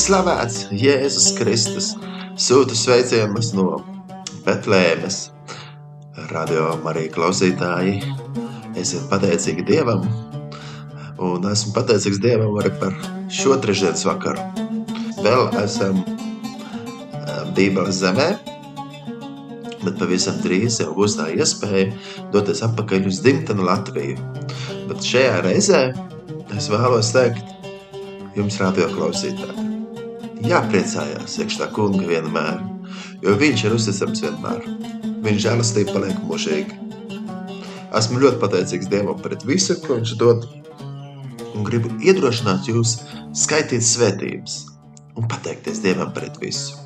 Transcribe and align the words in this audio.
slavēts 0.00 0.70
Jēzus 0.72 1.32
Kristus. 1.36 1.90
Sūtu 2.40 2.76
sveicienus 2.78 3.50
no 3.52 3.82
Betlēmes. 4.46 5.18
Radio 6.30 6.70
Marija 6.84 7.12
klausītāji, 7.12 7.98
esiet 8.80 9.06
pateicīgi 9.10 9.64
Dievam, 9.68 10.04
un 11.20 11.44
esmu 11.50 11.74
pateicīgs 11.76 12.20
Dievam 12.22 12.56
arī 12.62 12.72
par 12.80 12.96
šo 13.32 13.58
trešdienas 13.60 14.06
vakaru. 14.08 14.44
Vēl 15.20 15.48
esam 15.64 16.00
Bībeles 17.56 18.00
zemē, 18.00 18.28
bet 19.84 19.96
pavisam 20.00 20.38
drīz 20.44 20.80
jau 20.84 20.94
būs 20.96 21.18
tā 21.20 21.28
iespēja 21.34 21.90
doties 22.32 22.62
atpakaļ 22.68 23.10
uz 23.10 23.20
dzimteni 23.24 23.66
Latviju. 23.68 24.20
Bet 24.88 25.04
šajā 25.04 25.40
reizē 25.48 25.82
es 26.56 26.70
vēlos 26.72 27.12
teikt 27.16 27.58
jums 28.38 28.60
radio 28.62 28.88
klausītāji. 28.94 29.69
Jāpriecājās 30.40 31.34
iekš 31.42 31.58
tā 31.60 31.66
kunga 31.74 32.06
vienmēr, 32.08 32.62
jo 33.20 33.34
viņš 33.40 33.64
ir 33.66 33.74
uzticams 33.76 34.22
vienmēr. 34.24 34.62
Viņš 35.20 35.42
žēlastība 35.44 35.92
paliek 35.98 36.22
mūžīgi. 36.24 36.78
Esmu 37.98 38.22
ļoti 38.22 38.40
pateicīgs 38.40 38.88
Dievam 38.88 39.20
pret 39.20 39.44
visu, 39.44 39.76
ko 39.84 39.98
viņš 39.98 40.14
dod, 40.20 40.46
un 41.52 41.66
gribu 41.66 41.92
iedrošināt 42.00 42.70
jūs 42.70 42.96
skaitīt 43.36 43.84
svētības 43.84 44.62
un 45.18 45.28
pateikties 45.28 45.82
Dievam 45.84 46.14
pret 46.16 46.38
visu. 46.40 46.78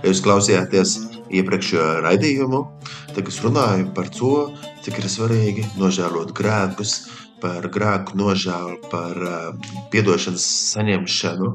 Ja 0.00 0.08
jūs 0.08 0.22
klausījāties 0.24 0.96
iepriekšējo 1.34 2.04
raidījumu, 2.06 2.62
tad 3.12 3.28
es 3.28 3.40
runāju 3.44 3.90
par 3.96 4.08
to, 4.16 4.34
cik 4.84 5.02
ir 5.02 5.10
svarīgi 5.12 5.66
nožēlot 5.76 6.32
grēkus, 6.36 6.96
par 7.44 7.66
grēku 7.68 8.16
nožēlu, 8.16 8.78
par 8.88 9.18
uh, 9.20 9.72
piedošanas 9.92 10.44
saņemšanu 10.72 11.50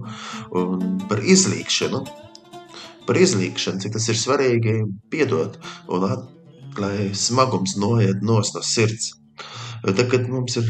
un 0.62 0.84
par 1.10 1.24
izlīkšanu. 1.26 2.04
Par 3.10 3.18
izlīkšanu, 3.18 3.82
cik 3.82 3.96
tas 3.96 4.06
ir 4.12 4.20
svarīgi 4.22 4.76
piedot 5.10 5.58
un 5.90 6.06
at, 6.06 6.28
lai 6.78 7.10
smagums 7.18 7.74
noiet 7.82 8.22
nos 8.22 8.54
no 8.54 8.62
sirds. 8.62 9.16
Jo 9.82 9.96
tad, 9.96 10.06
kad 10.12 10.28
mums 10.30 10.60
ir 10.62 10.70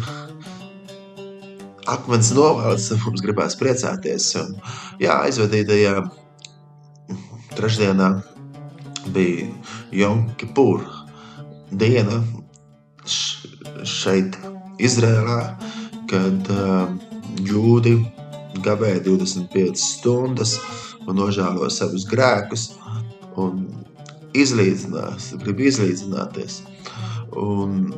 akmens 1.90 2.32
novalds, 2.38 2.88
mums 3.04 3.24
gribēs 3.26 3.58
priecāties. 3.60 4.30
Un, 4.40 4.56
jā, 5.04 5.20
aizvadītajā 5.28 5.98
trešdienā 7.58 8.10
bija 9.12 9.50
Jom 10.00 10.30
Kipūra 10.40 11.04
diena 11.76 12.22
šeit 13.84 14.38
Izrēlā, 14.80 15.40
kad 16.10 16.52
uh, 16.54 16.90
jūdi 17.46 17.98
gavēja 18.66 19.04
25 19.06 19.80
stundas 19.80 20.58
un 21.06 21.20
nožēlo 21.20 21.70
savus 21.74 22.06
grēkus 22.10 22.70
un 23.40 23.66
izlīdzinās, 24.38 25.34
grib 25.42 25.64
izlīdzināties. 25.70 26.62
Un 27.40 27.90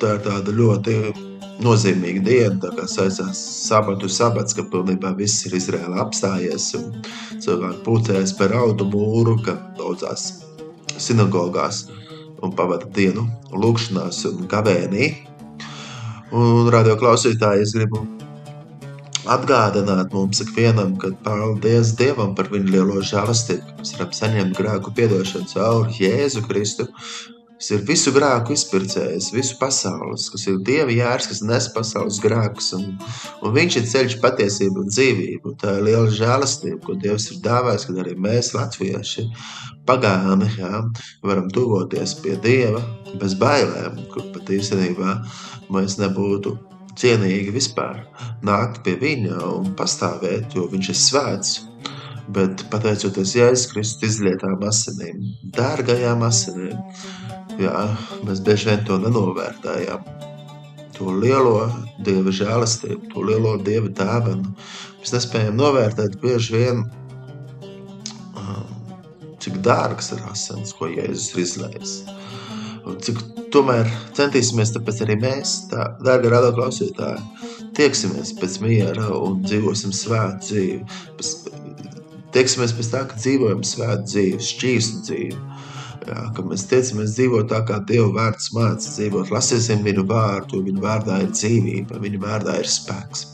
tā 0.00 0.16
ir 0.16 0.24
tāda 0.26 0.54
ļoti 0.56 0.96
nozīmīga 1.62 2.22
diena, 2.26 2.58
tā 2.62 2.72
kā 2.76 2.86
saistās 2.90 3.40
sabatu 3.68 4.08
sabats, 4.10 4.56
ka 4.56 4.64
pilnībā 4.72 5.12
viss 5.18 5.44
ir 5.46 5.56
Izrēlā 5.58 6.00
apstājies 6.02 6.72
un 6.78 6.88
cilvēki 7.42 7.82
pūcējas 7.86 8.34
par 8.38 8.54
audu 8.58 8.88
mūru, 8.90 9.36
ka 9.44 9.56
daudzās 9.78 10.42
sinagogās 10.98 11.86
un 12.42 12.54
pavada 12.58 12.88
dienu 12.96 13.28
lūkšanās 13.52 14.24
un 14.32 14.48
gavēnī. 14.50 15.12
Un, 16.32 16.68
radio 16.72 16.94
klausītāji, 16.96 17.66
es 17.66 17.74
gribu 17.76 18.06
atgādināt 19.28 20.14
mums 20.16 20.40
ikvienam, 20.40 20.94
ka 20.96 21.10
paldies 21.26 21.92
Dievam 21.98 22.32
par 22.38 22.48
viņa 22.52 22.72
lielo 22.72 23.02
žēlastību, 23.04 23.66
ka 23.68 23.76
mēs 23.82 23.92
varam 23.98 24.14
saņemt 24.16 24.56
grēku 24.56 24.94
piedošanu 24.96 25.50
caur 25.52 25.90
Jēzu 25.92 26.42
Kristu. 26.46 26.88
Tas 27.62 27.68
ir 27.76 27.82
visu 27.86 28.10
grēku 28.10 28.56
izpircējs, 28.56 29.28
visu 29.30 29.54
pasaules, 29.60 30.24
kas 30.34 30.48
ir 30.50 30.56
Dieva 30.66 30.90
jērs, 30.90 31.28
kas 31.30 31.44
nes 31.46 31.68
pasaules 31.70 32.18
grēkus. 32.18 32.72
Un, 32.74 32.96
un 33.38 33.54
viņš 33.54 33.76
ir 33.78 33.86
ceļš 33.86 34.16
patiesība 34.24 34.82
un 34.82 34.88
dzīvība. 34.90 35.52
Un 35.52 35.60
tā 35.60 35.76
ir 35.78 35.86
liela 35.86 36.10
žēlastība, 36.10 36.80
ko 36.82 36.96
Dievs 36.98 37.28
ir 37.30 37.38
dāvājis, 37.44 37.86
kad 37.86 38.02
arī 38.02 38.16
mēs, 38.18 38.50
latvieši, 38.56 39.28
pagāni, 39.86 40.50
jā, 40.58 40.82
varam 41.22 41.46
tuvoties 41.54 42.16
pie 42.24 42.34
Dieva 42.42 42.82
bez 43.22 43.38
bailēm, 43.38 44.02
kur 44.10 44.26
pat 44.34 44.50
īstenībā 44.58 45.14
mēs 45.70 46.00
nebūtu 46.02 46.58
cienīgi 46.98 47.54
vispār 47.54 48.02
nākt 48.42 48.82
pie 48.82 48.98
viņa 49.06 49.38
un 49.54 49.70
pastāvēt, 49.78 50.58
jo 50.58 50.66
viņš 50.74 50.90
ir 50.96 51.04
svēts. 51.06 51.58
Bet 52.34 52.66
pateicoties 52.74 53.38
Jēzus 53.38 53.70
Kristus 53.70 54.16
izlietām 54.16 54.62
asinīm, 54.66 55.28
dārgajām 55.54 56.22
asinīm, 56.26 56.78
jā, 57.62 57.84
mēs 58.26 58.42
bieži 58.44 58.70
vien 58.70 58.86
to 58.88 58.98
nenovērtējam. 59.02 60.08
To 60.98 61.12
lielo 61.16 61.68
Dieva 62.04 62.32
žēlastību, 62.34 63.12
to 63.12 63.24
lielo 63.26 63.56
Dieva 63.64 63.90
dāvanu. 63.90 64.54
Mēs 65.00 65.14
nespējam 65.16 65.56
novērtēt 65.58 66.18
bieži 66.22 66.58
vien, 66.58 66.84
cik 69.42 69.58
dārgs 69.66 70.12
ir 70.14 70.22
asins, 70.30 70.74
ko 70.76 70.88
Jēzus 70.90 71.32
ir 71.32 71.42
izlējis. 71.42 71.94
Cik 73.02 73.18
tomēr 73.54 73.88
centīsimies, 74.16 74.72
tāpēc 74.74 75.02
arī 75.04 75.16
mēs, 75.22 75.54
tā, 75.70 75.92
dārgie 76.06 76.30
radio 76.32 76.52
klausītāji, 76.56 77.22
tieksimies 77.78 78.34
pēc 78.38 78.58
miera 78.62 79.08
un 79.16 79.42
dzīvosim 79.46 79.94
svētu 79.94 80.46
dzīvi. 80.46 80.80
Tieksimies 82.32 82.74
pēc 82.78 82.92
tā, 82.94 83.04
ka 83.10 83.18
dzīvojam 83.18 83.62
svētu 83.66 84.08
dzīvi, 84.08 84.46
šķīstu 84.50 85.02
dzīvi. 85.08 85.40
Jā, 86.02 86.22
ka 86.34 86.42
mēs 86.42 86.64
tiecamies 86.66 87.12
dzīvot 87.14 87.46
tā, 87.52 87.60
kā 87.68 87.76
Dieva 87.86 88.08
vārds 88.16 88.48
māca 88.56 88.88
dzīvot. 88.88 89.30
Lasīsim 89.30 89.84
viņu 89.86 90.02
vārdu, 90.10 90.58
jo 90.58 90.66
viņu 90.66 90.82
vārdā 90.82 91.20
ir 91.22 91.30
dzīvība, 91.30 92.00
viņu 92.02 92.22
vārdā 92.24 92.56
ir 92.58 92.70
spēks. 92.70 93.28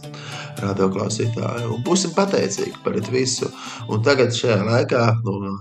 Radio 0.59 0.89
klausītāji, 0.93 1.69
un 1.71 1.85
būsim 1.87 2.13
pateicīgi 2.17 2.83
par 2.85 2.99
visu. 3.15 3.49
Un 3.89 4.03
tagad 4.05 4.35
šajā 4.37 4.59
laikā 4.67 5.03
no 5.25 5.55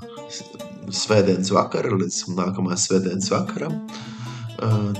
svētdienas 0.91 1.51
vakara 1.53 1.95
līdz 1.95 2.19
nākamā 2.35 2.75
svētdienas 2.81 3.31
vakaram. 3.31 3.79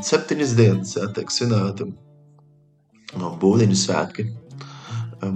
Septiņas 0.06 0.56
dienas 0.56 0.96
tiek 1.18 1.34
svinēta 1.34 1.90
no 3.18 3.34
būdiņu 3.42 3.78
svētki. 3.84 4.30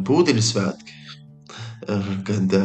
Būdiņu 0.07 0.43
svētki, 0.45 1.00
kad 2.27 2.55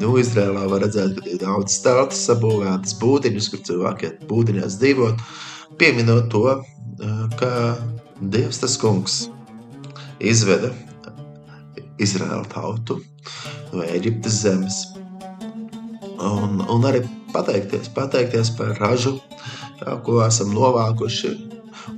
nu, 0.00 0.12
Izrēlā 0.20 0.66
var 0.70 0.84
redzēt, 0.84 1.18
ka 1.18 1.30
ir 1.30 1.40
daudz 1.42 1.78
stāstus 1.78 2.24
sabūvētas 2.28 2.98
būdiņas, 3.02 3.50
kur 3.52 3.64
cilvēki 3.70 4.08
iet 4.08 4.26
būdiņās 4.30 4.78
dzīvot, 4.82 5.24
pieminot 5.80 6.30
to, 6.34 6.44
ka 7.38 7.52
Dievs 8.18 8.58
tas 8.58 8.74
kungs 8.82 9.28
izveda 10.18 10.72
Izraēlu 12.02 12.46
tautu 12.50 12.98
no 13.70 13.84
Eģiptes 13.84 14.40
zemes 14.42 14.80
un, 16.18 16.62
un 16.70 16.86
arī 16.88 17.04
pateikties, 17.32 17.90
pateikties 17.94 18.50
par 18.58 18.74
ražu, 18.82 19.18
jā, 19.80 19.94
ko 20.04 20.22
esam 20.26 20.52
novākuši. 20.54 21.34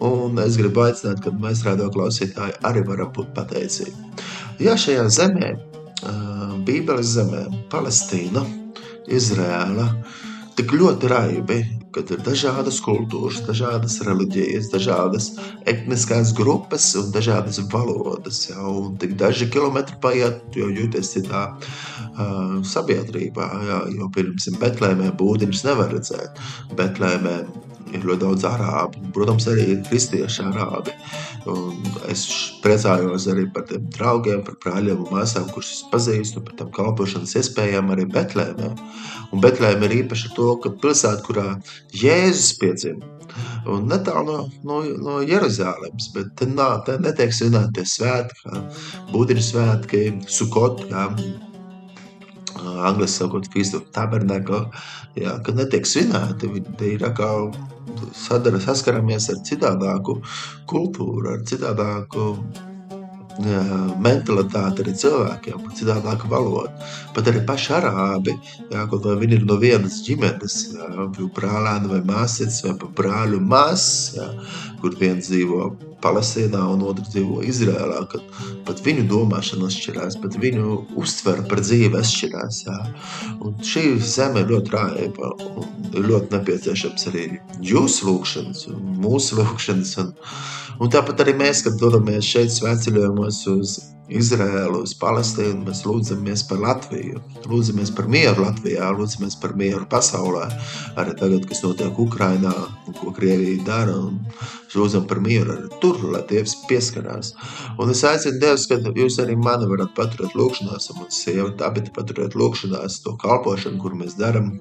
Un 0.06 0.38
es 0.38 0.54
gribu 0.60 0.84
aicināt, 0.84 1.18
ka 1.24 1.32
mēs 1.34 1.64
radio 1.66 1.88
klausītāji 1.92 2.60
arī 2.68 2.84
varam 2.86 3.10
būt 3.16 3.32
pateicīgi. 3.34 3.94
Jā, 4.62 4.76
šajā 4.78 5.08
zemē, 5.10 5.48
Bībeles 6.66 7.14
zemē, 7.16 7.44
Palestīna, 7.72 8.42
Izrēla, 9.10 9.86
tik 10.58 10.74
ļoti 10.76 11.10
raibi, 11.10 11.60
kad 11.94 12.10
ir 12.14 12.20
dažādas 12.22 12.78
kultūras, 12.84 13.40
dažādas 13.46 13.96
reliģijas, 14.06 14.68
dažādas 14.72 15.30
etniskās 15.70 16.34
grupas 16.36 16.90
un 17.00 17.10
dažādas 17.14 17.58
valodas. 17.72 18.44
Ja, 18.50 18.62
un 18.68 18.94
tik 19.00 19.16
daži 19.20 19.48
kilometri 19.50 19.98
paiet, 20.02 20.44
jo 20.54 20.68
jūties 20.70 21.14
citā 21.16 21.46
uh, 21.56 22.60
sabiedrībā. 22.66 23.48
Ja, 23.66 23.80
jo 23.96 24.10
pirms 24.14 24.50
Betlēmē 24.60 25.10
būdiņus 25.18 25.64
nevar 25.66 25.90
redzēt. 25.96 26.38
Betlēmē 26.78 27.36
ir 27.94 28.06
ļoti 28.06 28.22
daudz 28.24 28.46
arābu, 28.48 29.02
protams, 29.14 29.46
arī 29.50 29.76
kristiešu 29.88 30.48
arābi. 30.50 30.94
Un 31.50 31.78
es 32.12 32.24
priecājos 32.64 33.26
arī 33.32 33.46
par 33.54 33.64
tiem 33.68 33.86
draugiem, 33.94 34.42
par 34.46 34.58
brāļiem 34.64 35.04
un 35.04 35.14
māsām, 35.14 35.48
kurus 35.54 35.72
es 35.78 35.84
pazīstu, 35.92 36.42
par 36.44 36.58
tām 36.58 36.72
kalpošanas 36.76 37.36
iespējām 37.40 37.92
arī 37.94 38.06
Betlēmē. 38.12 38.72
Un 39.30 39.44
Betlēma 39.44 39.88
ir 39.88 39.96
īpaši 40.02 40.34
to, 40.36 40.52
ka 40.62 40.74
pilsēta, 40.82 41.24
kurā 41.26 41.46
Jēzus 41.96 42.56
piedzima, 42.60 43.08
un 43.70 43.86
netālu 43.90 44.26
no, 44.26 44.40
no, 44.66 44.80
no 45.04 45.20
Jeruzālēmas, 45.26 46.10
bet 46.14 46.34
te, 46.38 46.48
nā, 46.50 46.72
te 46.86 46.98
netiek 47.02 47.32
svinēti 47.34 47.78
tie 47.78 47.86
svētki, 47.94 48.42
kā 48.44 48.64
būdiņu 49.14 49.46
svētki, 49.46 50.02
sukot, 50.40 50.84
kā 50.90 51.08
angliski 52.60 53.16
sakot, 53.16 53.48
Feast 53.52 53.76
of 53.78 53.90
Tabernacle, 53.94 54.66
jā, 55.18 55.36
kad 55.44 55.58
netiek 55.58 55.86
svinēti, 55.88 56.50
viņi 56.54 56.94
ir 56.94 57.04
atkal 57.08 57.50
sadara, 58.16 58.60
saskaramies 58.62 59.30
ar 59.32 59.40
citādāku 59.46 60.20
kultūru, 60.70 61.34
ar 61.34 61.46
citādāku 61.48 62.34
mentalitāte 64.04 64.82
arī 64.84 64.92
cilvēkiem, 65.00 65.68
citādāka 65.78 66.28
valoda. 66.28 66.72
Pat 67.14 67.28
arī 67.30 67.40
paši 67.46 67.72
arābi, 67.78 68.34
jā, 68.68 68.84
kaut 68.90 69.06
vai 69.06 69.16
viņi 69.22 69.38
ir 69.38 69.46
no 69.48 69.56
vienas 69.60 70.02
ģimenes, 70.04 70.58
jā, 70.74 70.90
brālēni 71.36 71.92
vai 71.94 72.02
māsītes 72.04 72.64
vai 72.66 72.74
brāļu 73.00 73.40
māsas, 73.40 74.18
jā, 74.18 74.28
kur 74.82 74.98
viens 75.00 75.30
dzīvo 75.30 75.70
Palestīnā 76.04 76.60
un 76.74 76.84
otrs 76.88 77.12
dzīvo 77.12 77.42
Izrēlā, 77.46 78.00
kad 78.12 78.40
pat 78.68 78.82
viņu 78.84 79.06
domāšana 79.10 79.68
atšķirās, 79.68 80.18
pat 80.22 80.38
viņu 80.40 80.78
uztvere 81.00 81.44
par 81.50 81.62
dzīvi 81.64 82.00
atšķirās. 82.00 82.62
Jā. 82.66 82.78
Un 83.40 83.56
šī 83.72 83.84
zeme 84.00 84.44
ir 84.44 84.54
ļoti 84.54 84.74
rājība 84.76 85.34
un 85.50 85.92
ir 85.92 86.10
ļoti 86.10 86.34
nepieciešams 86.36 87.08
arī 87.12 87.28
jūsu 87.72 88.08
lūkšanas 88.08 88.66
mūsu 89.04 89.40
lūkšanas. 89.40 89.94
Un, 90.02 90.12
un 90.80 90.92
tāpat 90.92 91.24
arī 91.24 91.36
mēs, 91.40 91.64
kad 91.66 91.80
dodamies 91.80 92.28
šeit 92.28 92.52
svētceļojumos 92.56 93.44
uz 93.54 93.78
Izraēlu, 94.10 94.82
uz 94.86 94.92
Palestīnu, 94.98 95.62
mēs 95.68 95.84
lūdzamies 95.86 96.42
par 96.50 96.58
Latviju, 96.64 97.20
lūdzamies 97.46 97.92
par 97.94 98.08
mieru 98.10 98.42
Latvijā, 98.42 98.88
lūdzamies 98.98 99.36
par 99.42 99.54
mieru 99.58 99.86
pasaulē. 99.90 100.48
Arī 100.98 101.14
tagad, 101.18 101.46
kas 101.46 101.62
notiek 101.62 101.98
Ukrainā, 102.02 102.52
ko 102.98 103.14
Krievija 103.14 103.62
dara, 103.66 103.94
un 103.94 104.18
lūdzam 104.74 105.06
par 105.10 105.22
mieru 105.22 105.54
arī 105.54 105.70
tur, 105.82 105.89
lai 106.14 106.22
Dievs 106.30 106.56
pieskarās. 106.68 107.34
Un 107.80 107.92
es 107.92 108.02
aicinu 108.06 108.40
Dievs, 108.42 108.66
ka 108.70 108.80
jūs 108.80 109.18
arī 109.22 109.36
mani 109.36 109.68
varat 109.70 109.94
paturēt 109.96 110.36
lūkšanās, 110.38 110.90
un 110.92 111.02
mums 111.02 111.20
sieva 111.24 111.50
Tabita 111.60 111.94
paturēt 111.96 112.36
lūkšanās 112.38 113.02
to 113.04 113.16
kalpošanu, 113.20 113.80
kur 113.82 113.96
mēs 113.98 114.16
daram, 114.20 114.58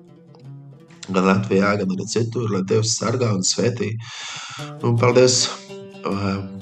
gan 1.10 1.26
Latvijā, 1.30 1.76
gan 1.80 1.96
arī 1.96 2.06
citur, 2.10 2.50
lai 2.54 2.66
Dievs 2.68 2.98
sargā 3.00 3.32
un 3.36 3.46
svētī. 3.46 3.96
Un 4.86 4.98
paldies 5.00 5.44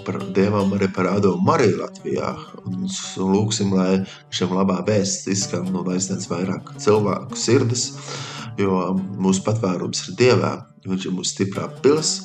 par 0.08 0.18
Dievam 0.34 0.72
arī 0.74 0.88
par 0.94 1.10
Ādomu 1.12 1.44
Mariju 1.46 1.82
Latvijā. 1.82 2.32
Un, 2.66 2.88
un 2.88 3.34
lūksim, 3.34 3.74
lai 3.76 4.02
šiem 4.34 4.56
labā 4.56 4.80
vēsts 4.88 5.30
izskan 5.34 5.70
no 5.74 5.84
aizsniedz 5.92 6.30
vairāk 6.32 6.74
cilvēku 6.82 7.38
sirdis, 7.38 7.92
jo 8.58 8.96
mūsu 9.20 9.46
patvērums 9.46 10.08
ir 10.08 10.20
Dievā. 10.24 10.54
Viņš 10.88 11.10
ir 11.10 11.16
mūsu 11.18 11.34
stiprā 11.34 11.68
pils, 11.84 12.22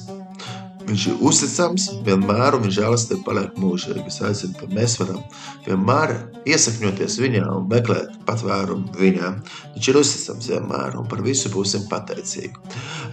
Viņš 0.88 1.04
ir 1.08 1.20
uzticams 1.24 1.88
vienmēr, 2.06 2.56
un 2.56 2.64
viņa 2.66 2.76
žēlastība 2.78 3.24
paliek 3.26 3.58
mūžīgi. 3.60 4.04
Es 4.10 4.20
aicinu, 4.24 4.54
ka 4.58 4.68
mēs 4.74 4.96
varam 5.00 5.20
vienmēr 5.66 6.14
iesakņoties 6.48 7.18
viņā 7.22 7.44
un 7.56 7.68
meklēt 7.70 8.16
patvērumu 8.28 8.96
viņā. 8.98 9.34
Viņš 9.76 9.90
ir 9.92 10.00
uzticams 10.02 10.50
vienmēr, 10.52 10.96
un 11.00 11.06
par 11.10 11.22
visu 11.24 11.52
būsim 11.54 11.86
pateicīgi. 11.92 12.54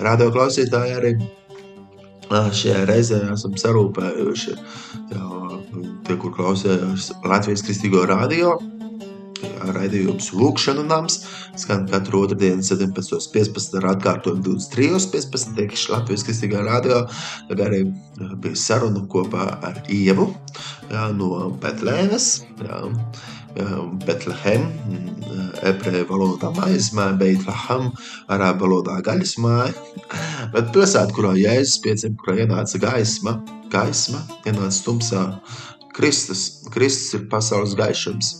Radio 0.01 0.31
klausītāji 0.35 0.97
arī 0.97 1.13
šajā 2.29 2.83
reizē 2.89 3.21
esam 3.33 3.55
sarūpējuši 3.57 4.57
tie, 5.09 6.17
kur 6.17 6.33
klausījās 6.35 7.11
Latvijas 7.25 7.65
kristīgo 7.65 8.05
radio. 8.09 8.57
Raidījums 9.75 10.31
Lūkšana 10.35 10.85
nams 10.87 11.21
skan 11.59 11.87
katru 11.89 12.23
otrdienu 12.25 12.63
17.15 12.65 13.79
ar 13.79 13.89
atkārtojumu 13.93 14.43
23.15 14.45 15.57
teikšu 15.57 15.95
Latvijas 15.95 16.25
kristīgā 16.27 16.63
radio. 16.65 17.01
Tad 17.49 17.65
arī 17.65 17.83
bija 18.39 18.59
saruna 18.59 19.03
kopā 19.11 19.49
ar 19.69 19.81
Ievu 19.91 20.29
jā, 20.91 21.09
no 21.17 21.49
Betlēnas. 21.63 22.31
Jā. 22.63 22.85
Betlehem, 24.05 24.67
ebreju 25.65 26.05
valodā 26.07 26.51
maizmē, 26.53 27.09
Beitlehem, 27.19 27.89
arābu 28.31 28.67
valodā 28.67 28.99
gaļas 29.03 29.33
māja. 29.41 29.73
Bet 30.53 30.69
pilsēta, 30.75 31.11
kurā 31.15 31.33
Jēzus 31.35 31.79
piedzim, 31.83 32.15
kurā 32.21 32.45
ienāca 32.45 32.79
gaisma, 32.79 33.39
gaisma, 33.73 34.21
ienāca 34.45 34.85
tumsā, 34.85 35.23
Kristus, 35.97 36.45
Kristus 36.71 37.17
ir 37.17 37.25
pasaules 37.31 37.75
gaišums. 37.75 38.31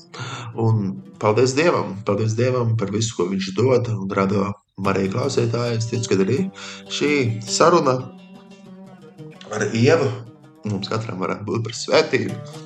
Un 0.56 1.02
paldies 1.22 1.54
Dievam, 1.58 1.98
paldies 2.06 2.34
Dievam 2.38 2.76
par 2.80 2.92
visu, 2.94 3.16
ko 3.18 3.28
viņš 3.30 3.52
dod 3.58 3.92
un 3.94 4.10
rada 4.16 4.54
Marija 4.80 5.12
klausītāji. 5.14 5.78
Es 5.78 5.90
ticu, 5.92 6.10
ka 6.10 6.24
arī 6.24 6.40
šī 6.94 7.12
saruna 7.46 8.00
ar 9.54 9.70
Ievu 9.74 10.10
mums 10.70 10.90
katram 10.92 11.22
varētu 11.22 11.48
būt 11.48 11.64
par 11.68 11.78
svētību 11.78 12.66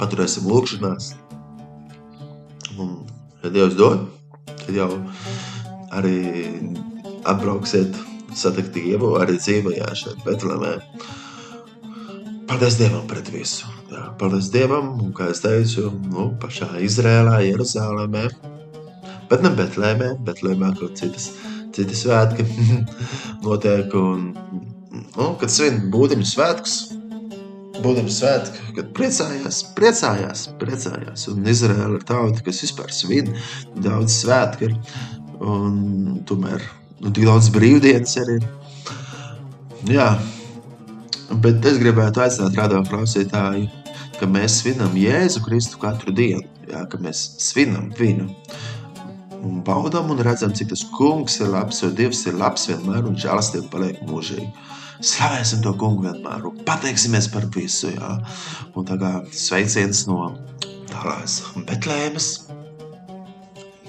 paturēsim 0.00 0.48
lūkšanās. 0.50 1.12
Un, 2.80 2.96
ja 3.44 3.52
Dievs 3.54 3.76
dod, 3.78 4.08
tad 4.50 4.72
jau 4.74 4.90
arī 5.94 6.18
atbrauksiet 7.30 7.94
satikt 8.34 8.74
Dievu 8.74 9.14
arī 9.20 9.38
dzīvajā 9.38 9.92
šeit 9.98 10.24
Betlemē. 10.26 10.76
Paldies 12.54 12.76
Dievam 12.78 13.02
pret 13.10 13.26
visu. 13.34 13.66
Jā, 13.90 14.04
paldies 14.14 14.46
Dievam, 14.54 14.92
un 15.02 15.08
kā 15.10 15.26
es 15.32 15.40
teicu, 15.42 15.88
nu, 16.06 16.28
pašā 16.38 16.68
Izrēlā, 16.86 17.40
Jeruzālēmē, 17.42 18.20
bet 19.26 19.40
ne 19.42 19.50
Betlēmē, 19.58 20.12
Betlēmē 20.22 20.68
kaut 20.78 20.94
citas, 21.00 21.32
citas 21.74 22.04
svētki 22.04 22.46
notiek, 23.46 23.96
un, 23.98 24.28
nu, 25.16 25.26
kad 25.40 25.50
svin 25.50 25.80
būdiņu 25.90 26.28
svētkus, 26.30 26.76
būdami 27.80 28.14
svētki, 28.14 28.68
kad 28.78 28.94
priecājās, 29.00 29.58
priecājās, 29.74 30.44
priecājās. 30.62 31.26
Un 31.34 31.50
Izraēla 31.50 31.98
ir 31.98 32.06
tauta, 32.06 32.46
kas 32.46 32.62
vispār 32.68 32.94
svin 32.94 33.34
daudz 33.82 34.20
svētku 34.20 34.68
ir. 34.68 34.78
Un 35.42 36.22
tomēr 36.30 36.62
nu, 37.02 37.10
tik 37.10 37.26
daudz 37.26 37.50
brīvdienas 37.58 38.14
arī 38.22 38.38
ir. 38.38 38.48
Jā, 39.90 40.12
bet 41.42 41.64
es 41.66 41.80
gribētu 41.82 42.22
aicināt 42.24 42.58
radio 42.58 42.82
klausītāju, 42.86 43.66
ka 44.18 44.28
mēs 44.30 44.60
svinam 44.60 44.94
Jēzu 44.98 45.42
Kristu 45.44 45.80
katru 45.82 46.14
dienu. 46.14 46.46
Jā, 46.70 46.84
ka 46.90 47.00
mēs 47.02 47.24
svinam 47.44 47.90
viņu. 47.98 48.30
Un 49.44 49.58
baudām 49.66 50.08
un 50.14 50.22
redzam, 50.24 50.54
cik 50.56 50.70
tas 50.70 50.84
kungs 50.94 51.36
ir 51.42 51.50
labs, 51.52 51.82
jo 51.82 51.90
Dievs 51.92 52.22
ir 52.30 52.38
labs 52.40 52.64
vienmēr 52.70 53.04
un 53.04 53.18
žēlastība 53.20 53.68
paliek 53.74 54.00
mūžīgi 54.08 54.48
slavēsim 55.04 55.62
to 55.64 55.74
kungu 55.78 56.06
vienmēr 56.06 56.46
un 56.48 56.60
pateiksimies 56.66 57.28
par 57.32 57.46
visu. 57.54 57.90
Jā. 57.94 58.14
Un 58.74 58.86
tā 58.88 58.96
kā 59.00 59.12
sveiciens 59.34 60.04
no 60.08 60.32
tālās 60.90 61.40
Betlēmas, 61.68 62.30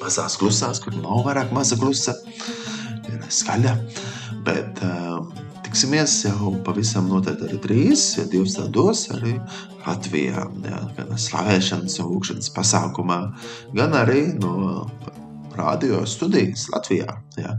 mazās 0.01 0.38
klusās, 0.42 0.81
kur 0.83 0.97
nav 1.00 1.25
vairāk 1.27 1.53
maza 1.56 1.77
klusa, 1.80 2.16
ir 3.09 3.25
skaļa, 3.31 3.75
bet 4.47 4.81
um, 4.85 5.31
tiksimies 5.75 6.13
jau 6.23 6.53
pavisam 6.63 7.09
noteikti 7.11 7.49
arī 7.49 7.57
drīz, 7.59 8.03
ja 8.15 8.23
Dievs 8.31 8.53
tā 8.55 8.69
dos 8.71 9.01
arī 9.11 9.33
Latvijā, 9.83 10.45
jā, 10.63 10.77
gan 10.95 11.11
slavēšanas 11.19 11.97
un 11.99 12.13
lūkšanas 12.13 12.47
pasākumā, 12.55 13.17
gan 13.75 13.97
arī 13.99 14.21
no 14.39 14.85
radio 15.59 15.99
studijas 16.07 16.69
Latvijā. 16.71 17.17
Jā. 17.35 17.57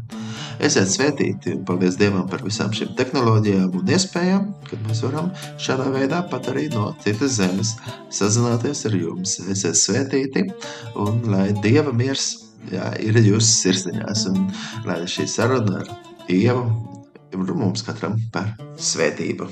Esiet 0.64 0.88
svētīti 0.94 1.58
un 1.58 1.68
paldies 1.68 2.00
Dievam 2.00 2.24
par 2.32 2.40
visām 2.46 2.72
šīm 2.72 2.96
tehnoloģijām 2.96 3.76
un 3.82 3.94
iespējām, 3.98 4.48
kad 4.70 4.88
mēs 4.88 5.04
varam 5.04 5.28
šādā 5.60 5.92
veidā 5.92 6.24
pat 6.32 6.48
arī 6.54 6.70
no 6.72 6.88
citas 7.04 7.36
zemes 7.36 7.76
sazināties 8.08 8.86
ar 8.88 8.96
jums. 8.96 9.42
Esiet 9.44 9.76
svētīti 9.76 10.48
un 11.04 11.20
lai 11.36 11.50
Dieva 11.60 11.92
miers 11.92 12.32
jā, 12.72 12.94
ir 12.96 13.20
jūsu 13.20 13.52
sirsniņās 13.60 14.28
un 14.32 14.46
lai 14.88 15.02
šī 15.04 15.28
saruna 15.36 15.82
ar 15.84 15.96
Dievu 16.24 16.95
ir 17.44 17.56
mums 17.58 17.84
katram 17.86 18.16
par 18.32 18.54
svētību. 18.90 19.48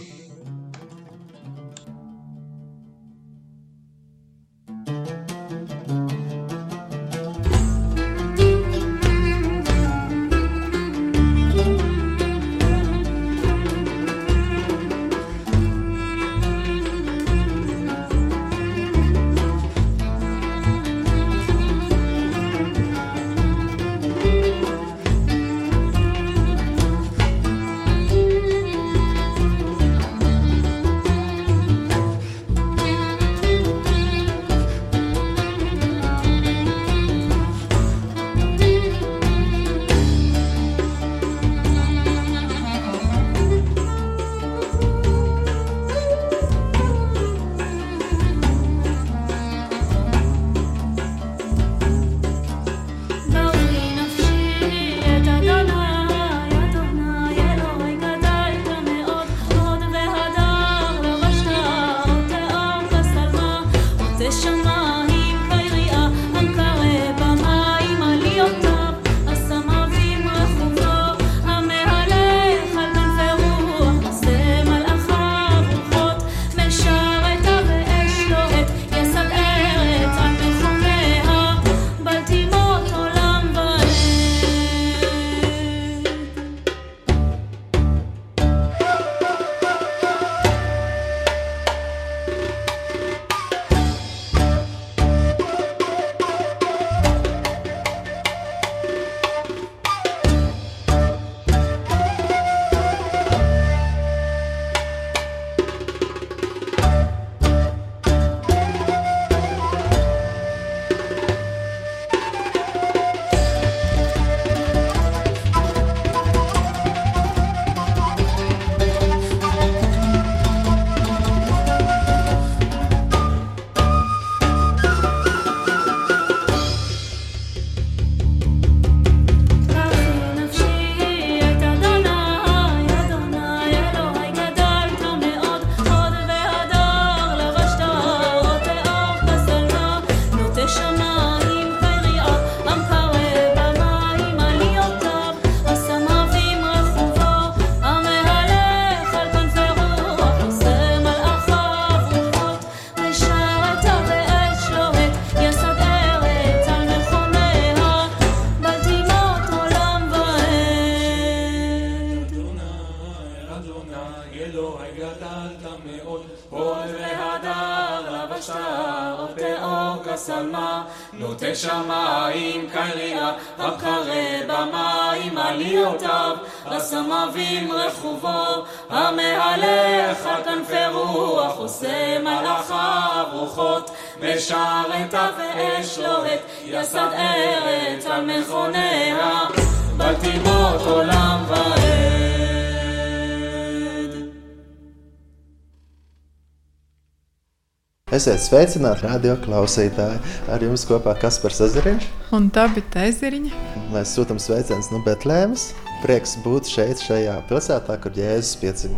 Esiet 198.25 198.41
sveicināti, 198.41 199.05
radio 199.05 199.35
klausītāji. 199.37 200.17
Ar 200.49 200.63
jums 200.65 200.87
kopā 200.89 201.13
Kaspars 201.21 201.59
Zariņš. 201.61 202.07
Un 202.33 202.47
tā 202.49 202.63
bija 202.73 202.87
Tēzeriņa. 202.95 203.51
Mēs 203.93 204.15
sūtām 204.17 204.39
sveicienus 204.41 204.89
no 204.89 205.03
Betlēmas. 205.05 205.67
Prieks 206.01 206.33
būt 206.41 206.71
šeit, 206.73 207.03
šajā 207.05 207.35
pilsētā, 207.51 207.99
kur 208.01 208.17
Jēzus 208.17 208.55
piedzima. 208.63 208.97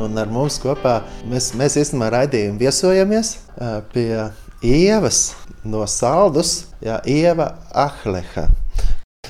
Un 0.00 0.16
ar 0.16 0.32
mums 0.32 0.56
kopā 0.64 0.94
mēs, 1.28 1.50
mēs 1.60 1.76
īstenībā 1.82 2.08
raidījumu 2.14 2.56
viesojamies 2.64 3.34
pie 3.92 4.08
Ievas 4.64 5.20
no 5.68 5.84
Saldus, 5.84 6.70
jā, 6.80 7.02
Ieva 7.04 7.50
Ahleha. 7.76 8.46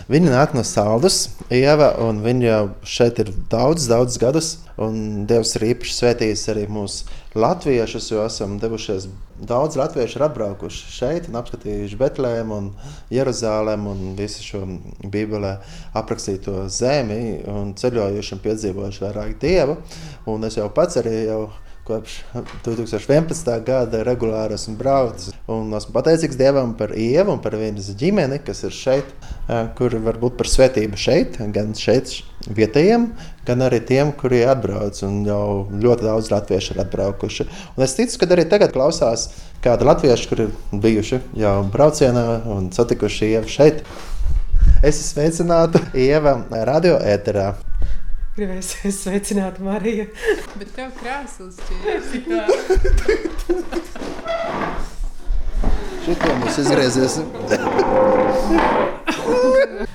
Viņa 0.08 0.30
nāk 0.32 0.54
no 0.56 0.62
Saldus, 0.64 1.26
Ieva, 1.52 1.90
un 2.00 2.22
viņa 2.24 2.44
jau 2.46 2.62
šeit 2.88 3.18
ir 3.20 3.28
daudz, 3.52 3.90
daudz 3.90 4.14
gadus. 4.16 4.46
Un 4.80 5.26
Dievs 5.28 5.52
ir 5.58 5.66
īpaši 5.74 5.92
svētījis 5.92 6.44
arī 6.48 6.62
mūsu 6.72 7.10
latviešus, 7.36 8.06
jo 8.14 8.22
esam 8.24 8.54
devušies. 8.62 9.04
Daudz 9.50 9.76
latviešu 9.76 10.16
ir 10.16 10.24
atbraukuši 10.30 10.94
šeit 10.94 11.28
un 11.28 11.36
apskatījuši 11.42 12.00
Betlēmu 12.00 12.56
un 12.56 12.70
Jeruzalem 13.12 13.84
un 13.90 14.02
visu 14.16 14.46
šo 14.46 14.62
Bībelē 15.04 15.58
aprakstīto 16.00 16.64
zemi 16.72 17.42
un 17.52 17.74
ceļojuši 17.76 18.36
un 18.38 18.44
piedzīvojuši 18.48 19.04
vairāk 19.04 19.36
Dievu. 19.44 19.76
Un 20.32 20.48
es 20.48 20.56
jau 20.56 20.70
pats 20.72 21.02
arī 21.02 21.18
jau 21.26 21.42
kopš 21.88 22.18
2011. 22.66 23.48
gada 23.64 24.02
regulāri 24.06 24.56
esmu 24.58 24.76
braucis. 24.78 25.32
Un 25.48 25.72
esmu 25.76 25.94
pateicīgs 25.94 26.36
Dievam 26.38 26.74
par 26.76 26.92
Ievu 26.92 27.32
un 27.34 27.42
par 27.44 27.56
viņas 27.58 27.94
ģimeni, 27.98 28.40
kas 28.44 28.60
ir 28.68 28.74
šeit, 28.76 29.12
kur 29.78 29.96
var 30.04 30.20
būt 30.20 30.36
par 30.38 30.50
svētību 30.52 31.00
šeit, 31.00 31.38
gan 31.54 31.72
šeit 31.78 32.18
vietējiem, 32.54 33.08
gan 33.48 33.64
arī 33.64 33.80
tiem, 33.88 34.12
kuri 34.16 34.42
atbrauc. 34.48 35.00
Un 35.08 35.22
jau 35.28 35.44
ļoti 35.72 36.08
daudz 36.08 36.32
latviešu 36.34 36.74
ir 36.76 36.82
atbraukuši. 36.84 37.48
Un 37.76 37.86
es 37.86 37.96
ticu, 37.96 38.20
ka 38.20 38.28
arī 38.36 38.44
tagad 38.50 38.74
klausās 38.76 39.30
kādi 39.64 39.88
latvieši, 39.88 40.28
kuri 40.30 40.48
ir 40.48 40.82
bijuši 40.84 41.22
jau 41.40 41.56
braucienā 41.72 42.26
un 42.56 42.68
satikuši 42.76 43.32
Ievu 43.32 43.56
šeit. 43.58 43.82
Es 44.84 45.00
sveicinātu 45.08 45.82
Ieva 45.96 46.38
radio 46.68 47.00
ēterā. 47.00 47.54
Gribēju 48.38 48.92
sveicināt 49.02 49.56
Mariju. 49.58 50.04
Bet 50.60 50.68
tev 50.76 50.92
krāsas 51.00 51.56
šķiet. 51.58 52.04
Šito 56.04 56.36
mēs 56.38 56.58
izgriezīsim. 56.62 57.26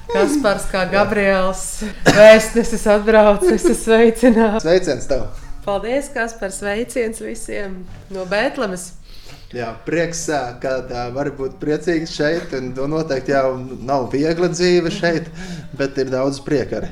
Kaspars 0.10 0.66
kā 0.74 0.82
Gabriels 0.92 1.64
vēstnesis 2.10 2.84
atbraucis, 2.92 3.64
es 3.64 3.80
sveicinātu. 3.86 4.66
Sveiciens 4.66 5.08
tev! 5.08 5.24
Paldies, 5.64 6.12
Kaspars, 6.12 6.60
sveiciens 6.60 7.24
visiem 7.24 7.80
no 8.12 8.28
Bētlemes. 8.28 8.90
Jā, 9.56 9.72
prieks, 9.88 10.26
ka 10.60 10.76
tā 10.92 11.08
var 11.16 11.32
būt 11.40 11.56
priecīgs 11.64 12.12
šeit. 12.20 12.52
Un 12.60 12.76
noteikti 12.92 13.32
jau 13.32 13.56
nav 13.88 14.12
viegla 14.12 14.52
dzīve 14.52 14.92
šeit, 14.92 15.32
bet 15.80 15.96
ir 16.04 16.12
daudz 16.12 16.44
prieka 16.44 16.82
arī. 16.84 16.92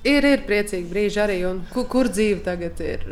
Ir, 0.00 0.24
ir 0.24 0.44
priecīgi 0.48 0.88
brīži 0.88 1.20
arī, 1.20 1.40
kur, 1.74 1.84
kur 1.90 2.08
dzīve 2.08 2.40
tagad 2.46 2.78
ir 2.80 3.02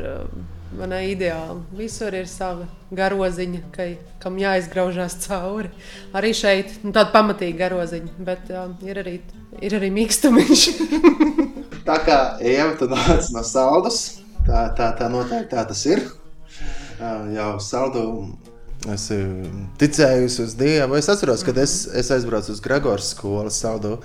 manai 0.76 1.10
ideāli. 1.12 1.60
Visur 1.76 2.14
ir 2.16 2.28
sava 2.28 2.66
garoziņa, 2.94 3.60
ka, 3.74 3.86
kam 4.22 4.38
jāizgraužās 4.40 5.18
cauri. 5.26 5.70
Arī 6.16 6.32
šeit 6.36 6.78
nu, 6.84 6.92
tāda 6.92 7.12
pamatīga 7.12 7.66
garoziņa, 7.66 8.14
bet 8.24 8.52
jā, 8.52 8.64
ir 8.88 9.02
arī, 9.02 9.14
ir 9.64 9.76
arī 9.78 9.90
mīkstumiņš. 9.98 10.64
tā 11.88 11.98
kā 12.06 12.18
Eva, 12.40 12.72
tu 12.80 12.88
nāc 12.92 13.30
no 13.34 13.44
saldus, 13.44 14.02
tā, 14.46 14.68
tā, 14.78 14.92
tā 14.98 15.10
noteikti 15.12 15.52
tā 15.54 15.64
tas 15.68 15.84
ir. 15.88 16.04
Jau 17.34 17.52
saldu 17.62 18.04
Es 18.86 19.08
ticēju 19.80 20.28
uz 20.44 20.52
Dievu. 20.54 20.94
Es 20.94 21.08
atceros, 21.10 21.42
kad 21.42 21.56
es, 21.58 21.80
es 21.98 22.12
aizbraucu 22.14 22.52
uz 22.54 22.60
Gregors 22.62 23.08
skolu, 23.10 23.50
Saudu. 23.50 23.96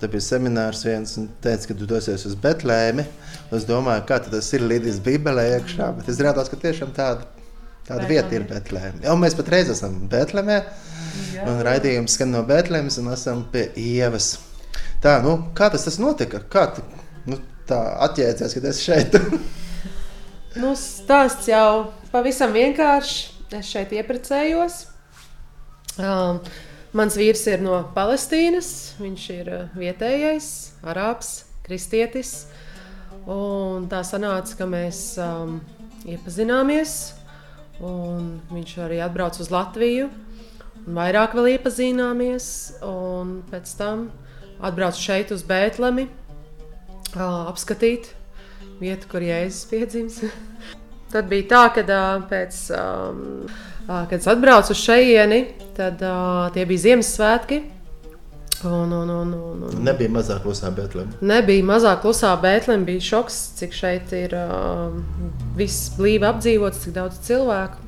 Tur 0.00 0.12
bija 0.12 0.24
seminārs 0.24 0.80
viens 0.86 1.18
un 1.20 1.26
teica, 1.44 1.68
ka 1.68 1.76
tu 1.76 1.88
dosies 1.88 2.24
uz 2.24 2.36
Betlēmi. 2.40 3.04
Es 3.52 3.66
domāju, 3.68 4.06
kā 4.08 4.16
tas 4.24 4.48
ir 4.56 4.64
līdz 4.64 5.02
Bībelē 5.04 5.44
iekšā, 5.58 5.90
bet 5.98 6.08
es 6.08 6.20
redzēju, 6.24 6.48
ka 6.48 6.60
tiešām 6.62 6.94
tāda, 6.96 7.28
tāda 7.90 8.08
vieta 8.08 8.32
ir 8.38 8.46
Betlēmi. 8.48 9.02
Jau 9.04 9.18
mēs 9.20 9.36
patreiz 9.36 9.68
esam 9.74 10.00
Betlēmē, 10.12 10.56
un 11.44 11.60
raidījums 11.68 12.16
skan 12.16 12.32
no 12.32 12.40
Betlēmas, 12.48 12.96
un 13.02 13.12
esam 13.12 13.44
pie 13.52 13.66
Ievas. 13.76 14.38
Tā, 15.04 15.18
nu, 15.20 15.36
kā 15.58 15.68
tas, 15.74 15.84
tas 15.84 16.00
notika? 16.00 16.40
Kā 16.48 16.70
tu 16.72 16.86
nu, 17.28 17.36
tā 17.68 17.82
atjēdzies, 18.08 18.56
kad 18.56 18.70
esi 18.72 18.88
šeit? 18.88 19.20
nu, 20.62 20.72
stāsts 20.78 21.52
jau 21.52 21.92
pavisam 22.14 22.56
vienkārši 22.56 23.41
es 23.58 23.70
šeit 23.72 23.92
ieprecējos. 23.96 24.82
Um, 26.00 26.40
mans 26.96 27.16
vīrs 27.20 27.44
ir 27.52 27.62
no 27.64 27.82
Palestīnas, 27.96 28.70
viņš 29.02 29.24
ir 29.34 29.50
uh, 29.52 29.62
vietējais, 29.76 30.48
arābs, 30.88 31.42
kristietis. 31.66 32.46
Un 33.30 33.86
tā 33.90 34.00
sanāca, 34.06 34.56
ka 34.58 34.66
mēs 34.66 35.02
um, 35.22 35.60
iepazināmies, 36.08 37.12
un 37.84 38.34
viņš 38.50 38.74
arī 38.86 38.98
atbrauca 39.04 39.44
uz 39.44 39.52
Latviju. 39.52 40.08
Vairāk 40.82 41.36
vēl 41.38 41.52
iepazināmies, 41.52 42.46
un 42.82 43.38
pēc 43.52 43.76
tam 43.78 44.08
atbraucu 44.62 45.04
šeit 45.04 45.30
uz 45.34 45.46
Bēntlemi, 45.46 46.08
uh, 47.14 47.50
apskatīt 47.52 48.10
vietu, 48.82 49.12
kur 49.12 49.22
Jēzus 49.22 49.68
piedzimis. 49.70 50.22
Tad 51.12 51.28
bija 51.28 51.48
tā, 51.50 51.62
ka 51.76 52.00
pēc, 52.30 52.62
uh, 52.76 53.60
kad 53.90 54.16
es 54.16 54.30
atbraucu 54.30 54.72
uz 54.72 54.80
šejieni, 54.80 55.44
tad 55.76 56.02
tie 56.54 56.66
bija 56.68 56.86
Ziemassvētki. 56.88 57.62
Un, 58.64 58.92
un, 58.92 59.10
un, 59.10 59.32
un, 59.34 59.62
un. 59.66 59.78
Nebija 59.82 60.10
mazāk 60.12 60.44
klusā 60.44 60.70
Bēntlēmē. 60.74 61.18
Nebija 61.26 61.64
mazāk 61.66 62.04
klusā 62.04 62.30
Bēntlēmē. 62.38 62.86
Bija 62.86 63.02
šoks, 63.08 63.38
cik 63.58 63.74
šeit 63.74 64.14
ir 64.14 64.36
uh, 64.38 64.94
viss 65.58 65.90
blīvi 65.96 66.28
apdzīvots, 66.28 66.84
cik 66.84 66.94
daudz 66.94 67.18
cilvēku. 67.26 67.82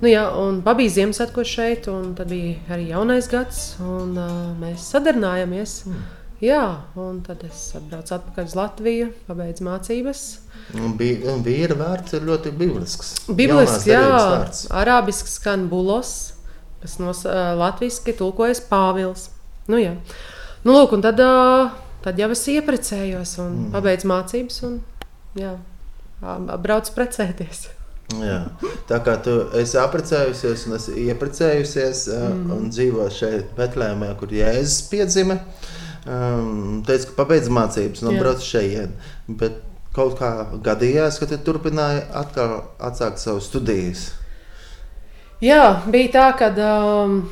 Nu, 0.00 0.08
jā, 0.08 0.26
un 0.42 0.60
bija 0.64 0.96
Ziemassvētkos 0.98 1.48
šeit, 1.48 1.88
un 1.92 2.12
tad 2.18 2.28
bija 2.32 2.58
arī 2.72 2.90
jaunais 2.92 3.28
gads, 3.32 3.62
un 3.84 4.14
uh, 4.20 4.36
mēs 4.60 4.90
sadarbojamies. 4.92 5.76
Mm. 5.88 6.04
Jā, 6.40 6.62
un 7.00 7.18
tad 7.24 7.42
es 7.48 7.66
atbraucu 7.76 8.16
atpakaļ 8.16 8.46
uz 8.48 8.56
Latviju, 8.56 9.10
pabeidzu 9.26 9.66
mācības. 9.66 10.22
Un 10.78 10.94
vīra 10.98 11.76
vārds 11.78 12.14
ir 12.14 12.26
ļoti 12.28 12.52
biblisks. 12.54 13.14
Biblisks, 13.26 13.86
jā, 13.90 14.02
arābisks 14.82 15.38
skan 15.40 15.66
bulos, 15.70 16.12
kas 16.82 16.98
no 17.02 17.10
uh, 17.10 17.40
latviski 17.58 18.14
tulkojas 18.16 18.62
Pāvils. 18.70 19.28
Nu, 19.70 19.80
jā. 19.80 19.96
nu, 20.64 20.76
lūk, 20.76 20.94
un 20.96 21.02
tad, 21.04 21.18
uh, 21.24 21.74
tad 22.04 22.20
jau 22.20 22.30
es 22.34 22.46
ieprecējos 22.54 23.36
un 23.42 23.50
mm. 23.50 23.74
pabeidzu 23.74 24.10
mācības 24.10 24.62
un 24.68 24.78
jā, 25.38 25.56
braucu 26.20 26.94
precēties. 26.96 27.68
Jā. 28.18 28.40
Tā 28.90 28.98
kā 29.06 29.14
tu 29.22 29.36
esi 29.58 29.78
apprecējusies 29.78 30.64
un 30.66 30.76
esi 30.78 30.94
ieprecējusies 31.06 32.06
mm. 32.10 32.54
un 32.56 32.70
dzīvo 32.72 33.06
šeit, 33.14 33.52
Betlēmē, 33.58 34.10
kur 34.18 34.32
Jēzus 34.34 34.88
piedzima, 34.90 35.38
um, 36.06 36.80
teica, 36.86 37.10
ka 37.10 37.18
pabeidz 37.22 37.50
mācības 37.54 38.02
un 38.06 38.18
brauc 38.18 38.42
šeit. 38.42 38.96
Bet 39.28 39.60
kaut 40.00 40.16
kā 40.20 40.30
gadījās, 40.64 41.20
ka 41.20 41.28
tu 41.28 41.38
turpināji 41.50 42.04
atkal 42.16 42.56
atsākt 42.80 43.20
savu 43.20 43.42
studijas? 43.44 44.10
Jā, 45.44 45.80
bija 45.88 46.12
tā, 46.16 46.26
ka 46.36 46.50
um, 46.56 47.22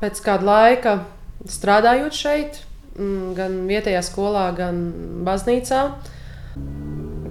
pēc 0.00 0.22
kāda 0.24 0.46
laika 0.46 0.94
strādājot 1.50 2.16
šeit, 2.16 2.62
mm, 2.96 3.34
gan 3.38 3.60
vietējā 3.70 4.02
skolā, 4.06 4.48
gan 4.56 4.80
baznīcā, 5.26 5.84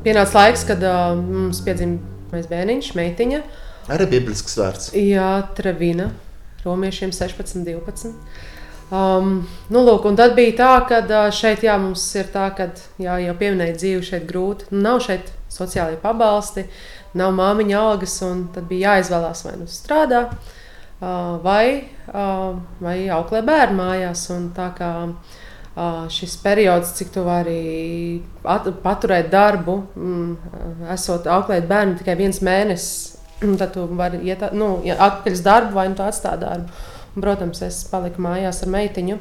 pienāca 0.06 0.40
laiks, 0.40 0.64
kad 0.68 0.84
uh, 0.88 1.18
mums 1.20 1.60
piedzima 1.66 2.00
bērniņš, 2.32 2.94
meitiņa. 3.00 3.42
Arī 3.90 4.08
biblisks 4.16 4.56
vārds. 4.60 4.92
Jā, 4.96 5.32
Trevina, 5.58 6.12
romiešiem 6.64 7.12
16, 7.16 7.64
12. 7.68 8.16
Um, 8.90 9.44
nu, 9.70 9.84
lūk, 9.86 10.08
un 10.10 10.16
tad 10.18 10.34
bija 10.38 10.56
tā, 10.58 10.70
ka 10.90 11.26
šeit 11.36 11.62
jā, 11.62 11.76
mums 11.78 12.02
ir 12.18 12.32
tā, 12.34 12.48
ka 12.58 12.72
jā, 12.98 13.20
jau 13.22 13.36
pieminēja 13.38 13.76
dzīvi 13.78 14.08
šeit 14.08 14.26
grūti. 14.30 14.72
Nu, 14.72 14.82
nav 14.88 15.04
šeit 15.06 15.30
sociālai 15.54 16.00
pabalsti, 16.02 16.66
nav 17.20 17.36
māmiņa 17.38 17.84
algas, 17.84 18.16
un 18.26 18.48
tad 18.56 18.66
bija 18.70 18.96
jāizvēlās 18.96 19.46
vai 19.46 19.54
nu 19.60 19.70
strādā, 19.70 20.24
vai, 21.46 21.66
vai 22.82 22.98
auklē 23.14 23.44
bērnu 23.46 23.78
mājās. 23.78 24.26
Un 24.34 24.50
tā 24.58 24.72
kā 24.78 24.92
šis 26.10 26.36
periods, 26.42 26.96
cik 26.98 27.14
tu 27.14 27.24
vari 27.28 28.24
paturēt 28.42 29.30
darbu, 29.30 29.78
mm, 29.96 30.88
esot 30.98 31.30
auklēt 31.30 31.70
bērnu 31.70 32.00
tikai 32.02 32.18
viens 32.20 32.42
mēnesis, 32.42 33.20
tad 33.62 33.70
tu 33.78 33.86
vari 33.94 34.26
iet 34.26 34.50
nu, 34.58 34.80
atpakaļ 34.82 35.38
uz 35.38 35.46
darbu 35.46 35.78
vai 35.78 35.92
nu 35.92 36.00
tu 36.00 36.10
atstāji 36.10 36.42
darbu. 36.42 36.88
Protams, 37.24 37.62
es 37.66 37.84
paliku 37.90 38.24
mājās 38.24 38.64
ar 38.66 38.74
meitiņu. 38.74 39.20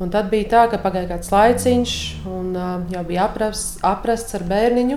Un 0.00 0.08
tad 0.12 0.30
bija 0.32 0.48
tā, 0.48 0.62
ka 0.72 0.78
pagāja 0.80 1.10
kāds 1.10 1.28
laiciņš, 1.32 1.94
un 2.30 2.54
uh, 2.56 2.70
jau 2.88 3.02
bija 3.04 3.26
aprasts, 3.26 3.76
aprasts 3.84 4.36
ar 4.38 4.46
bērniņu. 4.48 4.96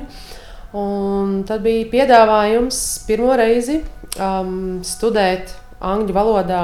Un 0.80 1.42
tad 1.48 1.66
bija 1.66 1.90
piedāvājums 1.92 2.78
pirmo 3.06 3.36
reizi 3.38 3.82
um, 4.16 4.80
studēt 4.86 5.52
angļu 5.84 6.16
valodā 6.16 6.62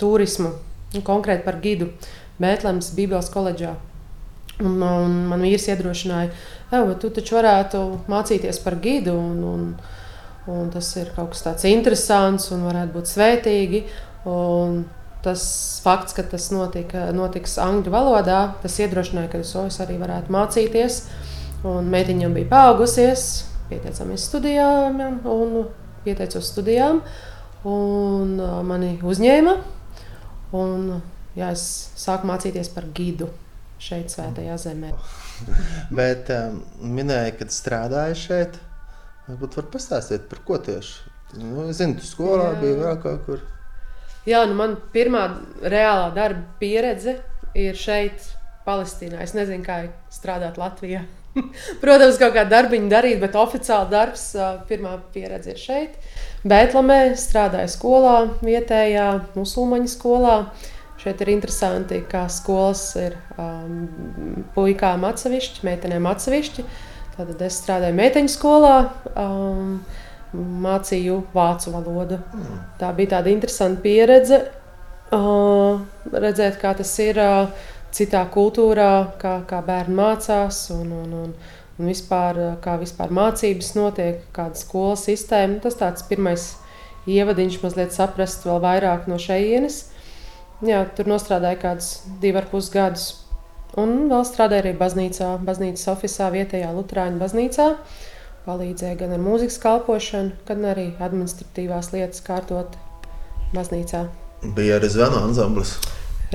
turismu, 0.00 0.54
konkrēti 1.04 1.44
par 1.44 1.60
gidu 1.62 1.90
Bēntlēmas 2.40 2.90
Bībeles 2.96 3.28
koledžā. 3.32 3.76
Un, 4.64 4.80
un 4.80 5.16
man 5.28 5.44
vīrs 5.44 5.68
iedrošināja, 5.68 6.32
ka 6.70 6.82
tu 7.00 7.10
taču 7.12 7.36
varētu 7.36 7.82
mācīties 8.08 8.60
par 8.64 8.78
gidu. 8.80 9.12
Un, 9.20 9.42
un, 9.44 9.66
un 10.48 10.70
tas 10.72 10.88
ir 10.96 11.12
kaut 11.16 11.34
kas 11.34 11.44
tāds 11.44 11.68
interesants 11.68 12.48
un 12.56 12.64
varētu 12.64 12.96
būt 12.96 13.12
svētīgi. 13.12 13.82
Un 14.32 14.80
tas 15.24 15.46
fakts, 15.84 16.14
ka 16.16 16.24
tas 16.26 16.50
notika, 16.54 17.08
notiks 17.16 17.56
angļu 17.62 17.92
valodā, 17.94 18.40
tas 18.62 18.78
iedrošināja, 18.82 19.32
ka 19.32 19.42
es 19.42 19.80
arī 19.82 19.98
varētu 20.02 20.34
mācīties. 20.34 21.00
Un 21.66 21.88
meitiņam 21.90 22.34
bija 22.36 22.50
paaugusies, 22.50 23.46
pieteicāmies 23.70 24.28
studijām 24.28 25.00
un 25.26 25.64
pieteicos 26.04 26.52
studijām. 26.52 27.00
Un 27.66 28.36
uh, 28.38 28.60
mani 28.62 28.92
uzņēma. 29.02 29.56
Un, 30.54 31.00
jā, 31.34 31.50
es 31.50 31.64
sāku 31.98 32.28
mācīties 32.30 32.70
par 32.74 32.86
gidu 32.94 33.26
šeit, 33.82 34.12
Svētajā 34.12 34.54
zemē. 34.62 34.92
Bet 35.98 36.30
um, 36.34 36.62
minēja, 36.94 37.34
kad 37.40 37.52
strādāja 37.54 38.14
šeit. 38.20 38.60
Varbūt 39.26 39.58
var 39.58 39.68
pastāstīt 39.72 40.28
par 40.30 40.44
ko 40.46 40.60
tieši. 40.62 41.10
Nu, 41.40 41.66
es 41.66 41.80
zinu, 41.80 41.98
tu 41.98 42.06
skolā 42.06 42.52
jā. 42.52 42.58
biji 42.62 42.78
vēl 42.84 42.98
kaut 43.02 43.24
kur. 43.26 43.42
Jā, 44.26 44.42
nu 44.48 44.56
man 44.58 44.74
pirmā 44.94 45.26
reālā 45.62 46.10
darba 46.14 46.42
pieredze 46.58 47.20
ir 47.54 47.78
šeit, 47.78 48.24
Palestīnā. 48.66 49.20
Es 49.22 49.36
nezinu, 49.36 49.62
kā 49.62 49.84
strādāt 50.10 50.58
Latvijā. 50.58 51.04
Protams, 51.82 52.16
kaut 52.18 52.34
kāda 52.34 52.48
darbiņa 52.56 52.90
darīt, 52.90 53.20
bet 53.22 53.36
oficiāli 53.38 53.92
darbs 53.92 54.24
pirmā 54.66 54.96
pieredze 55.14 55.52
ir 55.54 55.60
šeit. 55.60 56.00
Bēltlamē 56.46 57.14
strādāju 57.20 57.70
skolā, 57.70 58.16
vietējā 58.42 59.06
musulmaņu 59.36 59.92
skolā. 59.92 60.36
Šeit 61.02 61.22
ir 61.22 61.30
interesanti, 61.36 62.00
ka 62.10 62.24
skolas 62.32 62.88
ir 62.98 63.14
um, 63.38 64.42
puikām 64.56 65.04
atsevišķi, 65.06 65.62
meitenēm 65.68 66.08
atsevišķi. 66.10 66.64
Tad 67.16 67.46
es 67.46 67.60
strādāju 67.62 67.96
meiteņu 67.96 68.32
skolā, 68.32 68.74
um, 69.14 69.78
mācīju 70.34 71.20
vācu 71.34 71.72
valodu. 71.74 72.18
Mm. 72.34 72.60
Tā 72.80 72.90
bija 72.96 73.16
tāda 73.16 73.32
interesanta 73.32 73.82
pieredze. 73.84 74.42
Uh, 75.14 75.84
redzēt, 76.12 76.58
kā 76.60 76.74
tas 76.74 76.92
ir. 77.04 77.22
Uh, 77.22 77.72
citā 77.96 78.22
kultūrā, 78.32 78.90
kā, 79.20 79.38
kā 79.48 79.62
bērni 79.64 79.96
mācās 79.96 80.66
un, 80.74 80.92
un, 80.92 81.12
un, 81.22 81.34
un 81.78 81.90
vispār, 81.90 82.38
kā 82.64 82.76
vispār 82.80 83.12
mācības 83.14 83.74
notiek, 83.78 84.22
kāda 84.36 84.58
skolas 84.60 85.06
sistēma. 85.08 85.60
Tas 85.64 85.78
tāds 85.80 86.06
pirmais 86.08 86.48
ievadiņš 87.10 87.60
mazliet 87.62 87.94
saprast 87.96 88.46
vēl 88.48 88.60
vairāk 88.64 89.06
no 89.10 89.20
šejienes. 89.22 89.84
Jā, 90.64 90.82
tur 90.96 91.08
nostrādāja 91.10 91.60
kādus 91.60 91.90
divus 92.22 92.42
ar 92.42 92.50
pus 92.52 92.72
gadus. 92.72 93.06
Un 93.76 94.06
vēl 94.08 94.22
strādāja 94.24 94.64
arī 94.64 94.72
baznīcā, 94.78 95.34
baznīcas 95.44 95.90
oficiālā 95.92 96.38
vietējā 96.38 96.70
Lutāņu 96.72 97.20
baznīcā. 97.20 97.66
Palīdzēja 98.46 98.94
gan 99.00 99.10
ar 99.16 99.18
mūzikas 99.18 99.56
kalpošanu, 99.58 100.36
gan 100.46 100.66
arī 100.70 100.92
administratīvās 101.02 101.88
lietas 101.90 102.22
kārtot 102.22 102.76
baznīcā. 103.50 104.04
Bija 104.54 104.76
arī 104.78 104.90
zvanu 104.92 105.18
ansamblis. 105.26 105.72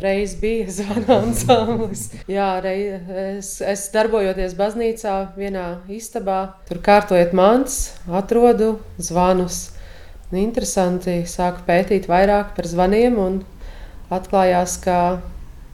Reiz 0.02 0.34
bija 0.42 0.66
zvana 0.76 1.22
ansamblis. 1.22 2.10
Jā, 2.28 2.50
reiz, 2.64 3.08
es, 3.22 3.52
es 3.64 3.86
darbojoties 3.94 4.58
baznīcā, 4.60 5.14
vienā 5.40 5.66
istabā, 5.92 6.42
tur 6.68 6.82
kārtojot 6.84 7.32
mans, 7.38 7.78
atrodu 8.08 8.74
zvanus. 9.00 9.70
Interesanti, 10.36 11.22
sāku 11.28 11.64
pētīt 11.68 12.12
vairāk 12.12 12.52
par 12.60 12.68
zvaniem 12.68 13.16
un 13.20 13.40
atklājās, 14.12 14.78
ka, 14.84 15.00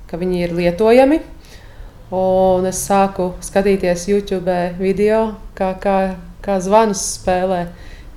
ka 0.06 0.22
viņi 0.22 0.46
ir 0.46 0.56
lietojami. 0.62 1.20
Un 2.14 2.70
es 2.70 2.86
sāku 2.88 3.34
skatīties 3.44 4.06
YouTube 4.08 4.54
video, 4.78 5.36
kā, 5.58 5.74
kā, 5.82 5.98
kā 6.48 6.58
zvanus 6.64 7.04
spēlē. 7.20 7.68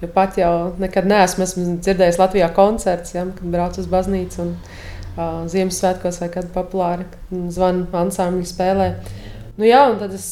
Jo 0.00 0.08
pat 0.14 0.38
jau 0.40 0.72
nekad 0.80 1.04
neesmu 1.04 1.44
dzirdējis 1.84 2.18
Latvijā 2.22 2.48
koncerts, 2.56 3.12
ja, 3.12 3.26
kad 3.36 3.52
braucu 3.52 3.82
uz 3.82 3.90
baznīcu. 3.90 4.46
Un, 4.46 4.54
Ziemassvētkos 5.50 6.20
vai 6.22 6.28
kad 6.32 6.46
populāri 6.54 7.04
zvanu 7.52 7.88
ansambļi 7.98 8.46
spēlē. 8.46 8.86
Nu, 9.58 9.66
jā, 9.66 9.82
un 9.90 9.98
tad 10.00 10.14
es 10.16 10.26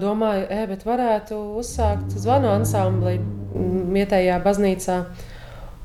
domāju, 0.00 0.44
e, 0.52 0.64
bet 0.68 0.82
varētu 0.84 1.38
uzsākt 1.60 2.16
zvanu 2.18 2.50
ansambli 2.52 3.16
vietējā 3.94 4.36
baznīcā. 4.44 4.98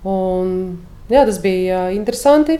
Un, 0.09 0.55
jā, 1.11 1.23
tas 1.29 1.37
bija 1.43 1.85
interesanti 1.95 2.57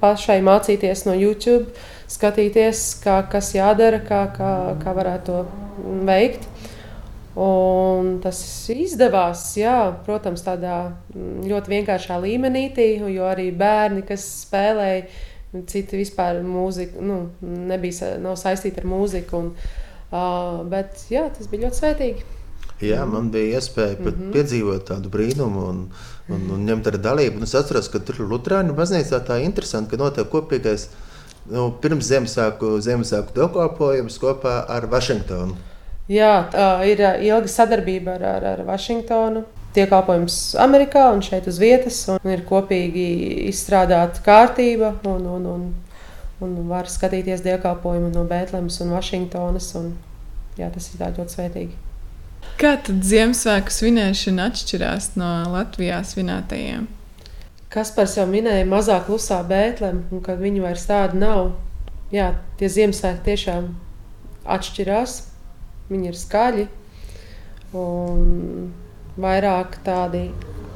pašai 0.00 0.38
mācīties 0.46 1.04
no 1.08 1.16
YouTube, 1.18 1.74
skatīties, 2.10 2.86
kā, 3.02 3.20
kas 3.30 3.52
jādara, 3.58 4.00
kā, 4.06 4.22
kā, 4.38 4.54
kā 4.80 4.94
varētu 4.96 5.26
to 5.26 5.42
veikt. 6.08 6.46
Un 7.38 8.16
tas 8.24 8.40
izdevās, 8.74 9.44
jā, 9.54 9.76
protams, 10.06 10.42
tādā 10.42 10.78
mm, 11.14 11.44
ļoti 11.46 11.70
vienkāršā 11.76 12.16
līmenī, 12.24 12.64
jo 13.14 13.28
arī 13.30 13.52
bērni, 13.54 14.02
kas 14.06 14.24
spēlēja, 14.48 15.04
citi 15.70 16.00
vispār 16.00 16.40
mūziku, 16.42 17.02
nu, 17.02 17.20
nebija 17.70 18.16
nav 18.22 18.34
saistīti 18.38 18.82
ar 18.82 18.90
mūziku. 18.90 19.44
Un, 19.44 19.54
uh, 20.10 20.66
bet 20.70 21.06
jā, 21.10 21.28
tas 21.36 21.46
bija 21.50 21.68
ļoti 21.68 21.82
svētīgi. 21.82 22.28
Jā, 22.80 23.04
man 23.06 23.28
bija 23.30 23.60
iespēja 23.60 23.98
mm 23.98 24.06
-hmm. 24.06 24.32
piedzīvot 24.34 24.86
tādu 24.88 25.10
brīnumu 25.12 25.64
un, 25.68 25.80
un, 26.32 26.50
un 26.54 26.66
ņemt 26.66 26.86
arī 26.88 26.98
dalību. 26.98 27.36
Un 27.36 27.46
es 27.46 27.54
atceros, 27.54 27.90
ka 27.92 28.00
tur 28.00 28.24
Lutāņu 28.24 28.74
baznīcā 28.74 29.20
tā 29.26 29.38
ir 29.38 29.44
interesanti, 29.44 29.90
ka 29.90 30.02
notiek 30.02 30.30
kopīgais 30.32 30.88
nu, 31.50 31.70
pirms 31.80 32.08
Ziemassvētku, 32.08 32.78
dievkalpojums 33.34 34.18
kopā 34.18 34.64
ar 34.68 34.86
Vašingtonu. 34.86 35.69
Jā, 36.10 36.48
tā 36.50 36.68
ir 36.88 37.02
ilga 37.22 37.50
sadarbība 37.50 38.16
ar, 38.16 38.24
ar, 38.36 38.46
ar 38.54 38.62
Vašingtonu. 38.66 39.44
Tiek 39.70 39.86
kalpojums 39.92 40.56
Amerikā 40.58 41.04
un 41.14 41.20
šeit 41.22 41.46
uz 41.46 41.60
vietas, 41.62 42.00
un 42.10 42.32
ir 42.32 42.40
kopīgi 42.48 43.04
izstrādāta 43.46 44.18
kārtība, 44.26 44.96
un, 45.06 45.28
un, 45.30 45.46
un, 45.46 45.68
un 46.42 46.56
var 46.66 46.90
skatīties 46.90 47.44
dievkalpojumu 47.44 48.10
no 48.10 48.24
Bēntlēmas 48.26 48.80
un 48.82 48.90
Vašingtonas. 48.96 49.70
Un, 49.78 49.92
jā, 50.58 50.72
tas 50.74 50.90
ir 50.90 51.04
ļoti 51.04 51.36
svētīgi. 51.36 51.78
Kā 52.58 52.74
tad 52.82 53.06
Ziemassvētku 53.06 53.72
svinēšana 53.72 54.50
atšķirās 54.50 55.12
no 55.20 55.30
Latvijas 55.54 56.16
svinētajiem? 56.16 56.90
Kas 57.70 57.94
par 57.94 58.10
sevi 58.10 58.40
minēja, 58.40 58.66
mazāk 58.66 59.06
klusā 59.06 59.38
Bēntlēm, 59.46 60.02
un 60.10 60.26
kad 60.26 60.42
viņi 60.42 60.66
vairs 60.66 60.90
tādi 60.90 61.22
nav. 61.22 61.52
Jā, 62.10 62.32
tie 62.58 62.66
Ziemassvētki 62.66 63.28
tiešām 63.30 63.70
atšķirās 64.50 65.20
viņi 65.90 66.10
ir 66.10 66.18
skaļi 66.18 66.66
un 67.76 68.70
vairāk 69.20 69.76
tādi 69.86 70.28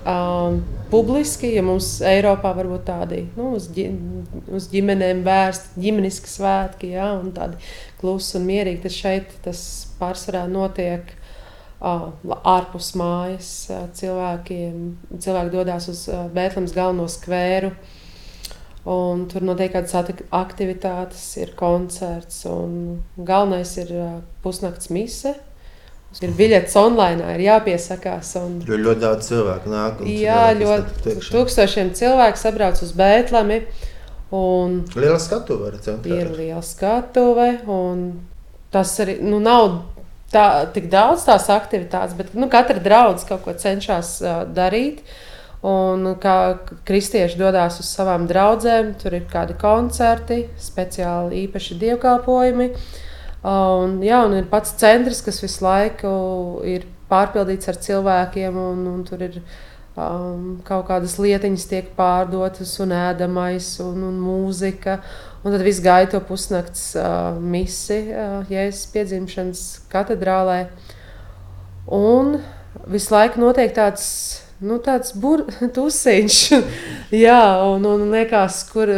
um, 0.07 0.61
publiski, 0.93 1.51
ja 1.57 1.65
mums 1.67 1.97
Eiropā 2.05 2.53
varbūt 2.57 2.87
tādi 2.89 3.25
nu, 3.39 3.55
uz, 3.59 3.69
ģi, 3.75 3.89
uz 4.55 4.69
ģimenēm 4.73 5.25
vērsti 5.27 5.83
ģimeniski 5.85 6.31
svētki, 6.31 6.95
ja, 6.95 7.13
un 7.19 7.33
tādi 7.37 7.59
klusi 8.01 8.39
un 8.39 8.49
mierīgi, 8.49 8.83
tad 8.85 8.95
šeit 8.95 9.37
tas 9.47 9.63
pārsvarā 10.01 10.45
notiek 10.51 11.11
uh, 11.81 12.11
ārpus 12.55 12.93
mājas. 12.99 13.51
Cilvēkiem, 13.99 14.81
cilvēki 15.19 15.55
dodas 15.55 15.91
uz 15.93 16.07
Bēntlēmas 16.35 16.77
galveno 16.77 17.09
skvēru. 17.11 17.75
Un 18.85 19.25
tur 19.33 19.45
notiek 19.47 19.73
kādas 19.73 19.95
aktivitātes, 20.35 21.25
ir 21.41 21.55
koncerts, 21.57 22.43
un 22.45 23.01
galvenais 23.17 23.71
ir 23.81 23.95
pusnakts 24.45 24.91
mise. 24.93 25.33
Ir 26.23 26.35
biļets 26.37 26.77
online, 26.79 27.25
ir 27.35 27.47
jāpiesakās. 27.49 28.35
Un... 28.39 28.61
Ir 28.69 28.85
ļoti 28.85 29.03
daudz 29.03 29.31
cilvēku. 29.33 29.73
Nāk, 29.73 30.05
jā, 30.07 30.53
ļoti 30.61 31.17
tūkstošiem 31.33 31.91
cilvēku 31.97 32.39
sabrauc 32.39 32.79
uz 32.85 32.93
Bēntlemi. 32.95 33.65
Un 34.35 34.79
liela 34.99 35.19
skatuve 35.23 35.73
ir 35.73 35.81
centrā. 35.83 36.21
Ir 36.21 36.31
liela 36.37 36.63
skatuve, 36.65 37.49
un 37.71 38.07
tas 38.75 38.93
arī 39.03 39.17
nu, 39.23 39.41
nav 39.43 39.81
tā, 40.35 40.47
tik 40.75 40.89
daudz 40.93 41.27
tās 41.29 41.47
aktivitātes, 41.53 42.17
bet 42.19 42.35
nu, 42.39 42.49
katra 42.53 42.83
draudzene 42.83 43.31
kaut 43.31 43.45
ko 43.47 43.55
cenšas 43.59 44.17
uh, 44.23 44.43
darīt. 44.51 45.03
Un 45.65 46.11
kā 46.21 46.37
kristieši 46.85 47.39
dodas 47.41 47.79
uz 47.81 47.89
savām 47.89 48.27
draudzēm, 48.29 48.91
tur 49.01 49.15
ir 49.17 49.25
kādi 49.31 49.57
koncerti, 49.57 50.43
speciāli 50.61 51.47
īpaši 51.47 51.79
dievkalpojumi. 51.81 52.67
Un, 53.49 53.95
jā, 54.05 54.19
un 54.27 54.37
ir 54.37 54.51
pats 54.51 54.75
centrs, 54.81 55.23
kas 55.25 55.41
visu 55.41 55.65
laiku 55.65 56.11
ir 56.69 56.85
pārpildīts 57.09 57.71
ar 57.73 57.81
cilvēkiem, 57.81 58.59
un, 58.61 58.85
un 58.93 59.01
tur 59.09 59.25
ir 59.25 59.41
um, 59.41 60.61
kaut 60.69 60.87
kādas 60.91 61.17
lietiņas 61.21 61.67
tiek 61.71 61.91
pārdotas, 61.97 62.77
un 62.85 62.93
ēdamais, 62.97 63.71
un, 63.85 64.05
un 64.11 64.21
mūzika. 64.21 64.99
Un 65.45 65.53
tad 65.53 65.65
viss 65.65 65.85
gaida 65.85 66.15
to 66.15 66.23
pusnakts 66.25 66.91
uh, 66.97 67.37
misi 67.41 68.03
uh, 68.13 68.45
Jēzus 68.53 68.89
piedzimšanas 68.93 69.65
katedrālē. 69.93 70.67
Un 71.93 72.39
visu 72.89 73.13
laiku 73.13 73.41
notiek 73.41 73.73
tāds, 73.77 74.07
nu, 74.65 74.79
tāds 74.83 75.15
tusiņš, 75.77 76.41
jā, 77.27 77.43
un, 77.71 77.87
un 77.89 78.07
liekas, 78.15 78.63
kur. 78.73 78.93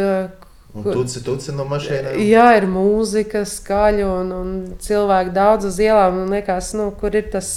Un 0.77 0.85
tuci, 0.85 1.23
tuci 1.25 1.55
no 1.57 1.65
mašīnām. 1.69 2.19
Jā, 2.21 2.47
ir 2.59 2.67
mūzika, 2.69 3.41
skaļa 3.49 4.07
un, 4.07 4.33
un 4.35 4.49
cilvēki 4.83 5.33
daudz 5.33 5.71
uz 5.71 5.79
ielām. 5.81 6.19
Un 6.21 6.35
liekas, 6.35 6.73
nu, 6.77 6.91
kur 6.99 7.15
ir 7.17 7.31
tas, 7.33 7.49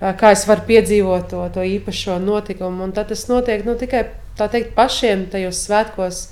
kā 0.00 0.30
es 0.32 0.46
varu 0.48 0.64
piedzīvot 0.70 1.28
to, 1.34 1.42
to 1.52 1.66
īpašo 1.66 2.16
notikumu. 2.22 2.86
Un 2.86 2.94
tad 2.96 3.10
tas 3.12 3.26
notiek 3.28 3.66
nu, 3.66 3.76
tikai 3.76 4.06
teikt, 4.38 4.72
pašiem 4.76 5.26
tajos 5.32 5.60
svētkos 5.66 6.22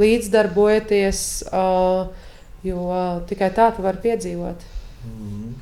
līdzdarbojoties, 0.00 1.22
uh, 1.48 2.10
jo 2.66 3.00
tikai 3.28 3.50
tā 3.56 3.70
tu 3.76 3.84
vari 3.84 4.04
piedzīvot. 4.04 4.68
Mm. 5.08 5.56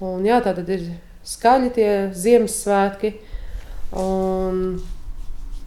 Un, 0.00 0.26
jā, 0.26 0.40
tā 0.42 0.54
tad 0.56 0.70
ir 0.72 0.86
skaļi 1.26 1.72
tie 1.76 1.90
Ziemassvētki. 2.16 3.12
Un, 3.98 4.64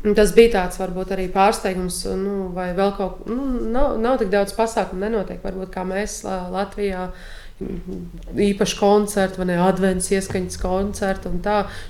Tas 0.03 0.33
bija 0.35 0.51
tāds 0.57 0.75
varbūt 0.81 1.13
arī 1.15 1.29
pārsteigums, 1.31 2.01
nu, 2.19 2.49
vai 2.51 2.73
vēl 2.75 2.89
kaut 2.97 3.21
kas 3.21 3.29
nu, 3.31 3.45
nav, 3.71 3.93
nav 4.03 4.17
tik 4.19 4.33
daudz 4.33 4.51
pasākumu, 4.57 4.99
nenotiek. 5.05 5.39
Varbūt 5.39 5.71
kā 5.71 5.85
mēs 5.87 6.17
Latvijā 6.27 7.05
īpaši 8.35 8.79
koncerti, 8.81 9.39
vai 9.39 9.47
ne 9.47 9.61
adventas 9.63 10.11
ieskaņas 10.11 10.59
koncerti. 10.59 11.31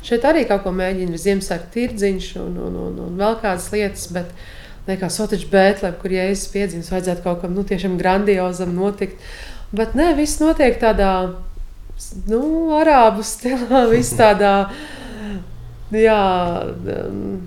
Šeit 0.06 0.28
arī 0.30 0.46
kaut 0.46 0.62
ko 0.68 0.76
mēģina 0.78 1.18
Ziemassvētku 1.24 1.74
tirdziņš 1.74 2.30
un, 2.44 2.60
un, 2.68 2.78
un, 2.84 3.02
un 3.08 3.18
vēl 3.18 3.40
kādas 3.42 3.72
lietas. 3.74 4.06
Bet, 4.14 4.30
Liekas, 4.84 5.16
Sotiņš 5.18 5.48
Bēltlēm, 5.48 5.94
kur 6.02 6.12
jēzus 6.12 6.50
piedzimts, 6.52 6.90
vajadzētu 6.92 7.24
kaut 7.24 7.40
kam 7.42 7.54
nu, 7.56 7.64
tiešām 7.66 7.96
grandiozam 7.98 8.76
notikt. 8.76 9.16
Bet 9.74 9.96
nē, 9.98 10.12
viss 10.20 10.42
notiek 10.44 10.76
tādā 10.82 11.14
nu, 12.28 12.44
arābu 12.78 13.24
stilā, 13.26 13.86
viss 13.90 14.14
tādā 14.20 14.68
jā, 15.98 16.22
um, 16.96 17.42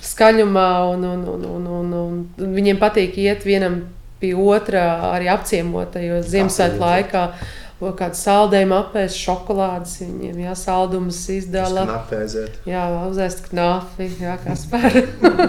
skaļumā, 0.00 0.68
un, 0.94 1.06
un, 1.12 1.24
un, 1.34 1.46
un, 1.54 1.70
un, 1.78 1.96
un 2.40 2.52
viņiem 2.58 2.80
patīk 2.80 3.18
iet 3.20 3.46
vienam 3.48 3.82
pie 4.20 4.34
otra 4.36 4.84
arī 5.14 5.30
apciemotajos 5.32 6.28
Ziemassvētku 6.28 6.80
laikā 6.84 7.24
kādu 7.96 8.18
saldējumu 8.18 8.74
apēst, 8.76 9.16
šokolādes, 9.16 9.94
viņiem 10.02 10.42
jā, 10.42 10.54
saldumus 10.58 11.20
izdala. 11.32 11.86
Jā, 12.68 12.82
uzēst 13.08 13.46
knafi, 13.46 14.08
jā, 14.20 14.34
kā 14.42 14.56
spēr. 14.58 14.98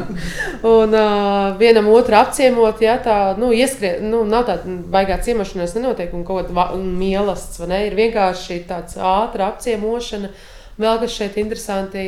un 0.77 0.95
uh, 0.95 1.51
vienam 1.59 1.89
otru 1.91 2.15
apciemot, 2.21 2.79
jā, 2.83 2.95
tā, 3.03 3.17
nu, 3.41 3.51
ieskriet, 3.55 3.99
nu, 4.05 4.23
nav 4.27 4.47
tāda 4.47 4.77
baigā 4.93 5.19
ciemošanās 5.25 5.75
nenotiek 5.75 6.15
un 6.15 6.23
kaut 6.27 6.47
kāda 6.47 6.79
mielasts, 6.79 7.59
vai 7.59 7.71
ne, 7.73 7.83
ir 7.89 7.99
vienkārši 7.99 8.61
tāds 8.69 8.95
ātra 8.95 9.51
apciemošana. 9.51 10.31
Vēl 10.79 11.01
kas 11.01 11.17
šeit 11.17 11.39
interesanti, 11.41 12.05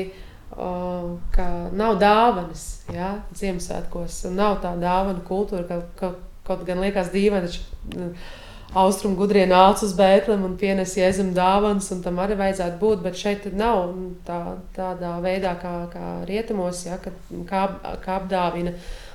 uh, 0.55 1.17
ka 1.35 1.49
nav 1.75 1.97
dāvanas, 2.01 2.83
jā, 2.93 3.15
Ziemassvētkos, 3.35 4.23
nav 4.35 4.61
tā 4.63 4.75
dāvana 4.79 5.25
kultūra, 5.27 5.65
ka, 5.67 5.81
ka 5.99 6.13
kaut 6.47 6.65
gan 6.67 6.83
liekas 6.83 7.11
dīvaini, 7.13 7.49
taču 7.49 8.13
austrumu 8.73 9.17
gudrie 9.17 9.45
nāca 9.49 9.85
uz 9.85 9.93
Bēntlem 9.97 10.43
un 10.47 10.57
pienesa 10.57 10.99
jēzum 11.01 11.31
dāvanas, 11.37 11.91
un 11.93 12.01
tam 12.05 12.19
arī 12.23 12.37
vajadzētu 12.39 12.79
būt. 12.81 13.01
Bet 13.05 13.19
šeit 13.19 13.47
nav 13.53 13.93
tā, 14.27 14.39
tādā 14.75 15.15
veidā, 15.23 15.53
kā, 15.61 15.73
kā 15.93 16.13
rietumos, 16.29 16.85
ja, 16.87 16.97
kad, 17.01 17.17
kā, 17.49 17.67
kā 18.03 18.19
apdāvina. 18.19 18.73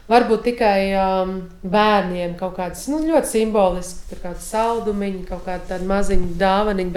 Varbūt 0.09 0.47
tikai 0.47 0.95
um, 0.97 1.35
bērniem 1.69 2.39
kaut 2.39 2.55
kādas 2.57 2.87
nu, 2.89 3.03
ļoti 3.05 3.29
simboliskas, 3.29 4.23
kāda 4.23 4.41
saldumiņa, 4.41 5.27
kaut 5.29 5.43
kāda 5.45 5.83
maziņa 5.85 6.31
dāvaniņa, 6.41 6.95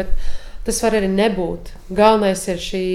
tas 0.65 0.80
var 0.84 0.97
arī 1.00 1.10
nebūt. 1.12 1.74
Galvenais 1.89 2.45
ir 2.52 2.62
šī 2.62 2.86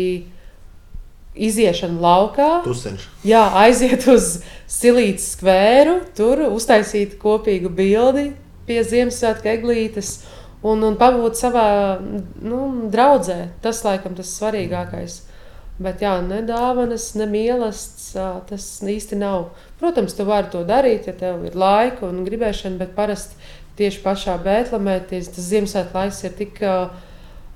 iziešana 1.36 2.00
laukā. 2.00 2.48
Tusiņš. 2.64 3.04
Jā, 3.28 3.44
aiziet 3.64 4.06
uz 4.10 4.38
silītas 4.70 5.32
skvēru, 5.34 6.00
tur 6.16 6.46
uztaisīt 6.48 7.18
kopīgu 7.20 7.70
bildi, 7.76 8.30
pie 8.66 8.80
Ziemassvētku 8.86 9.52
eglītes 9.52 10.16
un, 10.66 10.82
un 10.82 10.96
pabūt 10.98 11.38
savā 11.38 11.68
nu, 12.00 12.60
draudzē. 12.92 13.38
Tas, 13.64 13.82
laikam, 13.86 14.16
tas 14.18 14.32
svarīgākais. 14.38 15.20
Bet, 15.76 16.00
jā, 16.00 16.14
ne 16.24 16.40
dāvanas, 16.48 17.10
ne 17.20 17.26
mīlestības, 17.28 18.46
tas 18.48 18.66
īsti 18.80 19.18
nav. 19.20 19.50
Protams, 19.80 20.16
tu 20.16 20.24
vari 20.24 20.48
to 20.52 20.62
darīt, 20.64 21.10
ja 21.10 21.12
tev 21.16 21.44
ir 21.44 21.58
laika 21.58 22.06
un 22.08 22.24
gribēšana, 22.24 22.80
bet 22.80 22.94
parasti 22.96 23.36
tieši 23.76 24.00
pašā 24.00 24.38
Bēltlamē 24.40 25.02
tas 25.10 25.28
Ziemassvētku 25.36 26.00
laiks 26.00 26.22
ir 26.24 26.32
tik 26.38 26.62
uh, 26.64 26.88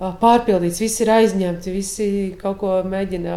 pārpildīts, 0.01 0.81
visi 0.81 1.03
ir 1.05 1.11
aizņemti, 1.13 1.73
visi 1.75 2.07
kaut 2.41 2.57
ko 2.63 2.77
mēģina 2.89 3.35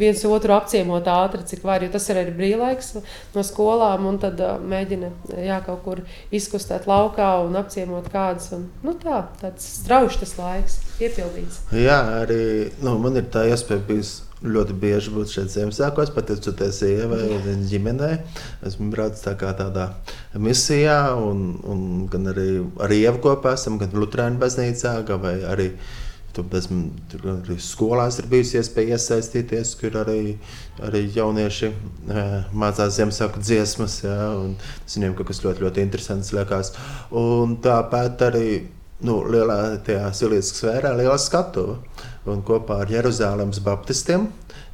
viens 0.00 0.22
otru 0.24 0.54
apciemot 0.56 1.08
ātri, 1.12 1.44
cik 1.50 1.66
var, 1.68 1.84
jo 1.84 1.90
tas 1.92 2.08
ir 2.08 2.22
arī 2.22 2.32
brīvlaiks 2.38 2.94
no 3.34 3.44
skolām, 3.44 4.06
un 4.08 4.16
tad 4.22 4.40
mēģina 4.40 5.12
jā, 5.44 5.60
kaut 5.66 5.84
kur 5.84 6.02
izkustēt 6.32 6.88
laukā 6.88 7.34
un 7.44 7.60
apciemot 7.60 8.08
kādus. 8.12 8.48
Un, 8.56 8.66
nu 8.86 8.96
tā, 9.02 9.26
tāds 9.42 9.68
strauši 9.82 10.24
tas 10.24 10.34
laiks, 10.40 10.80
piepildīts. 10.96 11.62
Jā, 11.76 12.00
arī 12.22 12.42
nu, 12.80 12.96
man 13.04 13.20
ir 13.20 13.28
tā 13.32 13.44
iespēja 13.52 13.84
bijusi 13.90 14.30
ļoti 14.40 14.74
bieži 14.80 15.12
būt 15.12 15.34
šeit 15.34 15.52
Ziemassvētkos, 15.52 16.14
pateicoties 16.16 16.80
sievai 16.80 17.20
un 17.36 17.66
ģimenei. 17.68 18.14
Esmu 18.64 18.88
braucis 18.94 19.24
tā 19.26 19.34
kā 19.40 19.52
tādā 19.58 19.90
misijā, 20.38 21.00
un, 21.18 21.58
un 21.66 22.06
gan 22.10 22.30
arī 22.30 22.60
ar 22.82 22.94
Ievu 22.94 23.22
kopā 23.24 23.56
esam, 23.58 23.80
gan 23.80 23.96
Lutrāņu 23.96 24.40
baznīcā, 24.42 25.00
gan 25.08 25.26
arī. 25.50 25.72
Tur, 26.30 26.46
arī 27.26 27.56
skolās 27.58 28.20
ir 28.20 28.28
bijusi 28.30 28.60
iespēja 28.60 28.94
iesaistīties, 28.94 29.72
kur 29.80 29.96
arī, 29.98 30.36
arī 30.86 31.00
jaunieši 31.10 31.66
e, 31.66 32.22
mācās 32.54 32.94
Ziemassvētku 33.00 33.42
dziesmas. 33.42 33.96
Ja, 34.04 34.28
tas 34.84 34.94
viņiem 34.94 35.16
kaut 35.18 35.32
kas 35.32 35.42
ļoti, 35.42 35.64
ļoti 35.66 35.82
interesants 35.82 36.30
liekas. 36.30 36.70
Un 37.18 37.56
tāpat 37.64 38.22
arī 38.28 38.46
nu, 39.02 39.18
lielā 39.26 39.58
silijas 40.14 40.52
sfērā, 40.54 40.94
liela 41.02 41.18
skatuve 41.18 41.80
un 42.28 42.42
kopā 42.44 42.82
ar 42.84 42.92
Jeruzalemes 42.92 43.62
baptistiem 43.64 44.28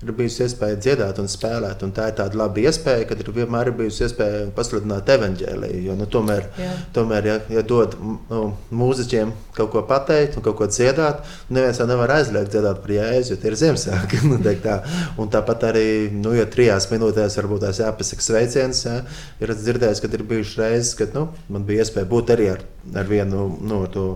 ir 0.05 0.13
bijusi 0.17 0.43
iespēja 0.45 0.77
dziedāt 0.81 1.19
un 1.23 1.29
spēlēt. 1.31 1.83
Un 1.87 1.93
tā 1.97 2.11
ir 2.11 2.17
tāda 2.19 2.37
laba 2.37 2.61
iespēja, 2.61 3.07
kad 3.09 3.21
ir 3.23 3.31
vienmēr 3.33 3.71
bijusi 3.77 4.05
iespēja 4.07 4.43
pasludināt 4.57 5.09
evaņģēlīju. 5.15 5.83
Jo, 5.87 5.97
nu, 5.97 6.09
tomēr, 6.13 6.49
Jā. 6.61 6.73
tomēr 6.97 7.29
ja, 7.31 7.37
ja 7.53 7.63
dod 7.67 7.97
nu, 8.01 8.43
mūziķiem 8.77 9.33
kaut 9.57 9.73
ko 9.73 9.83
pateikt 9.89 10.37
un 10.37 10.45
kaut 10.45 10.59
ko 10.59 10.69
dziedāt, 10.69 11.23
neviens 11.49 11.81
jau 11.81 11.89
nevar 11.89 12.13
aizliegt 12.19 12.53
dziedāt 12.53 12.83
par 12.85 12.93
jēzu, 12.93 13.33
jo 13.33 13.41
tie 13.41 13.53
ir 13.53 13.59
Ziemassvētki. 13.63 14.23
Nu, 14.27 14.41
tā. 14.43 14.77
Un 15.21 15.31
tāpat 15.31 15.63
arī, 15.69 15.87
nu, 16.13 16.33
ja 16.35 16.45
trijās 16.51 16.89
minūtēs 16.91 17.39
varbūt 17.39 17.63
tās 17.63 17.79
jāpasaka 17.81 18.25
sveiciens, 18.25 18.83
ja, 18.85 18.97
ir 19.43 19.53
dzirdējis, 19.55 20.03
ka 20.03 20.11
ir 20.11 20.25
bijušas 20.29 20.59
reizes, 20.61 20.93
kad 20.99 21.15
nu, 21.17 21.29
man 21.53 21.65
bija 21.69 21.85
iespēja 21.85 22.09
būt 22.11 22.35
arī 22.35 22.51
ar, 22.57 22.65
ar 22.97 23.09
vienu 23.09 23.47
no 23.47 23.69
nu, 23.71 23.81
to. 23.93 24.07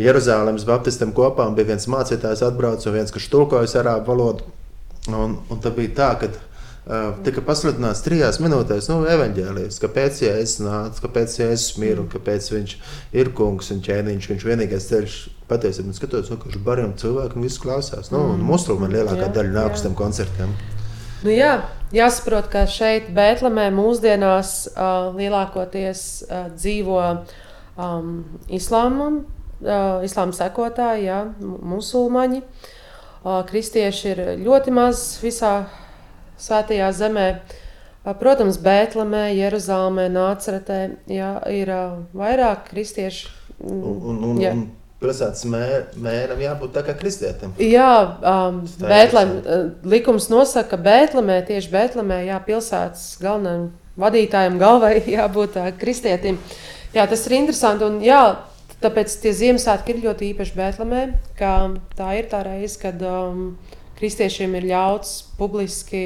Jeruzalemes 0.00 0.66
Baptistam 0.68 1.14
kopā, 1.16 1.46
un 1.48 1.56
bija 1.56 1.70
viens 1.72 1.88
mācītājs, 1.88 2.44
atbraucis, 2.44 2.88
un 2.90 2.98
viens, 2.98 3.12
kurš 3.14 3.30
tulkojas 3.32 3.76
arābu 3.80 4.12
valodu. 4.12 4.52
Un, 5.08 5.38
un 5.48 5.62
tā 5.62 5.70
bija 5.72 5.92
tā, 5.96 6.08
ka 6.20 6.28
uh, 6.32 7.14
tika 7.24 7.40
pasludināts 7.46 8.02
trijās 8.04 8.40
minūtēs, 8.42 8.90
nu, 8.90 8.98
evanģēlijas, 9.08 9.78
kāpēc 9.82 10.20
Jēzus 10.26 10.60
nāca, 10.66 11.04
kāpēc 11.06 11.38
Jēzus 11.40 11.78
mir 11.80 12.02
un 12.02 12.10
kāpēc 12.12 12.50
viņš 12.52 12.74
ir 13.16 13.30
kungs 13.38 13.70
un 13.72 13.80
ķēniņš, 13.86 14.28
viņš 14.32 14.46
vienīgais 14.50 14.88
ceļš 14.90 15.16
patiesībā 15.48 15.94
skatos, 15.96 16.28
nu, 16.32 16.40
kurš 16.42 16.58
bariem 16.66 16.92
cilvēku 16.98 17.38
un 17.38 17.46
visu 17.46 17.62
klausās. 17.62 18.10
Nu, 18.12 18.24
un 18.34 18.42
musulmaņi 18.44 18.98
lielākā 18.98 19.28
jā, 19.28 19.32
daļa 19.38 19.54
nāk 19.54 19.78
uz 19.78 19.86
tiem 19.86 19.96
koncertiem. 19.96 20.52
Nu, 21.22 21.32
jā, 21.32 21.54
jāsaprot, 21.96 22.50
ka 22.52 22.66
šeit 22.68 23.08
Bēltlemē 23.16 23.70
mūsdienās 23.74 24.52
uh, 24.74 25.14
lielākoties 25.16 26.02
uh, 26.26 26.50
dzīvo 26.52 27.00
um, 27.06 28.12
islāmam, 28.52 29.22
islāma 30.06 30.36
sekotāji, 30.36 31.08
jā, 31.08 31.20
musulmaņi. 31.40 32.42
Kristieši 33.26 34.08
ir 34.12 34.24
ļoti 34.44 34.74
maz 34.74 35.04
visā 35.22 35.66
svētajā 36.38 36.90
zemē. 36.94 37.28
Protams, 38.20 38.60
Bēltlemē, 38.62 39.32
Jeruzalemē, 39.34 40.06
Nāceretē 40.14 40.80
jā, 41.10 41.32
ir 41.50 41.72
vairāk 42.14 42.68
kristiešu. 42.70 43.32
Un, 43.66 43.80
un, 43.82 44.20
un, 44.22 44.42
un 44.46 44.66
pilsētas 45.02 45.44
mēr, 45.50 45.88
mēram 46.00 46.40
jābūt 46.40 46.72
tā 46.76 46.82
kā 46.86 46.94
kristietim. 46.96 47.52
Jā, 47.60 47.90
um, 48.20 48.62
Tā 48.80 48.88
Bētlem, 48.90 49.34
likums 49.88 50.30
nosaka, 50.32 50.76
ka 50.76 50.82
Bēltlemē, 50.86 51.40
tieši 51.48 51.72
Bēltlemē, 51.72 52.22
jā, 52.30 52.38
pilsētas 52.46 53.16
galvenajam 53.20 53.68
vadītājam, 54.00 54.58
galvai 54.60 54.94
jābūt 55.18 55.58
uh, 55.60 55.72
kristietim. 55.80 56.40
Jā, 56.96 57.04
tas 57.10 57.26
ir 57.28 57.36
interesanti. 57.40 57.84
Un, 57.84 57.98
jā, 58.04 58.22
tāpēc 58.84 59.18
tie 59.22 59.32
Ziemassvētki 59.36 59.94
ir 59.94 60.02
ļoti 60.04 60.30
īpaši 60.32 60.56
Bēltlemē, 60.56 61.02
ka 61.38 61.52
tā 61.98 62.12
ir 62.20 62.30
tā 62.32 62.42
reize, 62.46 62.78
kad 62.82 63.02
um, 63.06 63.52
kristiešiem 63.98 64.56
ir 64.58 64.68
ļauts 64.72 65.18
publiski 65.38 66.02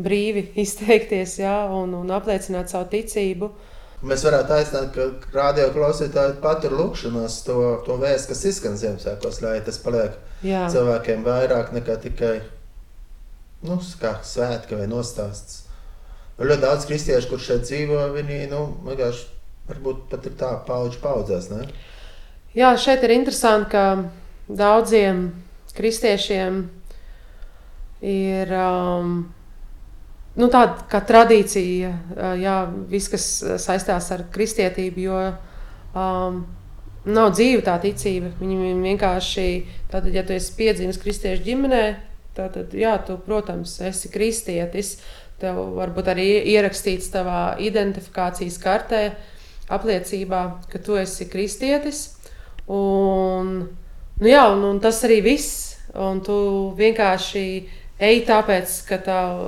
brīvi 0.00 0.48
izteikties 0.64 1.38
jā, 1.42 1.56
un, 1.72 1.94
un 2.02 2.12
apliecināt 2.14 2.72
savu 2.72 2.90
ticību. 2.92 3.50
Mēs 4.04 4.24
varētu 4.26 4.52
aicināt, 4.52 4.90
ka 4.92 5.04
radio 5.32 5.70
klausītāji 5.72 6.36
patur 6.42 6.74
lūkšanās 6.76 7.38
to, 7.46 7.60
to 7.86 7.96
vēstu, 8.02 8.34
kas 8.34 8.42
izskan 8.50 8.74
Ziemassvētkos, 8.76 9.40
lai 9.40 9.54
tas 9.64 9.78
paliek 9.80 10.18
Jā. 10.44 10.66
cilvēkiem 10.72 11.24
vairāk 11.24 11.72
nekā 11.72 11.96
tikai 12.02 12.34
nu, 13.64 13.78
svētki 13.80 14.76
vai 14.76 14.90
nostāsts. 14.90 15.62
Ir 16.36 16.50
ļoti 16.50 16.64
daudz 16.66 16.84
kristiešu, 16.90 17.30
kurš 17.30 17.48
šeit 17.48 17.64
dzīvo, 17.68 18.02
viņi 18.18 18.38
nu, 18.50 18.60
vienkārši 18.84 19.24
varbūt 19.70 20.04
pat 20.10 20.28
ir 20.28 20.36
tā 20.36 20.50
paudžu 20.66 21.00
paudzēs. 21.00 21.48
Ne? 21.54 21.68
Jā, 22.54 22.68
šeit 22.78 23.02
ir 23.02 23.10
interesanti, 23.16 23.72
ka 23.74 23.84
daudziem 24.46 25.32
kristiešiem 25.74 26.60
ir 28.06 28.52
um, 28.54 29.16
nu, 30.38 30.48
tāda 30.52 30.84
kā 30.92 31.00
tradīcija, 31.02 31.90
uh, 31.90 32.36
jā, 32.38 32.54
viss, 32.92 33.10
kas 33.10 33.26
saistās 33.64 34.12
ar 34.14 34.26
kristietību, 34.30 35.02
jo 35.08 35.18
um, 35.98 36.44
nav 37.04 37.34
dzīva 37.34 37.66
tā 37.66 37.76
ticība. 37.82 38.30
Viņam 38.38 38.86
vienkārši, 38.86 39.48
tātad, 39.90 40.12
ja 40.14 40.22
tu 40.22 40.38
esi 40.38 40.54
piedzimis 40.54 41.02
kristiešu 41.02 41.42
ģimenē, 41.50 41.84
tad, 42.38 42.58
jā, 42.70 42.96
tu, 43.06 43.18
protams, 43.26 43.80
esi 43.82 44.14
kristietis. 44.14 45.00
Tev 45.42 45.58
varbūt 45.74 46.08
arī 46.12 46.28
ierakstīts 46.54 47.10
tavā 47.10 47.56
identifikācijas 47.58 48.62
kartē, 48.62 49.08
apliecībā, 49.74 50.42
ka 50.70 50.78
tu 50.78 50.94
esi 51.00 51.26
kristietis. 51.26 52.13
Un, 52.70 53.54
nu 54.20 54.28
jā, 54.30 54.44
un, 54.54 54.64
un 54.72 54.80
tas 54.80 55.02
arī 55.04 55.20
viss. 55.24 55.72
Un 55.94 56.18
tu 56.26 56.36
vienkārši 56.74 57.44
ej 58.02 58.24
tāpēc, 58.26 58.72
ka 58.88 58.98
tav, 59.04 59.42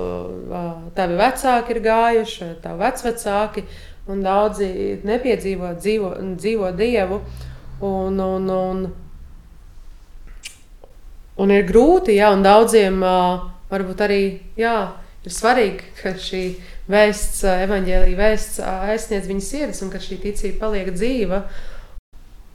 tavi 0.95 1.17
vecāki 1.19 1.73
ir 1.75 1.81
gājuši, 1.83 2.47
tavi 2.63 2.79
vecvecāki, 2.85 3.63
un 4.07 4.21
daudzi 4.23 4.69
nepiedzīvo 5.07 5.73
dzīvo, 5.81 6.13
dzīvo 6.37 6.71
dievu. 6.77 7.19
Un, 7.83 8.21
un, 8.23 8.47
un, 8.49 8.85
un 11.37 11.53
ir 11.53 11.67
grūti, 11.67 12.15
jā, 12.17 12.31
un 12.33 12.45
daudziem 12.45 13.03
varbūt 13.69 14.01
arī 14.07 14.21
jā, 14.57 14.77
ir 15.27 15.35
svarīgi, 15.35 15.91
ka 15.99 16.15
šī 16.17 16.43
vēsts, 16.89 17.43
evaņģēlīja 17.67 18.17
vēsts 18.17 18.61
aizsniedz 18.63 19.27
viņas 19.29 19.49
sirds 19.51 19.83
un 19.83 19.91
ka 19.93 20.01
šī 20.01 20.21
ticība 20.23 20.63
paliek 20.65 20.93
dzīva. 20.95 21.43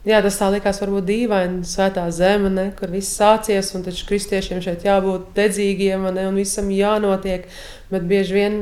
Jā, 0.03 0.19
tas 0.19 0.35
tā 0.35 0.49
likās 0.51 0.81
varbūt 0.83 1.05
dīvaini, 1.07 1.61
svētā 1.63 2.03
zeme, 2.11 2.49
ne, 2.51 2.65
kur 2.75 2.91
viss 2.91 3.15
sācies, 3.15 3.69
un 3.77 3.85
taču 3.85 4.03
kristiešiem 4.09 4.59
šeit 4.63 4.83
jābūt 4.83 5.29
dedzīgiem 5.37 6.09
ne, 6.11 6.25
un 6.27 6.39
visam 6.41 6.67
jānotiek. 6.73 7.45
Bet 7.91 8.09
bieži 8.09 8.35
vien 8.35 8.57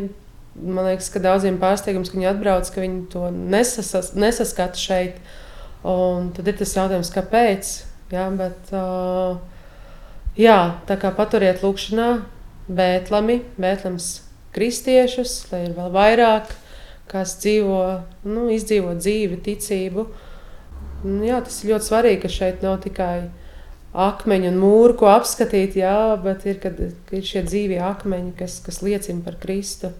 man 0.55 0.85
liekas, 0.89 1.09
ka 1.11 1.21
daudziem 1.23 1.59
pārsteigums, 1.61 2.11
ka 2.11 2.19
viņi 2.19 2.29
atbrauc, 2.33 2.69
ka 2.71 2.83
viņi 2.83 3.05
to 3.13 3.29
nesas, 3.31 4.11
nesaskata 4.17 4.79
šeit. 4.79 5.21
Un 5.87 6.29
tad 6.35 6.49
ir 6.51 6.57
tas 6.59 6.75
jautājums, 6.77 7.11
kāpēc. 7.13 7.71
Jā, 8.11 8.27
bet, 8.37 8.73
uh, 8.75 9.39
jā, 10.37 10.57
tā 10.85 10.97
kā 10.99 11.13
paturiet 11.15 11.63
lūkšanā, 11.63 12.09
Bētlami, 12.71 13.41
Bētlams 13.59 14.09
kristiešus, 14.55 15.47
lai 15.51 15.65
ir 15.65 15.73
vēl 15.75 15.89
vairāk, 15.95 16.51
kas 17.11 17.33
dzīvo, 17.41 17.79
nu, 18.27 18.45
izdzīvo 18.53 18.93
dzīvi, 18.99 19.39
ticību. 19.47 20.05
Un, 21.01 21.21
jā, 21.25 21.39
tas 21.41 21.63
ir 21.63 21.73
ļoti 21.73 21.87
svarīgi, 21.87 22.21
ka 22.23 22.31
šeit 22.31 22.65
nav 22.65 22.77
tikai 22.83 23.15
akmeņi 23.91 24.51
un 24.51 24.61
mūri, 24.61 24.95
ko 24.99 25.09
apskatīt, 25.11 25.75
jā, 25.81 25.97
bet 26.23 26.45
ir, 26.47 26.61
kad, 26.63 26.77
ka 27.07 27.17
ir 27.17 27.27
šie 27.27 27.43
dzīvie 27.47 27.81
akmeņi, 27.83 28.31
kas, 28.39 28.61
kas 28.63 28.79
liecina 28.85 29.23
par 29.25 29.39
Kristu. 29.41 29.91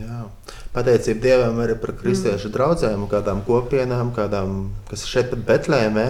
Jā. 0.00 0.24
Pateicība 0.72 1.20
Dievam 1.20 1.58
arī 1.60 1.76
par 1.80 1.92
kristiešu 1.98 2.48
mm. 2.48 2.52
draugiem, 2.54 3.04
kādām 3.10 3.42
kopienām, 3.44 4.14
kādām, 4.16 4.70
kas 4.88 5.04
šeit 5.08 5.28
pat 5.34 5.44
Betlēmē. 5.50 6.06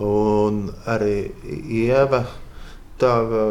Un 0.00 0.64
arī 0.88 1.30
Ieva, 1.44 2.24
tava 3.00 3.44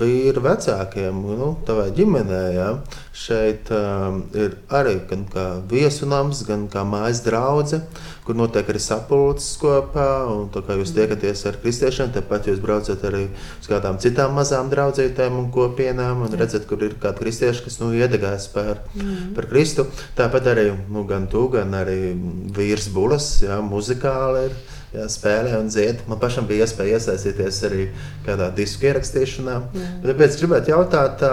vīra 0.00 0.42
vecākiem, 0.44 1.20
nu, 1.38 1.50
tavai 1.66 1.90
ģimenei. 1.96 2.56
Ja? 2.56 2.68
Šeit 3.14 3.70
um, 3.74 4.24
ir 4.34 4.56
arī 4.74 4.96
gan 5.10 5.24
kā 5.30 5.44
viesunams, 5.70 6.42
gan 6.48 6.66
kā 6.72 6.82
mājas 6.88 7.22
draudzene, 7.26 7.84
kur 8.24 8.38
notiek 8.38 8.68
arī 8.72 8.80
sapulces 8.82 9.52
kopā. 9.60 10.08
Un, 10.32 10.48
kā 10.50 10.78
jūs 10.80 10.94
tiekaties 10.96 11.44
ar 11.50 11.60
kristiešiem, 11.62 12.12
tāpat 12.16 12.50
jūs 12.50 12.62
braucat 12.64 13.04
arī 13.06 13.26
uz 13.60 13.70
kādām 13.70 14.00
citām 14.02 14.34
mazām 14.38 14.72
draudzītēm 14.72 15.38
un 15.42 15.50
kopienām. 15.54 16.24
Un 16.26 16.38
redzat, 16.40 16.66
kur 16.70 16.82
ir 16.86 16.98
kādi 17.00 17.22
kristieši, 17.22 17.66
kas 17.68 17.80
nu, 17.82 17.92
iedegās 17.94 18.48
par, 18.54 18.82
mm. 18.96 19.34
par 19.36 19.50
Kristu. 19.52 19.86
Tāpat 20.18 20.52
arī 20.54 20.70
nu, 20.88 21.04
gan 21.08 21.28
tu, 21.30 21.46
gan 21.52 21.76
arī 21.78 22.14
vīrs 22.56 22.90
Bulas, 22.94 23.36
ja, 23.44 23.60
muzikāli 23.64 24.48
ir 24.48 24.56
jā, 24.94 25.08
spēlē 25.10 25.58
un 25.58 25.68
dzied. 25.72 26.04
Man 26.10 26.20
pašam 26.22 26.46
bija 26.48 26.66
iespēja 26.66 27.00
iesaistīties 27.00 27.60
arī 27.68 27.88
kādā 28.26 28.50
disku 28.54 28.88
ierakstīšanā. 28.88 29.58
Mm. 29.66 29.92
Tāpēc 30.06 30.38
gribētu 30.40 30.74
jautāt, 30.74 31.24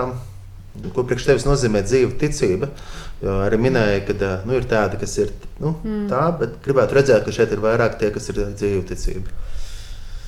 ko 0.96 1.06
priekš 1.08 1.30
tevis 1.30 1.48
nozīmē 1.48 1.84
dzīve 1.86 2.18
ticība. 2.22 2.72
Jo 3.22 3.38
arī 3.46 3.60
minēja, 3.62 4.02
ka 4.08 4.36
nu, 4.50 4.56
ir 4.58 4.66
tādi, 4.70 4.98
kas 5.02 5.14
ir 5.22 5.34
nu, 5.62 5.76
mm. 5.78 6.06
tā, 6.10 6.24
bet 6.40 6.56
gribētu 6.66 6.98
redzēt, 6.98 7.26
ka 7.26 7.34
šeit 7.36 7.54
ir 7.54 7.62
vairāk 7.62 8.00
tie, 8.02 8.10
kas 8.14 8.32
ir 8.34 8.42
dzīve 8.50 8.86
ticība. 8.90 9.36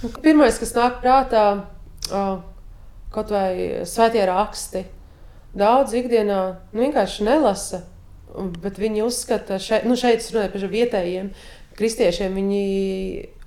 Nu, 0.03 0.11
Pirmais, 0.21 0.59
kas 0.61 0.75
nāk 0.75 0.99
prātā, 1.01 1.45
kaut 3.13 3.33
vai 3.33 3.85
svētie 3.89 4.25
raksti. 4.29 4.83
Daudz 5.57 5.93
ikdienā 5.97 6.37
nu, 6.73 6.81
vienkārši 6.81 7.25
nelasa, 7.27 7.83
bet 8.61 8.79
viņi 8.81 9.03
uzskata, 9.05 9.59
šeit, 9.61 9.85
nu, 9.85 9.97
šeit 9.99 10.23
es 10.23 10.31
runāju 10.33 10.53
par 10.55 10.71
vietējiem, 10.71 11.27
kristiešiem 11.77 12.35
viņi 12.37 12.63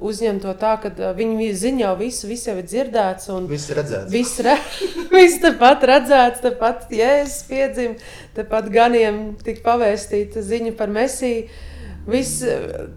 uzņem 0.03 0.41
to 0.43 0.53
tā, 0.59 0.75
ka 0.83 1.13
viņi 1.17 1.51
zina 1.57 1.85
jau 1.87 1.93
visu, 2.01 2.27
viss 2.31 2.49
jau 2.49 2.57
ir 2.59 2.67
dzirdēts. 2.67 3.31
Viss 3.51 3.71
ir 3.71 3.81
redzēts. 3.81 4.11
Viss, 4.13 4.41
re, 4.45 4.57
viss 5.15 5.41
tepat 5.43 5.87
redzēts, 5.91 6.43
tepat 6.45 6.91
jēzus 6.95 7.47
piedzim, 7.49 7.97
tepat 8.37 8.71
ganiem 8.75 9.23
tika 9.45 9.65
pavēstīta 9.71 10.45
ziņa 10.45 10.75
par 10.79 10.93
mesiju. 10.93 11.47
Viss, 12.07 12.45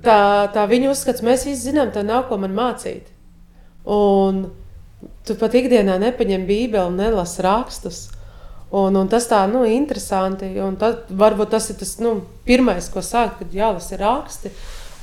tā, 0.05 0.21
tā 0.53 0.65
viņa 0.69 0.91
uzskats, 0.91 1.25
mēs 1.25 1.47
visi 1.47 1.71
zinām, 1.71 1.89
tā 1.93 2.03
nav 2.05 2.27
ko 2.29 2.37
man 2.41 2.53
mācīt. 2.53 3.07
Un 3.89 4.43
tu 5.25 5.37
pat 5.39 5.55
ikdienā 5.57 5.95
nepaņem 6.01 6.45
bībeli, 6.49 6.97
nelasi 6.97 7.45
rakstus. 7.45 8.01
Un, 8.69 8.93
un 8.93 9.07
tas 9.09 9.25
tā, 9.25 9.39
nu, 9.49 9.63
interesanti. 9.65 10.51
Un 10.61 10.77
tad, 10.77 11.07
varbūt 11.09 11.55
tas 11.55 11.71
ir 11.71 11.79
tas 11.79 11.95
nu, 12.03 12.19
pirmais, 12.45 12.89
ko 12.93 13.01
sākt, 13.01 13.39
kad 13.41 13.55
jālasa 13.55 13.97
raksti. 13.97 14.53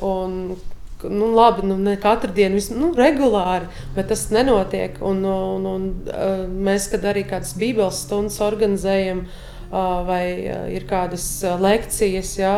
Un, 0.05 0.57
nu, 1.03 1.29
labi, 1.35 1.67
nu, 1.67 1.77
ne 1.81 1.97
katru 2.01 2.33
dienu, 2.37 2.59
vis, 2.59 2.71
nu, 2.75 2.93
regulāri, 2.97 3.69
bet 3.97 4.11
tas 4.13 4.27
nenotiek. 4.35 4.99
Un, 5.05 5.23
un, 5.25 5.69
un, 5.73 5.87
mēs, 6.67 6.91
kad 6.93 7.05
arī 7.09 7.27
kādas 7.29 7.55
bībeles 7.59 8.05
stundas 8.07 8.41
organizējam, 8.45 9.27
vai 10.07 10.25
ir 10.73 10.85
kādas 10.87 11.25
lekcijas, 11.61 12.37
ja, 12.39 12.53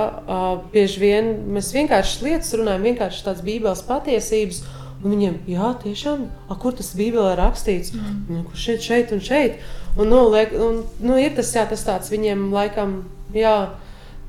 bieži 0.74 1.00
vien 1.00 1.30
mēs 1.54 1.70
vienkārši 1.72 2.26
lietas 2.26 2.52
runājam, 2.58 2.90
vienkārši 2.90 3.24
tādas 3.24 3.46
bībeles 3.46 3.86
patiesības. 3.88 4.66
Un 4.98 5.12
viņiem, 5.14 5.34
jā, 5.46 5.68
tiešām, 5.84 6.24
a, 6.50 6.56
kur 6.58 6.74
tas 6.74 6.88
Bībelē 6.98 7.36
rakstīts? 7.38 7.92
Mm. 7.94 8.14
Nu, 8.32 8.40
kur 8.48 8.58
šeit, 8.58 8.82
šeit 8.82 9.12
un 9.14 9.20
šeit. 9.22 9.60
Un, 9.94 10.08
nu, 10.10 10.24
liek, 10.32 10.50
un, 10.58 10.80
nu, 11.04 11.18
ir 11.22 11.36
tas, 11.36 11.52
jā, 11.54 11.62
tas 11.70 11.84
tāds 11.86 12.10
viņiem 12.10 12.48
laikam, 12.50 12.96
jā, 13.30 13.54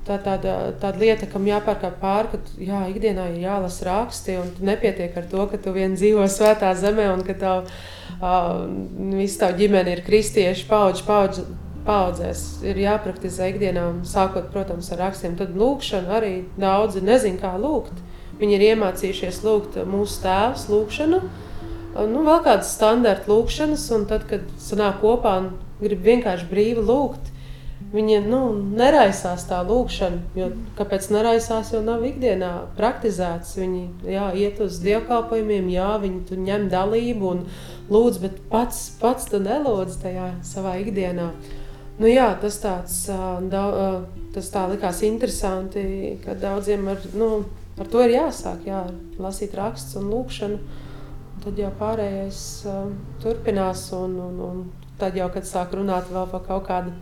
tā 0.09 0.17
tāda, 0.25 0.57
tāda 0.81 0.99
lieta, 0.99 1.29
kam 1.29 1.47
jāpārkāp 1.47 1.99
pāri, 2.01 2.33
ka 2.33 2.65
jā, 2.65 2.81
ikdienā 2.89 3.29
ir 3.31 3.45
jālasa 3.45 3.87
raksti, 3.87 4.35
un 4.41 4.51
nepietiek 4.65 5.15
ar 5.17 5.29
to, 5.31 5.45
ka 5.51 5.61
tu 5.61 5.73
vien 5.75 5.93
dzīvo 5.95 6.25
svētā 6.29 6.73
zemē 6.77 7.07
un 7.13 7.23
ka 7.27 7.37
tav, 7.37 7.69
uh, 8.17 8.65
visa 9.13 9.45
tava 9.45 9.57
ģimene 9.61 9.95
ir 9.95 10.05
kristieši 10.07 10.67
paudžu, 10.69 11.05
paudžu, 11.07 11.45
paudzēs. 11.87 12.43
Ir 12.67 12.79
jāpraktizē 12.83 13.49
ikdienā, 13.53 13.85
sākot, 14.07 14.49
protams, 14.53 14.91
ar 14.93 15.05
rakstiem. 15.07 15.37
Tad 15.39 15.55
lūkšana 15.57 16.17
arī 16.19 16.33
daudzi 16.59 17.03
nezin, 17.05 17.39
kā 17.41 17.55
lūgt. 17.59 18.01
Viņi 18.39 18.55
ir 18.55 18.65
iemācījušies 18.71 19.41
lūgt 19.43 19.79
mūsu 19.89 20.21
tēvs, 20.23 20.67
lūgšanu, 20.71 21.19
nu, 22.07 22.21
vēl 22.23 22.43
kādas 22.45 22.71
standarta 22.75 23.27
lūkšanas, 23.31 23.83
un 23.95 24.05
tad, 24.07 24.23
kad 24.29 24.45
sanāk 24.61 25.01
kopā 25.01 25.35
un 25.41 25.49
grib 25.81 26.05
vienkārši 26.05 26.47
brīvi 26.47 26.85
lūgt, 26.85 27.33
Viņa 27.89 28.19
nu, 28.21 28.39
neraisās 28.77 29.47
tā 29.49 29.63
lūkšana, 29.65 30.19
jo 30.37 30.51
kāpēc 30.77 31.07
neraisās, 31.09 31.71
jo 31.73 31.79
nav 31.81 32.03
ikdienā 32.05 32.51
praktizēts. 32.77 33.55
Viņi 33.57 34.11
jā, 34.13 34.27
iet 34.37 34.59
uz 34.61 34.77
dievkalpojumiem, 34.83 35.71
jā, 35.73 35.87
viņi 36.03 36.19
tur 36.29 36.43
ņem 36.45 36.67
dalību 36.69 37.31
un 37.31 37.39
lūdz, 37.89 38.19
bet 38.21 38.35
pats, 38.51 38.83
pats 39.01 39.25
tu 39.31 39.39
nelūdz 39.41 39.97
tajā 40.03 40.27
savā 40.45 40.75
ikdienā. 40.83 41.31
Nu, 41.99 42.07
jā, 42.07 42.27
tas, 42.41 42.59
tāds, 42.61 42.99
daudz, 43.49 44.05
tas 44.35 44.51
tā 44.53 44.67
likās 44.69 45.01
interesanti, 45.07 45.81
ka 46.21 46.35
daudziem 46.37 46.85
ar, 46.93 47.07
nu, 47.17 47.29
ar 47.81 47.89
to 47.89 48.03
ir 48.05 48.13
jāsāk, 48.13 48.67
jā, 48.69 48.83
lasīt 49.17 49.55
rakstus 49.57 49.97
un 49.97 50.11
lūkšanu. 50.13 50.59
Tad 51.39 51.57
jau 51.57 51.71
pārējais 51.79 52.43
turpinās, 53.23 53.87
un, 53.97 54.13
un, 54.27 54.39
un 54.45 54.61
tad 55.01 55.17
jau, 55.17 55.31
kad 55.33 55.47
sāk 55.47 55.73
runāt 55.73 56.11
vēl 56.13 56.29
par 56.29 56.45
kaut 56.45 56.67
kādu 56.69 56.93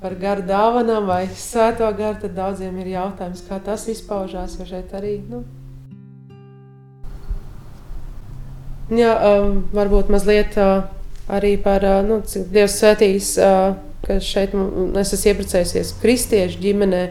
par 0.00 0.16
garu 0.20 0.44
dāvanām 0.48 1.08
vai 1.08 1.24
svēto 1.36 1.88
garu, 1.96 2.18
tad 2.22 2.36
daudziem 2.36 2.78
ir 2.80 2.94
jautājums, 2.94 3.42
kā 3.48 3.60
tas 3.64 3.84
izpaužās. 3.92 4.56
Jo 4.58 4.68
šeit 4.68 4.94
arī 4.96 5.18
nu, 5.28 5.42
jā, 8.96 9.12
um, 9.12 9.62
varbūt 9.76 10.10
mazliet 10.12 10.56
uh, 10.60 10.88
arī 11.28 11.54
par 11.60 11.84
uh, 11.84 12.00
nu, 12.06 12.22
cik 12.24 12.48
Dievs 12.54 12.80
svētīs. 12.80 13.36
Uh, 13.38 13.76
ka 14.00 14.16
šeit 14.24 14.54
es 14.96 15.10
esmu 15.12 15.28
iepriecējusies 15.34 15.90
kristiešu 16.00 16.62
ģimenē, 16.62 17.02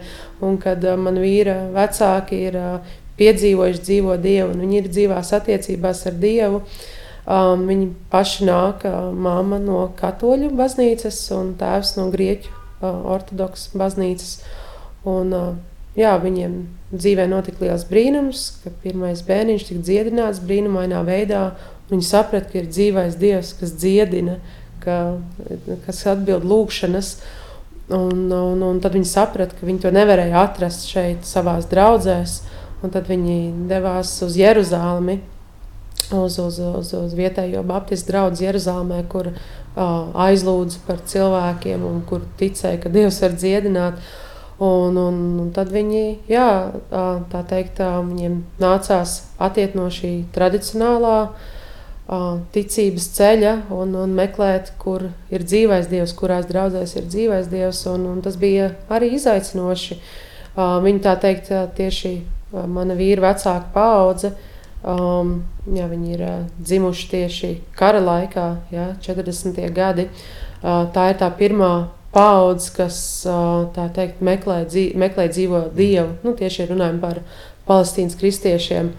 un 0.41 0.58
kad 0.62 0.82
uh, 0.84 0.97
man 0.97 1.21
vīra 1.21 1.67
vecāki 1.75 2.41
ir 2.49 2.58
uh, 2.58 2.95
piedzīvojuši 3.19 3.84
dzīvo 3.86 4.15
Dievu, 4.23 4.56
un 4.56 4.63
viņi 4.65 4.80
ir 4.82 4.89
dzīvās 4.89 5.34
attiecībās 5.38 6.08
ar 6.10 6.17
Dievu. 6.17 6.63
Um, 7.30 7.67
viņi 7.69 7.91
paši 8.10 8.47
nāk, 8.49 8.88
uh, 8.89 9.12
māma 9.13 9.60
no 9.62 9.84
katoļu 9.99 10.49
baznīcas 10.58 11.28
un 11.38 11.54
tēvs 11.60 11.99
no 11.99 12.08
grieķu 12.10 12.58
ortodoksas 12.81 13.73
baznīcas. 13.77 14.35
Un, 15.07 15.33
jā, 15.99 16.13
viņiem 16.21 16.55
dzīvē 16.93 17.25
notika 17.29 17.65
liels 17.65 17.85
brīnums, 17.89 18.45
ka 18.63 18.73
pirmais 18.83 19.23
bērniņš 19.25 19.67
tika 19.67 19.83
dziedināts 19.85 20.41
brīnumainā 20.45 21.01
veidā. 21.07 21.43
Viņi 21.89 22.05
saprata, 22.05 22.51
ka 22.51 22.61
ir 22.61 22.69
dzīvais 22.69 23.17
Dievs, 23.19 23.53
kas 23.57 23.73
dziedina, 23.77 24.37
ka, 24.83 25.17
kas 25.87 26.05
atbild 26.09 26.45
lūgšanas. 26.47 27.15
Un, 27.89 28.27
un, 28.29 28.61
un 28.61 28.79
tad 28.83 28.93
viņi 28.93 29.09
saprata, 29.09 29.57
ka 29.57 29.65
viņi 29.65 29.81
to 29.81 29.91
nevarēja 29.93 30.43
atrast 30.43 30.85
šeit, 30.91 31.25
savā 31.25 31.57
draudzēs. 31.71 32.41
Tad 32.79 33.09
viņi 33.09 33.67
devās 33.67 34.13
uz 34.23 34.37
Jeruzalemi, 34.39 35.17
uz, 36.11 36.39
uz, 36.39 36.59
uz, 36.59 36.93
uz 36.93 37.13
vietējo 37.17 37.63
Baptistu 37.67 38.13
draugu 38.13 38.41
Jeruzalemē, 38.43 39.03
kur 39.11 39.31
uh, 39.31 39.37
aizlūdzu 40.27 40.81
par 40.87 41.03
cilvēkiem, 41.05 41.85
un 41.85 42.01
kur 42.09 42.25
ticēja, 42.39 42.81
ka 42.83 42.91
Dievs 42.93 43.21
var 43.23 43.37
dziedināt. 43.37 44.01
Un, 44.59 44.97
un, 44.99 45.19
un 45.39 45.51
tad 45.55 45.69
viņi, 45.71 46.25
jā, 46.27 46.49
tā 47.31 47.43
teikt, 47.47 47.77
viņiem 47.79 48.41
nācās 48.59 49.13
attiekt 49.39 49.77
no 49.79 49.85
šī 49.87 50.25
tradicionālā 50.35 51.29
ticības 52.51 53.05
ceļa 53.15 53.53
un, 53.71 53.93
un 54.01 54.17
meklēt, 54.17 54.73
kur 54.81 55.05
ir 55.31 55.45
dzīvais 55.45 55.87
Dievs, 55.87 56.11
kurās 56.17 56.49
draudzēs 56.49 56.97
ir 56.97 57.07
dzīvais 57.07 57.47
Dievs. 57.47 57.85
Un, 57.87 58.07
un 58.09 58.19
tas 58.25 58.35
bija 58.41 58.73
arī 58.91 59.13
izaicinoši. 59.15 59.99
Viņi 60.57 61.03
tā 61.05 61.15
teikt, 61.21 61.53
tieši 61.77 62.15
mana 62.51 62.97
vīra 62.99 63.29
vecāka 63.29 63.69
paudze, 63.71 64.33
Um, 64.79 65.41
jā, 65.75 65.89
viņi 65.91 66.13
ir 66.15 66.21
uh, 66.23 66.35
dzimuši 66.63 67.07
tieši 67.11 67.49
kara 67.75 67.99
laikā, 67.99 68.45
jā, 68.71 68.85
40. 69.03 69.59
gadi. 69.75 70.07
Uh, 70.63 70.87
tā 70.95 71.09
ir 71.11 71.19
tā 71.19 71.27
pirmā 71.35 71.89
paudze, 72.15 72.71
kas 72.77 72.97
uh, 73.27 73.67
teikt, 73.75 74.23
meklē, 74.23 74.63
dzīv, 74.71 74.95
meklē 74.95 75.27
dzīvo 75.33 75.65
dievu. 75.75 76.15
Nu, 76.23 76.33
tieši 76.39 76.69
runājam 76.71 77.01
par 77.03 77.19
palestīnas 77.67 78.15
kristiešiem. 78.19 78.93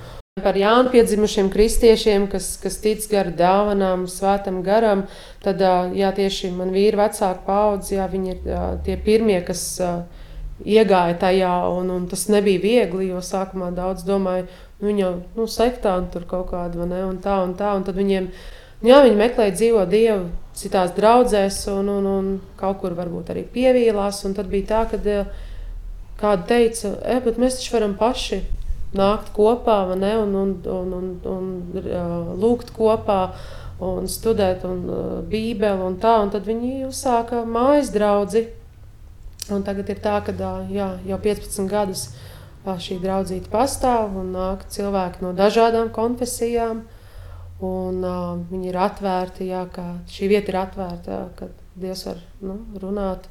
Par 0.45 0.57
jaunu 0.57 0.93
piedzimušiem 0.93 1.49
kristiešiem, 1.53 2.29
kas, 2.33 2.53
kas 2.61 2.77
tic 2.85 3.03
garu 3.11 3.33
dāvanām, 3.37 4.05
svētam 4.09 4.61
garam, 4.65 5.07
tad 5.45 5.61
jā, 5.97 6.13
tieši 6.17 6.53
man 6.55 6.71
vīri 6.77 7.01
vecāka 7.01 7.43
paudze, 7.49 7.97
jā, 7.97 8.07
viņi 8.09 8.37
ir 8.37 8.47
tie 8.87 8.97
pirmie, 9.01 9.41
kas 9.45 9.65
iegāja 10.65 11.19
tajā, 11.27 11.55
un, 11.77 11.91
un 11.95 12.09
tas 12.11 12.27
nebija 12.33 12.61
viegli, 12.63 13.11
jo 13.11 13.23
sākumā 13.25 13.71
daudz 13.77 14.05
domāja, 14.09 14.49
Viņa 14.81 15.03
jau 15.03 15.13
nu, 15.37 15.45
sektāni 15.51 16.09
tur 16.13 16.25
kaut 16.29 16.49
kāda, 16.55 16.87
ne, 16.89 17.03
un 17.05 17.19
tā 17.21 17.37
un 17.45 17.53
tā. 17.59 17.75
Un 17.77 17.85
tad 17.85 17.99
viņiem, 18.01 18.31
jā, 18.87 19.03
viņi 19.05 19.19
meklē 19.19 19.51
dzīvo 19.53 19.85
dievu 19.91 20.31
citās 20.57 20.95
draudzēs, 20.97 21.67
un, 21.75 21.91
un, 21.93 22.07
un 22.09 22.31
kaut 22.61 22.81
kur 22.81 22.97
varbūt 22.97 23.35
arī 23.35 23.45
pievīlās. 23.53 24.23
Un 24.25 24.37
tad 24.39 24.49
bija 24.53 24.71
tā, 24.71 24.83
ka 24.89 25.01
eh, 25.05 25.29
kāda 26.21 26.49
teica, 26.49 26.95
e, 27.05 27.19
bet 27.27 27.41
mēs 27.41 27.61
taču 27.61 27.77
varam 27.77 27.97
paši 28.01 28.41
nākt 28.97 29.35
kopā, 29.37 29.83
ne, 30.01 30.15
un, 30.23 30.33
un, 30.35 30.55
un, 30.65 30.95
un, 30.97 31.11
un 31.29 31.83
uh, 31.85 32.33
lūgt 32.41 32.73
kopā. 32.77 33.23
Un 33.81 34.11
studēt, 34.13 34.65
un 34.69 34.81
uh, 34.93 35.05
bībeli, 35.25 35.81
un 35.81 35.95
tā. 36.01 36.19
Un 36.21 36.29
tad 36.33 36.45
viņi 36.45 36.83
uzsāka 36.89 37.47
mājas 37.49 37.89
draugu. 37.95 38.43
Un 39.49 39.65
tagad 39.67 39.89
ir 39.91 40.01
tā, 40.05 40.19
ka 40.25 40.35
jā, 40.71 40.91
jau 41.09 41.19
15 41.19 41.71
gadus 41.71 42.11
šī 42.65 42.99
draudzība 43.01 43.49
pastāv 43.51 44.17
un 44.21 44.35
nāk 44.37 44.67
cilvēki 44.69 45.25
no 45.25 45.33
dažādām 45.33 45.91
konfesijām. 45.97 46.85
Un, 47.61 48.01
uh, 48.01 48.39
viņi 48.49 48.71
ir 48.71 48.77
atvērti, 48.81 49.51
jā, 49.51 49.67
ka 49.73 50.01
šī 50.09 50.31
vieta 50.33 50.53
ir 50.53 50.61
atvērta, 50.63 51.17
kad 51.37 51.57
Dievs 51.81 52.07
var 52.07 52.21
nu, 52.41 52.57
runāt 52.81 53.27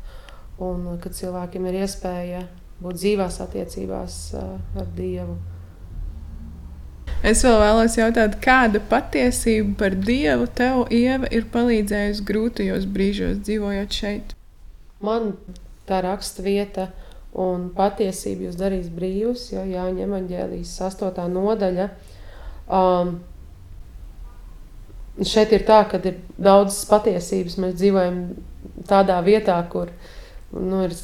un 0.62 1.00
kad 1.02 1.16
cilvēkiem 1.18 1.66
ir 1.70 1.80
iespēja 1.82 2.44
būt 2.80 3.00
dzīvās 3.00 3.40
attiecībās 3.46 4.20
uh, 4.38 4.52
ar 4.78 4.92
Dievu. 4.98 5.38
Es 7.26 7.42
vēl 7.44 7.58
vēlos 7.60 7.98
jautāt, 7.98 8.38
kāda 8.44 8.80
patiesība 8.92 9.74
par 9.82 9.98
Dievu 9.98 10.46
tev, 10.56 10.86
Ieva, 10.94 11.28
ir 11.34 11.50
palīdzējusi 11.52 12.28
grūtajos 12.30 12.86
brīžos, 12.94 13.42
dzīvojot 13.44 13.98
šeit? 13.98 14.38
Man 15.04 15.34
tā 15.90 16.00
raksta 16.06 16.46
vieta, 16.46 16.88
uh, 16.88 17.10
un 17.38 17.70
patiesību 17.76 18.48
jūs 18.48 18.58
darīs 18.58 18.90
brīvus, 18.94 19.50
jo 19.54 19.64
Jāņa 19.68 20.06
evaņģēlijas 20.08 20.76
8. 20.88 21.28
nodaļa. 21.34 21.90
Um, 22.80 23.20
šeit 25.26 25.54
ir 25.54 25.66
tā, 25.68 25.84
ka 25.90 26.02
ir 26.02 26.20
daudzas 26.38 26.82
patiesības. 26.90 27.60
Mēs 27.62 27.78
dzīvojam 27.78 28.20
tādā 28.90 29.20
vietā, 29.26 29.60
kur 29.70 29.92
nu, 30.54 30.88
ir 30.88 30.96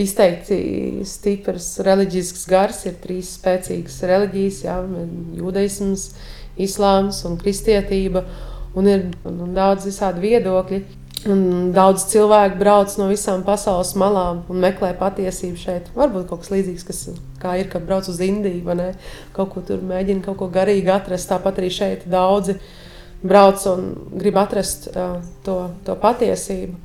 izteikti 0.00 0.60
stiprs 1.08 1.72
reliģisks 1.86 2.44
gars, 2.50 2.84
ir 2.86 3.00
trīs 3.00 3.32
spēcīgas 3.40 4.02
reliģijas, 4.10 4.62
jā, 4.68 4.76
jūdaisms, 5.40 6.10
islāms 6.60 7.24
un 7.26 7.40
kristietība, 7.40 8.26
un 8.76 8.86
ir 8.86 9.08
un 9.26 9.56
daudz 9.56 9.88
visādi 9.88 10.28
viedokļi. 10.28 10.84
Un 11.28 11.72
daudz 11.76 12.06
cilvēku 12.08 12.56
brauc 12.62 12.92
no 12.96 13.06
visām 13.10 13.42
pasaules 13.44 13.90
malām 14.00 14.38
un 14.48 14.60
meklē 14.62 14.94
patiesību 14.96 15.58
šeit. 15.60 15.90
Varbūt 15.92 16.30
kaut 16.30 16.40
kas 16.40 16.52
līdzīgs, 16.54 16.86
kas 16.88 17.00
ir, 17.10 17.66
kad 17.68 17.84
brauc 17.84 18.08
uz 18.08 18.22
Indiju, 18.24 18.62
vai 18.64 18.76
ne? 18.78 18.86
Kaut 19.36 19.50
ko 19.52 19.60
tur 19.60 19.82
mēģina 19.84 20.24
kaut 20.24 20.38
ko 20.40 20.48
garīgi 20.54 20.88
atrast. 20.94 21.28
Tāpat 21.28 21.60
arī 21.60 21.68
šeit 21.76 22.08
daudzi 22.08 22.56
brauc 23.20 23.66
un 23.68 23.92
grib 24.16 24.40
atrast 24.40 24.88
uh, 24.94 25.20
to, 25.44 25.58
to 25.84 25.98
patiesību. 26.00 26.80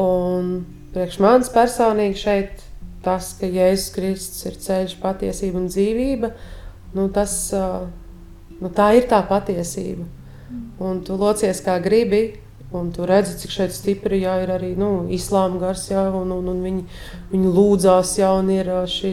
Un 0.00 0.50
priekš 0.94 1.20
manis 1.20 1.52
personīgi 1.52 2.24
šeit 2.24 2.66
tas, 3.04 3.34
ka 3.36 3.52
Jēzus 3.52 3.92
Kristus 3.92 4.48
ir 4.48 4.58
ceļš, 4.64 4.96
patiesība 5.02 5.60
un 5.60 5.68
dzīvība, 5.68 6.32
nu 6.96 7.10
tas, 7.12 7.36
uh, 7.52 7.84
nu 8.62 8.72
tā 8.72 8.94
ir 8.96 9.12
tā 9.12 9.20
patiesība. 9.28 10.08
Un 10.80 11.02
tu 11.04 11.20
locies 11.20 11.60
kā 11.60 11.76
gribi, 11.84 12.38
Un 12.70 12.90
tu 12.92 13.06
redzi, 13.08 13.38
cik 13.40 13.52
šeit 13.54 13.72
stipri 13.72 14.18
jā, 14.20 14.34
ir 14.44 14.50
arī 14.52 14.74
nu, 14.76 15.06
islāma 15.14 15.56
gars, 15.62 15.86
jā, 15.88 16.02
un, 16.12 16.34
un, 16.36 16.50
un 16.52 16.58
viņi, 16.66 16.82
viņi 17.30 17.52
lūdzās, 17.56 18.18
jā, 18.20 18.32
un 18.36 18.50
ir 18.52 18.68
šī 18.92 19.12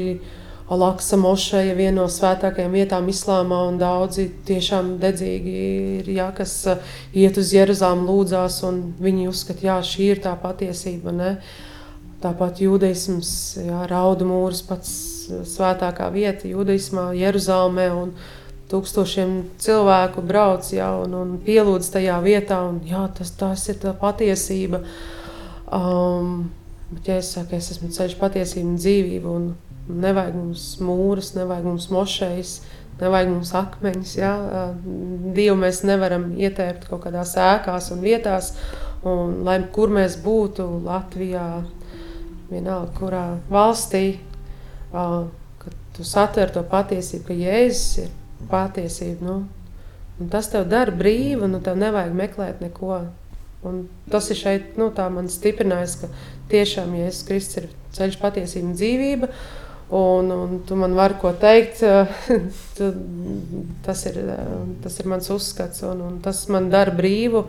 Alaksa 0.66 1.16
mošeja, 1.22 1.76
viena 1.78 2.01
no 2.01 2.08
svētākajām 2.10 2.74
vietām 2.74 3.08
islāmā, 3.08 3.62
un 3.70 3.78
daudzi 3.78 4.26
tiešām 4.47 4.95
dedzīgi 4.99 5.53
ir, 6.01 6.10
jā, 6.18 6.26
kas 6.36 6.56
iet 7.14 7.38
uz 7.38 7.53
Jeruzāmu 7.53 8.08
lūdzās, 8.10 8.58
un 8.66 8.82
viņi 8.99 9.30
uzskata, 9.30 9.68
jā, 9.70 9.78
šī 9.86 10.10
ir 10.16 10.24
tā 10.26 10.34
patiesība, 10.41 11.14
ne? 11.14 11.36
Tāpat 12.26 12.64
jūdaisms, 12.66 13.30
jā, 13.62 13.84
raudu 13.91 14.26
mūrs 14.28 14.66
pats 14.66 14.89
svētākā 15.53 16.10
vieta 16.12 16.49
jūdaismā, 16.49 17.12
Jeruzālmē, 17.22 17.91
un 17.93 18.16
tūkstošiem 18.72 19.34
cilvēku 19.61 20.24
brauc 20.26 20.68
ja, 20.74 20.89
un, 21.01 21.13
un 21.18 21.34
pielūdz 21.45 21.91
tajā 21.93 22.18
vietā. 22.26 22.61
Un, 22.70 22.80
jā, 22.88 23.05
tas, 23.18 23.34
tas 23.38 23.66
ir 23.72 23.80
tā 23.82 23.93
patiesība. 23.97 24.82
Um, 25.76 26.49
bet, 26.91 27.09
ja 27.09 27.20
es 27.22 27.34
saku, 27.36 27.57
es 27.57 27.70
esmu 27.76 27.91
ceļš 27.93 28.18
patiesību 28.22 28.72
un 28.72 28.80
dzīvību, 28.82 29.36
un 29.36 30.01
nevajag 30.05 30.39
mums 30.39 30.66
mūrus, 30.82 31.36
nevajag 31.38 31.70
mums 31.70 31.88
mošejas, 31.93 32.55
nevajag 33.01 33.32
mums 33.36 33.53
akmeņus. 33.61 34.18
Ja? 34.18 34.34
Dievu 35.38 35.59
mēs 35.61 35.84
nevaram 35.86 36.32
ietērpt 36.39 36.89
kaut 36.89 37.05
kādās 37.05 37.36
ēkās 37.38 37.91
un 37.93 38.03
vietās, 38.05 38.53
un 39.05 39.41
lai 39.45 39.59
kur 39.74 39.93
mēs 39.93 40.18
būtu 40.26 40.68
Latvijā, 40.86 41.47
vienalga, 42.49 42.91
kurā 42.97 43.26
valstī, 43.49 44.20
uh, 44.93 45.26
kad 45.61 45.74
tu 45.97 46.05
satver 46.05 46.53
to 46.53 46.61
patiesību, 46.70 47.26
ka 47.30 47.38
Jēzus 47.38 48.05
ir 48.05 48.13
patiesība. 48.50 49.26
Nu, 49.26 49.36
un 50.20 50.32
tas 50.32 50.50
tev 50.52 50.68
dara 50.72 50.94
brīvu, 50.96 51.50
nu 51.52 51.62
tev 51.64 51.78
nevajag 51.82 52.16
meklēt 52.18 52.64
neko. 52.64 53.04
Un 53.66 53.86
tas 54.12 54.30
ir 54.30 54.38
šeit, 54.38 54.74
nu, 54.78 54.92
man 55.14 55.30
stiprinājis, 55.32 56.00
ka 56.04 56.10
tiešām 56.52 56.94
Jēzus 57.00 57.28
Kristus 57.28 57.62
ir 57.64 57.70
ceļš, 57.98 58.20
patiesība 58.22 58.70
un 58.70 58.76
dzīvība. 58.78 59.30
Un, 59.96 60.30
un 60.34 60.60
tu 60.66 60.78
man 60.78 60.96
vari 60.98 61.18
ko 61.22 61.32
teikt, 61.38 61.82
tas, 63.86 64.06
ir, 64.10 64.20
tas 64.84 65.00
ir 65.02 65.10
mans 65.10 65.30
uzskats, 65.34 65.84
un, 65.86 66.02
un 66.06 66.22
tas 66.26 66.44
man 66.54 66.70
dara 66.74 66.94
brīvu. 66.94 67.46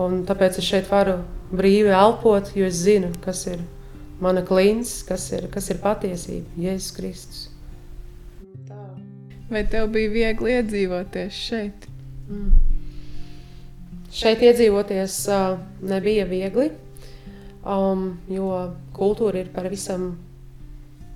Un 0.00 0.22
tāpēc 0.28 0.58
es 0.60 0.68
šeit 0.68 0.90
varu 0.92 1.22
brīvi 1.56 1.92
elpot, 1.96 2.52
jo 2.56 2.68
es 2.68 2.82
zinu, 2.84 3.14
kas 3.24 3.46
ir 3.48 3.62
mana 4.20 4.44
klints, 4.44 4.98
kas 5.08 5.30
ir, 5.32 5.48
kas 5.52 5.70
ir 5.72 5.80
patiesība, 5.80 6.48
Jēzus 6.60 6.96
Kristus. 6.96 7.46
Vai 9.50 9.62
tev 9.70 9.92
bija 9.94 10.10
viegli 10.10 10.56
iedzīvoties 10.56 11.36
šeit? 11.48 11.86
Mm. 12.26 12.48
Šeit 14.16 14.40
iedzīvoties 14.42 15.18
uh, 15.30 15.58
nebija 15.86 16.24
viegli, 16.26 16.70
um, 17.62 18.08
jo 18.32 18.48
kultūra 18.96 19.42
ir 19.44 19.52
pavisam 19.54 20.14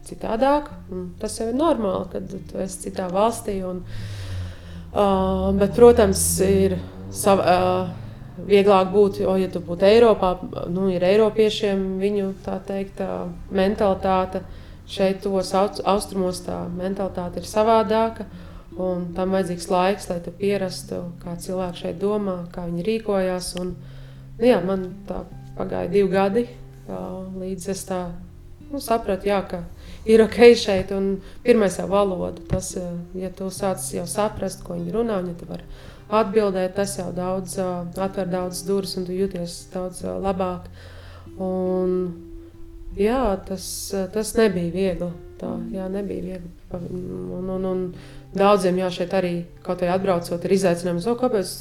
citādāka. 0.07 0.77
Tas 1.19 1.39
jau 1.41 1.49
ir 1.51 1.59
normāli, 1.59 2.07
kad 2.13 2.31
tu 2.51 2.61
esi 2.63 2.85
citā 2.87 3.09
valstī. 3.11 3.57
Un, 3.67 3.83
uh, 3.83 5.51
bet, 5.59 5.75
protams, 5.77 6.23
ir 6.47 6.77
sav, 7.15 7.43
uh, 7.43 7.91
vieglāk 8.47 8.91
būt, 8.95 9.21
jo, 9.25 9.35
ja 9.41 9.51
tu 9.51 9.63
būtu 9.65 9.87
Eiropā, 9.89 10.35
nu, 10.71 10.89
ir 10.93 11.05
Eiropiešiem 11.07 11.87
viņu 12.01 12.33
teikt, 12.69 13.03
uh, 13.05 13.27
mentalitāte. 13.55 14.45
Šeit, 14.91 15.21
tos 15.23 15.53
austrumos, 15.55 16.41
tā 16.43 16.65
mentalitāte 16.75 17.39
ir 17.39 17.47
savādāka. 17.47 18.27
Un 18.81 19.11
tam 19.15 19.35
vajadzīgs 19.35 19.69
laiks, 19.71 20.09
lai 20.11 20.19
tu 20.25 20.33
pierastu, 20.35 21.03
kā 21.23 21.35
cilvēki 21.39 21.83
šeit 21.85 22.01
domā, 22.01 22.41
kā 22.55 22.65
viņi 22.69 22.87
rīkojās. 22.87 23.53
Un, 23.61 23.75
nu, 24.39 24.47
jā, 24.47 24.59
man 24.67 24.89
tā 25.09 25.25
pagāja 25.59 25.91
divi 25.93 26.11
gadi, 26.11 26.45
līdz 26.89 27.69
es 27.75 27.85
tā 27.89 28.01
nu, 28.71 28.81
sapratu, 28.83 29.29
jā, 29.31 29.41
ka 29.51 29.65
ir 30.09 30.23
ok 30.25 30.41
šeit. 30.59 30.95
Pirmais 31.45 31.79
jau 31.79 31.89
valoda, 31.91 32.43
tas, 32.51 32.73
ja 33.19 33.31
tu 33.37 33.51
sāc 33.55 33.85
jau 33.95 34.07
saprast, 34.11 34.65
ko 34.67 34.79
viņi 34.79 34.97
runā, 34.97 35.21
un 35.23 35.33
ja 35.33 35.39
tu 35.39 35.51
vari 35.51 35.67
atbildēt, 36.11 36.75
tas 36.79 36.97
jau 36.99 37.11
daudz, 37.15 37.59
atver 37.61 38.31
daudz 38.31 38.65
durvis, 38.67 38.97
un 38.99 39.07
tu 39.07 39.15
jūties 39.15 39.61
daudz 39.75 40.03
labāk. 40.23 40.67
Un, 41.39 42.30
jā, 42.99 43.25
tas, 43.49 43.67
tas 44.15 44.33
nebija 44.39 44.73
viegli. 44.75 45.11
Tā, 45.41 45.55
jā, 45.73 45.87
nebija 45.93 46.25
viegli. 46.27 46.51
Un, 46.77 47.51
un, 47.57 47.69
un 47.71 47.85
daudziem 48.37 48.79
jā, 48.83 48.91
šeit 49.01 49.15
arī 49.17 49.35
kaut 49.65 49.83
vai 49.83 49.93
atbraucot, 49.95 50.45
ir 50.45 50.57
izaicinājums, 50.59 51.09
oh, 51.11 51.17
kāpēc 51.19 51.55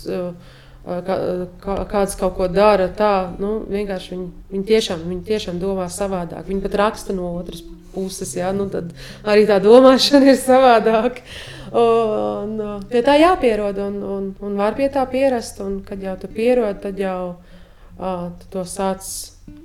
kā, 0.85 1.17
kā, 1.61 1.75
kāds 1.89 2.15
kaut 2.19 2.35
ko 2.37 2.47
dara 2.51 2.89
tā. 2.91 3.31
Nu, 3.39 3.59
vienkārši 3.69 4.15
viņi, 4.15 4.29
viņi, 4.53 4.65
tiešām, 4.71 5.03
viņi 5.09 5.27
tiešām 5.27 5.59
domā 5.61 5.89
savādāk. 5.93 6.47
Viņi 6.47 6.63
pat 6.65 6.77
raksta 6.83 7.15
no 7.15 7.33
otras 7.37 7.63
puses 7.93 8.35
ja, 8.37 8.51
nu 8.53 8.67
tad 8.69 8.91
arī 9.25 9.47
tā 9.49 9.57
domāšana 9.63 10.31
ir 10.31 10.37
savādāka. 10.39 11.25
Un, 11.69 12.55
pie 12.89 13.01
tā 13.05 13.17
jāpierod 13.19 13.77
un, 13.81 13.99
un, 14.15 14.29
un 14.45 14.57
var 14.59 14.77
pie 14.77 14.89
tā 14.93 15.05
pierast. 15.09 15.61
Un, 15.65 15.81
kad 15.85 16.01
jau 16.03 16.15
tu 16.21 16.31
pierod, 16.31 16.81
tad 16.83 16.99
jau 16.99 17.19
uh, 17.33 18.29
tu 18.41 18.53
to 18.55 18.65
sāc 18.69 19.05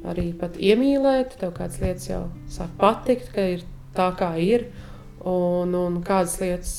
arī 0.08 0.30
iemīlēt. 0.34 1.38
Tev 1.40 1.54
kādas 1.56 1.80
lietas 1.82 2.08
jau 2.10 2.24
sāk 2.50 2.74
patikt, 2.80 3.30
ka 3.34 3.46
ir 3.56 3.64
tā, 3.96 4.10
kā 4.18 4.34
ir. 4.40 4.68
Un, 5.24 5.72
un 5.72 6.02
kādas 6.04 6.36
lietas 6.42 6.74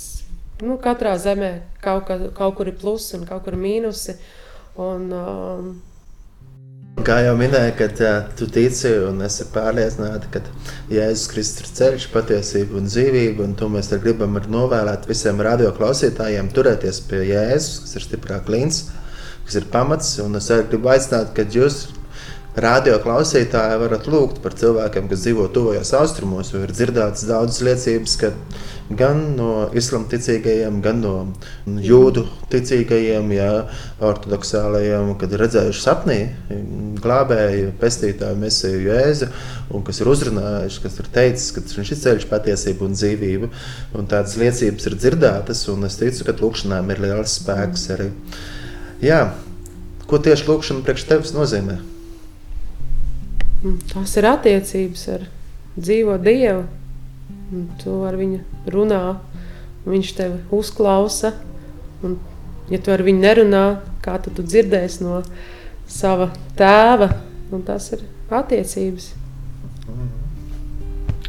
nu, 0.63 0.77
katrā 0.81 1.15
zemē 1.19 1.51
kaut, 1.83 2.05
ka, 2.07 2.19
kaut 2.35 2.55
kur 2.59 2.69
ir 2.69 2.77
plusi 2.79 3.15
un 3.17 3.25
kaut 3.27 3.43
kur 3.47 3.57
mīnusi. 3.59 4.17
Un, 4.81 5.11
um, 5.11 5.75
Kā 7.05 7.17
jau 7.25 7.33
minēju, 7.35 7.73
kad 7.75 7.99
uh, 8.01 8.13
tu 8.39 8.47
tici 8.47 8.87
un 9.03 9.19
esi 9.25 9.43
pārliecināta, 9.51 10.29
ka 10.31 10.39
Jēzus 10.89 11.27
Kristus 11.33 11.65
ir 11.65 11.73
ceļš, 11.79 12.05
patiesība 12.13 12.79
un 12.79 12.87
dzīvība, 12.87 13.43
un 13.43 13.55
to 13.59 13.67
mēs 13.69 13.91
gribam 13.99 14.39
novēlēt 14.39 15.09
visiem 15.09 15.43
radioklausītājiem, 15.43 16.53
turēties 16.55 17.01
pie 17.09 17.25
Jēzus, 17.33 17.81
kas 17.83 17.99
ir 17.99 18.05
stiprā 18.07 18.39
klīns, 18.47 18.85
kas 19.43 19.59
ir 19.59 19.67
pamats. 19.73 20.15
Un 20.23 20.39
es 20.39 20.47
arī 20.55 20.69
gribu 20.71 20.93
aicināt, 20.95 21.35
ka 21.35 21.43
jūs 21.43 21.83
radio 22.55 22.95
klausītāji 23.03 23.79
varat 23.81 24.05
lūgt 24.07 24.39
par 24.43 24.55
cilvēkiem, 24.55 25.09
kas 25.11 25.25
dzīvo 25.25 25.49
tuvajos 25.53 25.91
austrumos, 25.99 26.53
jo 26.53 26.61
ir 26.63 26.71
dzirdētas 26.71 27.25
daudzas 27.27 27.61
liecības, 27.67 28.15
ka 28.21 28.29
gan 28.95 29.21
no 29.35 29.49
islāma 29.75 30.07
ticīgajiem, 30.11 30.77
gan 30.85 31.01
no 31.03 31.13
jūdu 31.83 32.25
ticīgajiem, 32.53 33.31
jā, 33.35 33.49
ortodoksālajiem, 34.07 35.11
kad 35.19 35.33
ir 35.35 35.43
redzējuši 35.43 35.83
sapnī 35.83 36.19
glābēju, 37.03 37.73
pestītāju 37.81 38.39
mesiju 38.39 38.83
Jēzu, 38.85 39.29
un 39.75 39.83
kas 39.87 39.99
ir 39.99 40.11
uzrunājuši, 40.13 40.83
kas 40.85 40.99
ir 41.01 41.09
teicis, 41.17 41.49
ka 41.55 41.65
viņš 41.65 41.91
ir 41.91 42.01
ceļš 42.03 42.29
patiesība 42.29 42.87
un 42.87 42.95
dzīvība, 42.95 43.49
un 43.97 44.07
tādas 44.11 44.37
liecības 44.39 44.87
ir 44.91 44.99
dzirdētas, 45.01 45.65
un 45.73 45.89
es 45.89 45.99
ticu, 45.99 46.27
ka 46.29 46.37
lūkšanām 46.39 46.93
ir 46.93 47.03
liels 47.07 47.35
spēks 47.41 47.89
arī. 47.97 48.11
Jā, 49.03 49.25
ko 50.07 50.21
tieši 50.23 50.47
lūkšana 50.47 50.85
priekš 50.85 51.09
tevis 51.09 51.35
nozīmē? 51.35 51.81
Tas 53.91 54.13
ir 54.19 54.27
attiecības 54.29 55.07
ar 55.15 55.27
dzīvo 55.77 56.17
Dievu. 56.21 56.65
Un 57.55 57.67
tu 57.81 57.99
ar 58.05 58.17
viņu 58.17 58.41
runā, 58.73 59.01
viņš 59.85 60.13
tevi 60.17 60.39
uzklausa. 60.53 61.33
Un, 62.05 62.17
ja 62.69 62.79
tu 62.81 62.93
ar 62.93 63.03
viņu 63.05 63.21
nerunā, 63.21 63.65
kā 64.05 64.17
tu, 64.21 64.33
tu 64.33 64.45
dzirdēsi 64.45 65.05
no 65.05 65.21
sava 65.89 66.31
tēva, 66.57 67.11
un 67.53 67.63
tas 67.65 67.91
ir 67.95 68.03
attiecības. 68.33 69.11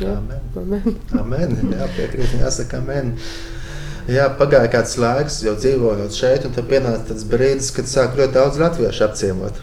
Jā, 0.01 0.17
amen. 0.19 0.41
amen. 0.61 0.97
amen. 1.21 1.55
Jā, 1.73 1.87
piekrīt, 1.97 2.35
jāsaka, 2.41 2.83
amen. 2.83 3.15
Jā, 4.13 4.29
pagāja 4.39 4.69
kāds 4.71 4.93
laiks, 5.01 5.41
jau 5.43 5.57
dzīvojot 5.57 6.15
šeit, 6.15 6.45
un 6.47 6.53
tad 6.55 6.69
pienāca 6.71 7.09
tāds 7.09 7.25
brīdis, 7.27 7.73
kad 7.75 7.89
sāk 7.91 8.19
ļoti 8.19 8.37
daudz 8.37 8.61
latviešu 8.61 9.07
apciemot. 9.09 9.63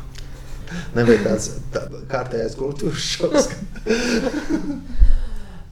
Nebija 0.93 1.23
tāds 1.25 1.49
tā, 1.73 1.87
kārtējais 2.11 2.55
kultūras 2.59 3.09
šoks. 3.15 3.49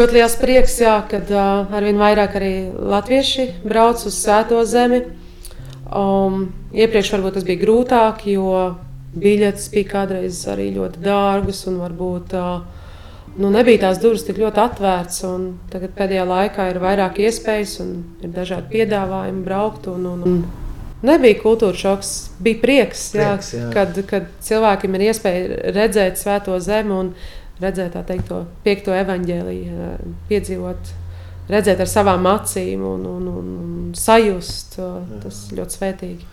Ļoti 0.02 0.18
liels 0.18 0.36
prieks, 0.42 0.80
jā, 0.82 0.96
kad 1.12 1.30
uh, 1.30 1.70
arvien 1.78 2.00
vairāk 2.02 2.40
arī 2.40 2.54
latvieši 2.74 3.46
brauc 3.62 4.02
uz 4.02 4.16
Svēto 4.18 4.64
zemi. 4.66 5.04
Um, 5.92 6.48
iepriekš 6.74 7.12
varbūt 7.14 7.38
tas 7.38 7.46
bija 7.46 7.62
grūtāk, 7.62 8.24
jo 8.32 8.56
biļetes 9.22 9.68
bija 9.74 9.92
kādreiz 9.92 10.40
arī 10.50 10.72
ļoti 10.74 11.04
dārgas 11.06 11.62
un 11.70 11.78
varbūt 11.84 12.34
uh, 12.40 12.64
nu, 13.38 13.52
nebija 13.54 13.84
tās 13.86 14.02
durvis 14.02 14.26
tik 14.28 14.42
ļoti 14.42 14.60
atvērtas. 14.64 15.22
Tagad 15.72 15.94
pēdējā 16.00 16.26
laikā 16.28 16.68
ir 16.72 16.82
vairāk 16.82 17.22
iespējas 17.28 17.78
un 17.84 17.94
ir 18.24 18.30
dažādi 18.36 18.72
piedāvājumi 18.74 19.46
braukt. 19.46 19.88
Un, 19.92 20.02
un, 20.16 20.20
un 20.26 20.36
Nebija 21.02 21.40
kultūra 21.42 21.78
šoks, 21.78 22.10
bija 22.44 22.60
prieks, 22.62 23.08
prieks 23.16 23.54
jā, 23.56 23.64
jā. 23.64 23.70
Kad, 23.74 23.96
kad 24.10 24.28
cilvēkiem 24.46 24.98
ir 24.98 25.06
iespēja 25.10 25.72
redzēt 25.74 26.20
svēto 26.22 26.58
zemi 26.62 26.94
un 26.94 27.14
redzēt 27.62 27.98
teikt, 28.08 28.28
to 28.30 28.44
piekto 28.66 28.94
evaņģēliju, 28.94 29.88
piedzīvot, 30.30 30.94
redzēt 31.50 31.82
ar 31.82 31.90
savām 31.90 32.30
acīm 32.30 32.86
un, 32.86 33.08
un, 33.10 33.28
un, 33.32 33.50
un 33.66 33.90
sajust. 33.98 34.78
Tas 35.24 35.42
ļoti 35.58 35.78
svētīgi. 35.80 36.30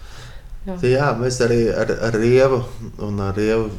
Jā. 0.69 0.77
jā, 0.85 1.11
mēs 1.17 1.39
arī 1.45 1.63
ar, 1.73 1.91
ar 2.11 2.17
Rievu 2.21 2.61
un 3.07 3.21
ar 3.25 3.37
Rievu 3.39 3.71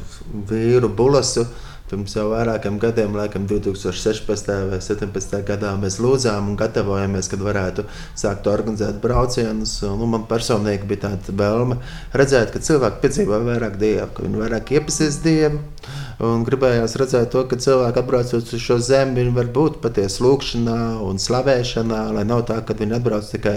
vīru 0.50 0.90
Bulasu 0.90 1.44
Pirms 1.90 2.12
jau 2.14 2.28
vairākiem 2.30 2.76
gadiem, 2.78 3.16
laikam 3.18 3.48
2016. 3.50 4.50
vai 4.70 4.76
2017. 4.78 5.40
gadā, 5.48 5.72
mēs 5.74 5.96
lūdzām 5.98 6.52
un 6.52 6.58
gatavojamies, 6.60 7.26
kad 7.32 7.40
varētu 7.42 7.82
sākt 8.14 8.46
organizēt 8.46 9.00
braucienus. 9.02 9.72
Nu, 9.82 10.06
man 10.12 10.28
personīgi 10.30 10.86
bija 10.86 11.08
tāda 11.08 11.34
vēlme 11.40 11.80
redzēt, 12.14 12.52
ka 12.54 12.62
cilvēki 12.62 13.02
piedzīvo 13.02 13.40
vairāk 13.48 13.74
dievu, 13.80 14.06
ka 14.14 14.22
viņi 14.22 14.42
vairāk 14.44 14.70
iepazīst 14.78 15.26
dievu. 15.26 15.58
Un 16.30 16.44
gribējās 16.46 16.94
redzēt 17.00 17.32
to, 17.34 17.42
ka 17.50 17.58
cilvēki 17.58 18.04
atbraucot 18.04 18.54
uz 18.54 18.62
šo 18.62 18.78
zemi, 18.86 19.16
viņi 19.18 19.34
var 19.40 19.50
būt 19.50 19.80
patiesi 19.82 20.22
lūkšanā 20.22 20.78
un 21.02 21.18
slavēšanā, 21.18 22.04
lai 22.14 22.26
nav 22.28 22.44
tā, 22.46 22.60
ka 22.62 22.78
viņi 22.78 23.00
atbrauc 23.00 23.34
tikai 23.34 23.56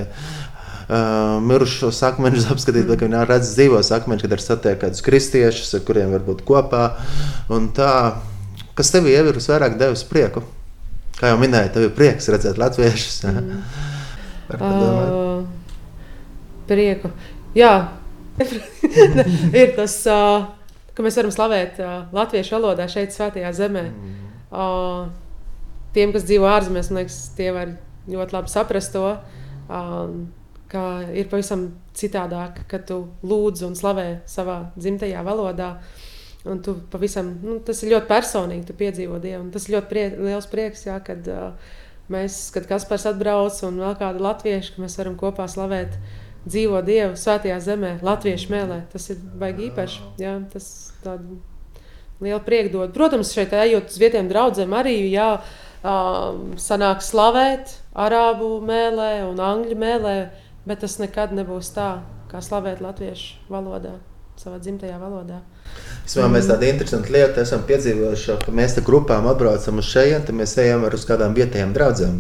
uh, 0.88 1.40
mirušos 1.44 2.02
akmeņus 2.10 2.50
apskatīt, 2.54 2.88
bet 2.90 3.06
viņi 3.06 3.24
redz 3.30 3.54
dzīvos 3.58 3.92
akmeņus, 3.98 4.26
kad 4.26 4.36
ir 4.36 4.44
satiek 4.44 4.82
kādus 4.82 5.06
kristiešus, 5.06 5.74
ar 5.78 5.86
kuriem 5.88 6.14
var 6.16 6.26
būt 6.28 6.44
kopā. 6.48 6.84
Un 7.54 7.72
tā, 7.76 7.94
kas 8.78 8.94
tev 8.94 9.10
ir 9.12 9.32
visvairāk 9.36 9.78
devis 9.80 10.06
prieku? 10.10 10.46
Kā 11.20 11.32
jau 11.32 11.40
minēju, 11.42 11.74
tev 11.76 11.88
ir 11.88 11.96
prieks 11.96 12.30
redzēt 12.34 12.60
latviešus. 12.60 13.20
Mm. 13.30 13.62
uh, 14.58 15.44
prieku. 16.68 17.14
Jā, 17.56 17.74
ir 19.62 19.76
tas, 19.78 20.00
uh, 20.10 20.48
ka 20.98 21.06
mēs 21.06 21.18
varam 21.20 21.34
slavēt 21.34 21.82
uh, 21.84 22.00
latviešu 22.16 22.58
valodā 22.58 22.90
šeit, 22.92 23.14
Svētajā 23.14 23.54
zemē. 23.56 23.86
Mm. 23.92 24.22
Uh, 24.54 25.12
tiem, 25.94 26.14
kas 26.14 26.26
dzīvo 26.28 26.50
ārzemēs, 26.50 26.90
man 26.92 27.04
liekas, 27.04 27.20
tie 27.38 27.52
var 27.56 27.76
ļoti 28.10 28.36
labi 28.36 28.52
saprast 28.52 28.94
to, 28.96 29.14
um, 29.70 30.26
ka 30.74 31.04
ir 31.14 31.30
pavisam 31.32 31.68
citādāk, 31.98 32.64
kad 32.72 32.88
tu 32.90 33.04
lūdz 33.26 33.68
un 33.68 33.78
slavē 33.78 34.08
savā 34.30 34.58
dzimtajā 34.74 35.22
valodā. 35.26 35.76
Un 36.50 36.60
tu 36.60 36.74
pavisam, 36.92 37.30
nu, 37.46 37.62
tas 37.64 37.80
ir 37.84 37.94
ļoti 37.94 38.10
personīgi, 38.10 38.66
tu 38.68 38.76
piedzīvo 38.76 39.22
Dievu. 39.24 39.46
Tas 39.54 39.70
ir 39.70 39.78
ļoti 39.78 39.90
prie, 39.92 40.04
liels 40.18 40.50
prieks, 40.52 40.84
jā, 40.90 40.98
kad 41.06 41.30
uh, 41.32 41.78
mēs, 42.12 42.50
kad 42.56 42.68
Kaspars 42.68 43.08
atbrauc 43.14 43.62
un 43.64 43.80
vēl 43.80 43.96
kāda 44.02 44.26
latvieša, 44.26 44.76
ka 44.76 44.84
mēs 44.84 44.98
varam 45.00 45.16
kopā 45.20 45.48
slavēt 45.48 45.96
dzīvo 46.44 46.82
Dievu 46.84 47.16
svētajā 47.20 47.62
zemē, 47.64 47.96
latviešu 48.04 48.52
mēlē. 48.52 48.82
Tas 48.92 49.08
ir 49.14 49.24
baigi 49.40 49.70
īpaši. 49.70 50.04
Jā, 50.20 50.36
tas 50.52 50.68
tādu 51.06 51.40
liela 52.24 52.42
prieka 52.44 52.74
dod. 52.74 52.92
Protams, 52.96 53.32
šeit 53.36 53.54
ejot 53.56 53.92
uz 53.92 54.00
vietējiem 54.02 54.32
draugiem, 54.32 54.76
arī 54.76 54.98
jā, 55.14 55.30
um, 55.84 56.54
sanāk 56.60 57.04
slavēt 57.04 57.78
arābu 57.94 58.58
mēlē 58.66 59.12
un 59.30 59.40
angļu 59.44 59.78
mēlē, 59.80 60.18
bet 60.68 60.84
tas 60.84 60.98
nekad 61.02 61.34
nebūs 61.36 61.74
tā, 61.76 61.90
kā 62.32 62.42
slavēt 62.44 62.82
latviešu 62.84 63.50
valodā, 63.52 63.98
savā 64.40 64.60
dzimtajā 64.64 64.98
valodā. 65.02 65.42
Vismaz 66.04 66.32
mēs 66.34 66.48
tādu 66.50 66.68
interesantu 66.68 67.14
lietu 67.16 67.40
esam 67.40 67.62
piedzīvojuši, 67.64 68.34
ka 68.44 68.52
mēs 68.56 68.74
tam 68.76 68.84
grupām 68.90 69.28
atbraucam 69.32 69.80
uz 69.80 69.88
šejienes, 69.88 70.26
tad 70.28 70.36
mēs 70.36 70.58
ejam 70.60 70.84
ar 70.84 70.98
uz 70.98 71.06
kādām 71.08 71.36
vietējām 71.38 71.72
draugiem. 71.76 72.18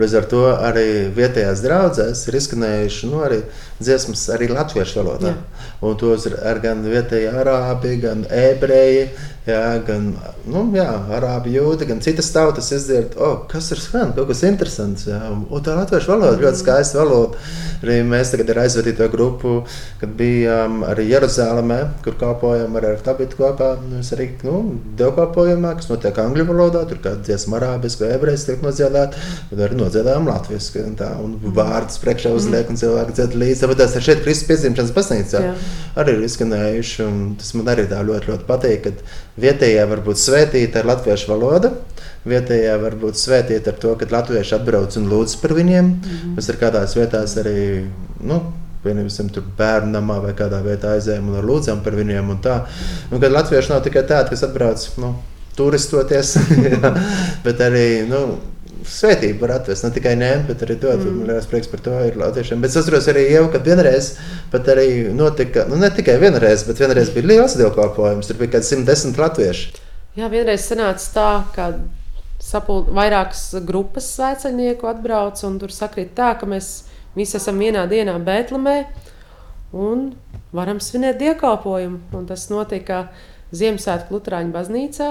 Līdz 0.00 0.14
ar 0.16 0.28
to 0.32 0.44
arī 0.54 0.86
vietējās 1.12 1.60
draudzēs 1.66 2.24
ir 2.30 2.38
izskanējuši 2.40 3.10
nu, 3.12 3.20
arī 3.26 3.42
dziesmas 3.78 4.24
arī 4.32 4.48
latviešu 4.48 5.02
valodā. 5.02 5.34
Jā. 5.34 5.66
Un 5.84 5.98
tos 6.00 6.24
ir 6.26 6.38
gan 6.64 6.80
vietējie 6.88 7.28
arābi, 7.42 7.98
gan 8.02 8.24
ebreji, 8.32 9.04
jā, 9.46 9.60
gan 9.86 10.08
nu, 10.48 10.64
jā, 10.74 10.88
arābi 11.18 11.52
jūdi, 11.54 11.86
gan 11.88 12.00
citas 12.04 12.32
tautas 12.34 12.72
izdzird, 12.74 13.14
oh, 13.20 13.44
kas 13.50 13.70
ir 13.74 13.82
skan, 13.82 14.14
kaut 14.16 14.32
kas 14.32 14.42
interesants. 14.48 15.06
Jā. 15.10 15.20
Un 15.30 15.64
tā 15.64 15.76
latviešu 15.78 16.14
valoda 16.14 16.34
mm. 16.34 16.44
ļoti 16.46 16.62
skaista 16.64 17.02
valoda. 17.02 17.38
Arī 17.84 18.00
mēs 18.08 18.32
tagad 18.32 18.50
ar 18.54 18.64
aizvadīto 18.64 19.06
grupu, 19.12 19.60
kad 20.00 20.16
bijām 20.18 20.82
arī 20.88 21.06
Jeruzalemē, 21.12 21.78
kur 22.02 22.18
kalpojam 22.18 22.77
ar, 22.78 22.86
ar 22.94 23.02
tabitu 23.04 23.38
kopā, 23.38 23.70
mēs 23.90 24.12
arī 24.16 24.28
nu, 24.46 24.60
dievkalpojumā, 24.98 25.74
kas 25.78 25.90
notiek 25.90 26.18
angļu 26.22 26.46
valodā, 26.48 26.84
tur 26.88 27.02
kāda 27.04 27.22
dziesma 27.26 27.58
arābiski 27.60 28.04
vai 28.04 28.12
ebrejiski 28.16 28.52
tiek 28.52 28.64
nodziedāta, 28.64 29.24
bet 29.50 29.64
arī 29.66 29.78
nodziedājam 29.78 30.30
latviski, 30.30 30.84
un, 30.86 30.96
tā, 30.98 31.10
un 31.22 31.36
vārdus 31.58 32.00
priekšā 32.02 32.32
uzliek, 32.38 32.70
un 32.70 32.80
cilvēki 32.80 33.16
dzied 33.18 33.36
līdzi. 33.42 33.60
Tāpēc 33.64 33.82
tas 33.82 33.96
ir 33.98 34.06
šeit 34.08 34.22
Kristus 34.24 34.50
piezīmšanas 34.50 34.94
pasnīcā 34.96 35.44
arī 35.98 36.16
ir 36.16 36.26
izskanējuši, 36.28 37.00
un 37.06 37.24
tas 37.40 37.54
man 37.58 37.72
arī 37.74 37.88
tā 37.90 38.00
ļoti, 38.06 38.32
ļoti 38.32 38.48
patīk, 38.48 38.86
kad 38.86 39.02
vietējā 39.42 39.88
var 39.90 40.04
būt 40.06 40.22
svētīta 40.22 40.82
ar 40.82 40.92
latviešu 40.92 41.32
valodu, 41.32 41.72
vietējā 42.28 42.78
var 42.82 42.96
būt 43.00 43.18
svētīta 43.18 43.72
ar 43.72 43.82
to, 43.82 43.94
ka 43.98 44.08
latvieši 44.12 44.56
atbrauc 44.58 44.96
un 45.00 45.10
lūdz 45.10 45.36
par 45.42 45.54
viņiem. 45.58 45.84
Mm 45.84 46.00
-hmm. 46.00 46.38
Mēs 46.38 46.50
ar 46.52 46.60
kādās 46.62 46.96
vietās 46.98 47.36
arī, 47.40 47.86
nu, 48.20 48.40
Piemēram, 48.88 49.32
tur 49.34 49.48
bērnamā 49.58 50.18
vai 50.24 50.34
kādā 50.36 50.60
vietā 50.64 50.96
aizējām 50.96 51.28
un 51.30 51.44
lūdzām 51.44 51.82
par 51.84 51.96
viņiem. 51.98 52.34
Un 52.34 52.44
tā. 52.44 52.62
un, 53.12 53.20
kad 53.20 53.34
latvieši 53.34 53.74
nav 53.74 53.82
tikai 53.84 54.06
tādi, 54.08 54.32
kas 54.32 54.46
atbrauc 54.48 54.84
nu, 55.02 55.14
turistoties, 55.58 56.36
bet 57.46 57.60
arī 57.64 57.88
nu, 58.08 58.22
svētību 58.88 59.42
var 59.42 59.56
atvest. 59.58 59.84
Ne 59.84 59.92
tikai 59.94 60.14
ņemt, 60.18 60.48
bet 60.48 60.64
arī 60.64 60.78
dot. 60.80 61.02
Mm. 61.02 61.20
Man 61.20 61.32
liekas, 61.32 61.50
prieks 61.50 61.70
par 61.70 61.82
to 61.84 61.98
ir 62.06 62.18
latviešiem. 62.20 62.64
Bet 62.64 62.72
es 62.72 62.80
atceros 62.80 63.08
arī 63.12 63.26
jau, 63.32 63.44
kad 63.52 63.66
vienreiz 63.68 64.14
pat 64.52 64.72
arī 64.72 64.88
notika, 65.16 65.66
nu 65.68 65.78
ne 65.80 65.90
tikai 65.94 66.16
vienreiz, 66.22 66.64
bet 66.68 66.80
vienreiz 66.82 67.12
bija 67.14 67.32
liels 67.32 67.58
dievkalpojums. 67.60 68.30
Tur 68.30 68.40
bija 68.40 68.54
kaut 68.54 68.62
kāds 68.62 68.72
110 68.74 69.22
latvieši. 69.22 69.70
Jā, 70.18 70.30
vienreiz 70.32 70.64
sanāca 70.66 71.12
tā, 71.14 71.30
ka 71.54 71.70
sapult, 72.42 72.88
vairākas 72.94 73.50
grupas 73.66 74.08
svētceļnieku 74.16 74.88
atbrauc 74.88 75.42
un 75.46 75.58
tur 75.60 75.74
sakrīt 75.74 76.14
tā, 76.16 76.32
ka 76.38 76.48
mēs 76.48 76.87
visi 77.18 77.36
esam 77.38 77.58
vienā 77.60 77.84
dienā 77.90 78.16
Bētlemē 78.24 78.78
un 79.76 80.12
varam 80.54 80.80
svinēt 80.80 81.18
dievkalpojumu. 81.20 82.00
Un 82.16 82.28
tas 82.28 82.48
notika 82.52 83.08
Ziemassvētku 83.54 84.16
Lutāņu 84.16 84.54
baznīcā. 84.54 85.10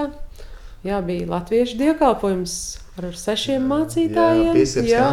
Jā, 0.86 1.00
bija 1.02 1.26
latviešu 1.26 1.78
dievkalpojums 1.80 2.54
ar 2.98 3.14
sešiem 3.18 3.66
mācītājiem. 3.70 4.54
Jā, 4.86 4.86
jā, 4.86 5.04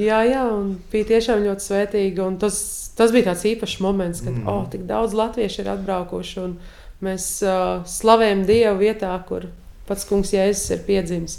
jā, 0.00 0.20
jā, 0.30 0.44
un 0.52 0.74
bija 0.92 1.08
tiešām 1.12 1.44
ļoti 1.44 1.66
svētīgi. 1.66 2.28
Tas, 2.40 2.60
tas 2.96 3.12
bija 3.12 3.30
tāds 3.30 3.44
īpašs 3.52 3.78
moments, 3.84 4.22
kad 4.24 4.32
mm. 4.32 4.48
oh, 4.48 4.64
tik 4.72 4.86
daudz 4.88 5.16
latviešu 5.16 5.64
ir 5.64 5.72
atbraukuši. 5.74 6.46
Mēs 7.04 7.28
uh, 7.46 7.84
slavējam 7.86 8.46
Dievu 8.48 8.80
vietā, 8.80 9.12
kur 9.28 9.50
pats 9.88 10.08
kungs 10.08 10.32
Jēzus 10.34 10.72
ir 10.74 10.80
piedzimis. 10.88 11.38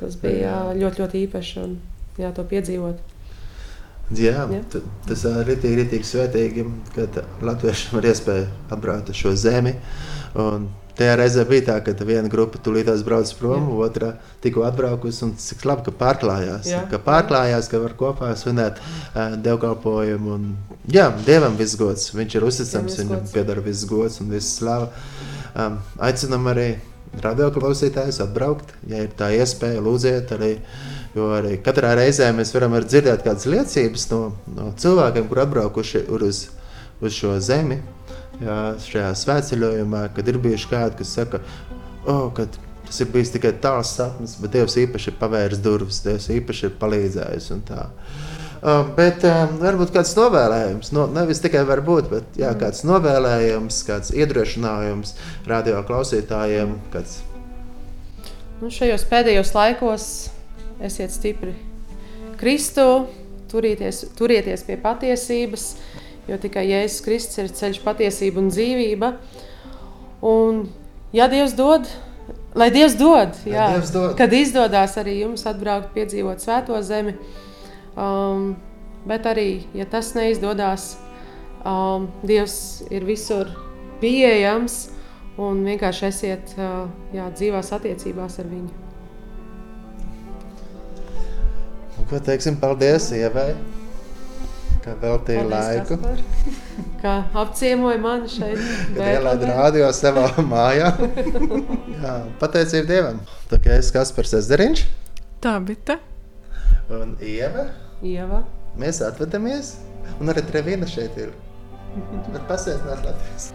Tas 0.00 0.16
bija 0.20 0.44
jā. 0.44 0.58
ļoti, 0.80 1.02
ļoti 1.02 1.24
īpaši 1.26 1.56
un 1.64 1.74
jā, 2.20 2.30
to 2.36 2.44
piedzīvot. 2.52 3.09
Jā, 4.18 4.46
jā. 4.50 4.82
tas 5.06 5.24
ir 5.28 5.40
rītīgi, 5.46 5.76
rītīgi 5.84 6.08
svētīgi, 6.08 6.66
kad 6.96 7.20
latviešiem 7.46 8.00
ir 8.00 8.10
iespēja 8.10 8.48
atbraukt 8.74 9.12
uz 9.12 9.20
šo 9.20 9.36
zemi. 9.38 9.76
Un 10.34 10.66
Tajā 11.00 11.14
reizē 11.16 11.46
bija 11.48 11.62
tā, 11.64 11.74
ka 11.80 11.94
viena 12.04 12.28
grupa 12.28 12.58
tūlītās 12.60 13.00
brauc 13.06 13.30
prom, 13.38 13.70
Jā. 13.70 13.76
otra 13.86 14.08
tikko 14.44 14.66
atbraukusi. 14.68 15.22
Un 15.24 15.30
cik 15.40 15.62
labi, 15.64 15.86
ka 15.86 15.94
pārklājās. 15.96 16.68
Jā. 16.68 16.82
Ka 16.90 17.00
pārklājās, 17.06 17.70
ka 17.72 17.80
var 17.80 17.94
kopā 17.96 18.34
svinēt 18.36 18.82
uh, 18.82 19.32
dievkalpojumu. 19.40 20.34
Un, 20.36 20.50
jā, 20.92 21.06
Dievam 21.24 21.56
viss 21.56 21.78
gods. 21.80 22.10
Viņš 22.12 22.36
ir 22.36 22.46
uzticams, 22.50 22.98
viņam 23.00 23.24
pieder 23.32 23.62
viss 23.64 23.88
gods 23.88 24.20
un 24.20 24.28
viss 24.34 24.58
slava. 24.58 24.90
Um, 25.54 25.80
aicinam 26.04 26.52
arī 26.52 26.68
radioklausītājus 27.24 28.20
atbraukt, 28.26 28.76
ja 28.90 29.00
ir 29.06 29.16
tā 29.16 29.32
iespēja, 29.40 29.80
lūdziet 29.82 30.36
arī. 30.36 30.58
Jo 31.16 31.32
arī 31.34 31.56
katrā 31.58 31.96
reizē 31.98 32.28
mēs 32.36 32.52
varam 32.54 32.76
dzirdēt 32.84 33.24
kādas 33.26 33.48
liecības 33.50 34.06
no, 34.12 34.20
no 34.54 34.70
cilvēkiem, 34.78 35.26
kur 35.26 35.42
atbraukuši 35.42 36.04
uz, 36.14 36.44
uz 37.02 37.16
šo 37.16 37.34
zemi 37.42 37.80
jā, 38.40 38.58
šajā 38.84 39.12
svētceļojumā, 39.24 40.04
kad 40.16 40.28
ir 40.30 40.38
bijuši 40.42 40.70
kādi, 40.70 41.00
kas 41.00 41.14
saka, 41.18 41.42
oh, 42.06 42.28
ka 42.36 42.46
tas 42.86 43.02
ir 43.02 43.10
bijis 43.12 43.32
tikai 43.34 43.52
tāls 43.62 43.94
sapnis, 43.98 44.36
bet 44.40 44.54
Dievs 44.56 44.78
īpaši 44.80 45.12
ir 45.12 45.18
pavērs 45.20 45.62
durvis, 45.62 46.02
Dievs 46.06 46.30
īpaši 46.34 46.68
ir 46.68 46.76
palīdzējis. 46.80 47.50
Uh, 48.60 48.82
bet 48.96 49.24
um, 49.28 49.54
varbūt 49.62 49.94
kāds 49.94 50.14
novēlējums, 50.18 50.92
no, 50.96 51.06
nevis 51.14 51.42
tikai 51.44 51.62
varbūt, 51.68 52.10
bet 52.12 52.40
jā, 52.40 52.50
mm. 52.50 52.60
kāds 52.64 52.84
novēlējums, 52.88 53.84
kāds 53.88 54.14
iedrošinājums 54.16 55.14
radio 55.48 55.84
klausītājiem. 55.88 56.76
Kāds... 56.94 57.20
Nu, 58.60 58.68
šajos 58.74 59.06
pēdējos 59.08 59.54
laikos 59.56 60.10
esiet 60.84 61.12
stipri 61.12 61.54
Kristu, 62.40 63.06
turieties, 63.50 64.04
turieties 64.16 64.62
pie 64.64 64.78
patiesības, 64.80 65.64
jo 66.28 66.38
tikai 66.40 66.64
Jēzus 66.70 67.02
Kristus 67.04 67.42
ir 67.42 67.50
ceļš, 67.58 67.82
patiesība 67.84 68.40
un 68.40 68.48
dzīvība. 68.52 69.10
Un, 70.30 70.62
ja 71.16 71.28
Dievs 71.32 71.52
dod, 71.58 71.88
lai 72.56 72.70
Dievs 72.72 72.96
dod, 73.00 73.36
jā, 73.44 73.66
lai 73.66 73.76
Dievs 73.76 73.92
dod. 73.92 74.16
kad 74.16 74.32
izdodas 74.36 74.96
arī 75.00 75.18
jums 75.20 75.44
atbraukt, 75.48 75.92
piedzīvot 75.96 76.40
svēto 76.40 76.80
zemi, 76.86 77.16
um, 77.92 78.54
bet 79.08 79.28
arī, 79.28 79.48
ja 79.76 79.88
tas 79.88 80.14
neizdodas, 80.16 80.94
um, 81.60 82.08
Dievs 82.24 82.86
ir 82.88 83.04
visur 83.08 83.52
pieejams 84.00 84.86
un 85.40 85.64
vienkārši 85.68 86.08
esiet 86.08 86.54
uh, 86.56 86.86
jā, 87.16 87.28
dzīvās 87.36 87.74
attiecībās 87.76 88.40
ar 88.40 88.48
viņu. 88.48 88.89
Ko 92.08 92.22
teiksim, 92.24 92.56
paldies 92.62 93.10
Ievai! 93.16 93.52
ka 94.84 94.94
veltīja 95.00 95.44
laiku. 95.48 95.98
Kaspar, 96.00 96.22
kā 97.02 97.14
apciemoja 97.42 98.00
mani 98.02 98.30
šeit. 98.32 98.60
Ielaid 99.10 99.44
rādio 99.48 99.90
savā 99.96 100.28
mājā. 100.52 100.92
Jā, 101.96 102.14
pateicību 102.40 102.88
Dievam. 102.88 103.20
Tā 103.50 103.60
kā 103.62 103.76
es 103.80 103.92
Kaspars 103.94 104.34
Ezeriņš. 104.40 104.86
Tā 105.44 105.56
bija. 105.64 105.98
Un 106.90 107.14
Ieva. 107.24 107.68
Ieva. 108.04 108.42
Mēs 108.80 109.00
atvedamies. 109.04 109.76
Un 110.20 110.32
arī 110.32 110.44
Trevina 110.48 110.88
šeit 110.90 111.16
ir. 111.20 111.32
Bet 112.30 112.44
pasēstināt 112.48 113.02
Latvijas. 113.06 113.50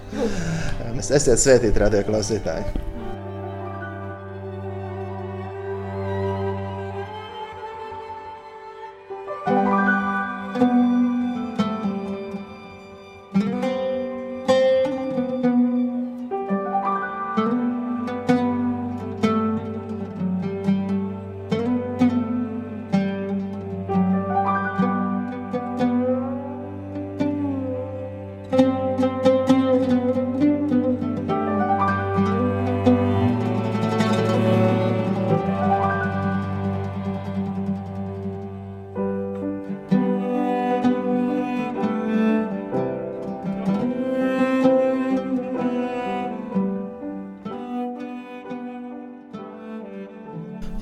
Mēs 0.95 1.11
esiet 1.15 1.39
svētīti 1.39 1.81
radio 1.81 2.03
klausītāji. 2.07 3.04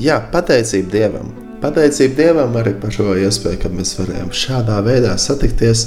Jā, 0.03 0.19
pateicība 0.33 0.91
Dievam. 0.93 1.31
Pateicība 1.63 2.17
Dievam 2.19 2.55
arī 2.59 2.73
par 2.79 2.91
šo 2.91 3.13
iespēju, 3.23 3.61
ka 3.61 3.71
mēs 3.71 3.95
varējām 3.99 4.31
šādā 4.35 4.79
veidā 4.83 5.13
satikties. 5.21 5.85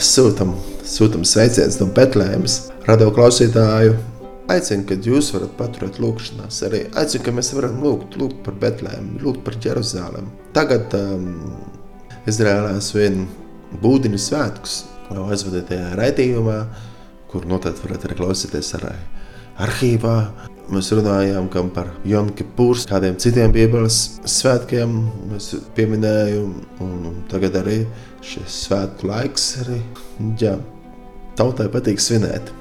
Sūtam, 0.00 0.54
sūtam 0.88 1.26
sveicienus 1.28 1.76
no 1.82 1.90
Betlēmas, 1.96 2.60
radio 2.88 3.10
klausītāju. 3.16 3.98
Aicinu, 4.50 4.86
ka 4.88 4.96
jūs 4.98 5.28
varat 5.34 5.52
paturēt 5.58 6.00
lūgšanās. 6.02 6.62
Arī 6.66 6.80
aicinu, 6.98 7.26
ka 7.26 7.34
mēs 7.36 7.52
varam 7.54 7.76
lūgt, 7.84 8.16
lūgt 8.18 8.40
par 8.46 8.56
Betlēmu, 8.64 9.20
lūgt 9.22 9.44
par 9.46 9.58
Jeruzalem. 9.62 10.32
Tagad 10.56 10.96
um, 10.98 11.28
Izrēlā 12.30 12.72
svin 12.82 13.26
būdiņu 13.84 14.18
svētkus, 14.18 14.80
jau 15.12 15.28
aizvadītajā 15.30 15.92
raidījumā, 16.00 16.58
kur 17.30 17.46
noteikti 17.46 17.86
varat 17.86 18.08
arī 18.08 18.16
klausīties 18.18 18.72
arī 18.80 18.96
arhīvā. 19.60 20.16
Mēs 20.70 20.92
runājām 20.94 21.48
par 21.74 21.88
Jonu 22.06 22.30
Kipūrs, 22.38 22.84
kādiem 22.86 23.16
citiem 23.18 23.50
Bībeles 23.50 24.20
svētkiem 24.22 24.92
mēs 25.32 25.48
pieminējām, 25.74 26.52
un 26.84 27.16
tagad 27.32 27.56
arī 27.58 27.80
šis 28.22 28.60
svētku 28.68 29.08
laiks 29.10 29.48
arī, 29.64 29.80
jā, 30.38 30.54
tautai 31.40 31.66
patīk 31.72 31.98
svinēt. 31.98 32.52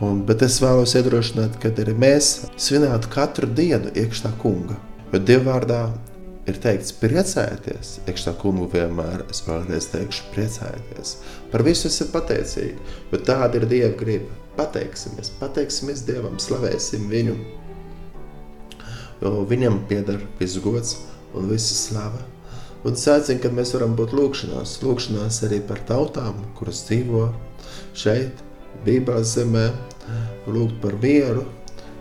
Un, 0.00 0.22
bet 0.24 0.40
es 0.46 0.56
vēlos 0.64 0.96
iedrošināt, 0.96 1.58
ka 1.60 1.68
arī 1.84 1.92
mēs 2.00 2.30
svinētu 2.56 3.12
katru 3.12 3.50
dienu 3.52 3.92
iekšā 3.92 4.32
kunga. 4.40 4.78
Jo 5.12 5.20
Dievvvārdā 5.20 5.82
ir 6.48 6.58
teikts, 6.64 6.94
priecājieties, 7.00 7.98
iekšā 8.08 8.34
kungu 8.40 8.70
vienmēr, 8.72 9.26
es 9.28 9.44
vēlreiz 9.44 9.90
teikšu, 9.92 10.30
priecājieties. 10.32 11.18
Par 11.52 11.64
visu 11.66 11.90
esat 11.92 12.08
pateicīgi, 12.16 12.80
jo 13.12 13.20
tāda 13.20 13.60
ir 13.60 13.68
Dieva 13.68 13.92
griba. 14.00 14.43
Pateiksimies, 14.54 15.32
pateiksimies 15.40 16.04
Dievam, 16.06 16.36
slavēsim 16.38 17.08
viņu, 17.10 17.34
jo 19.22 19.32
viņam 19.50 19.80
pieder 19.90 20.20
viss 20.38 20.60
gods 20.62 20.96
un 21.34 21.50
visa 21.50 21.74
slava. 21.74 22.22
Un 22.84 22.94
es 22.94 23.06
aicinu, 23.08 23.40
ka 23.40 23.50
mēs 23.50 23.72
varam 23.74 23.96
būt 23.96 24.12
lūkšanās, 24.14 24.76
lūkšanās 24.84 25.40
arī 25.46 25.62
par 25.64 25.80
tautām, 25.88 26.42
kuras 26.58 26.84
dzīvo 26.86 27.26
šeit, 27.96 28.42
Bībeles 28.84 29.34
zemē, 29.38 29.68
lūgt 30.50 30.80
par 30.82 30.98
mieru 31.02 31.46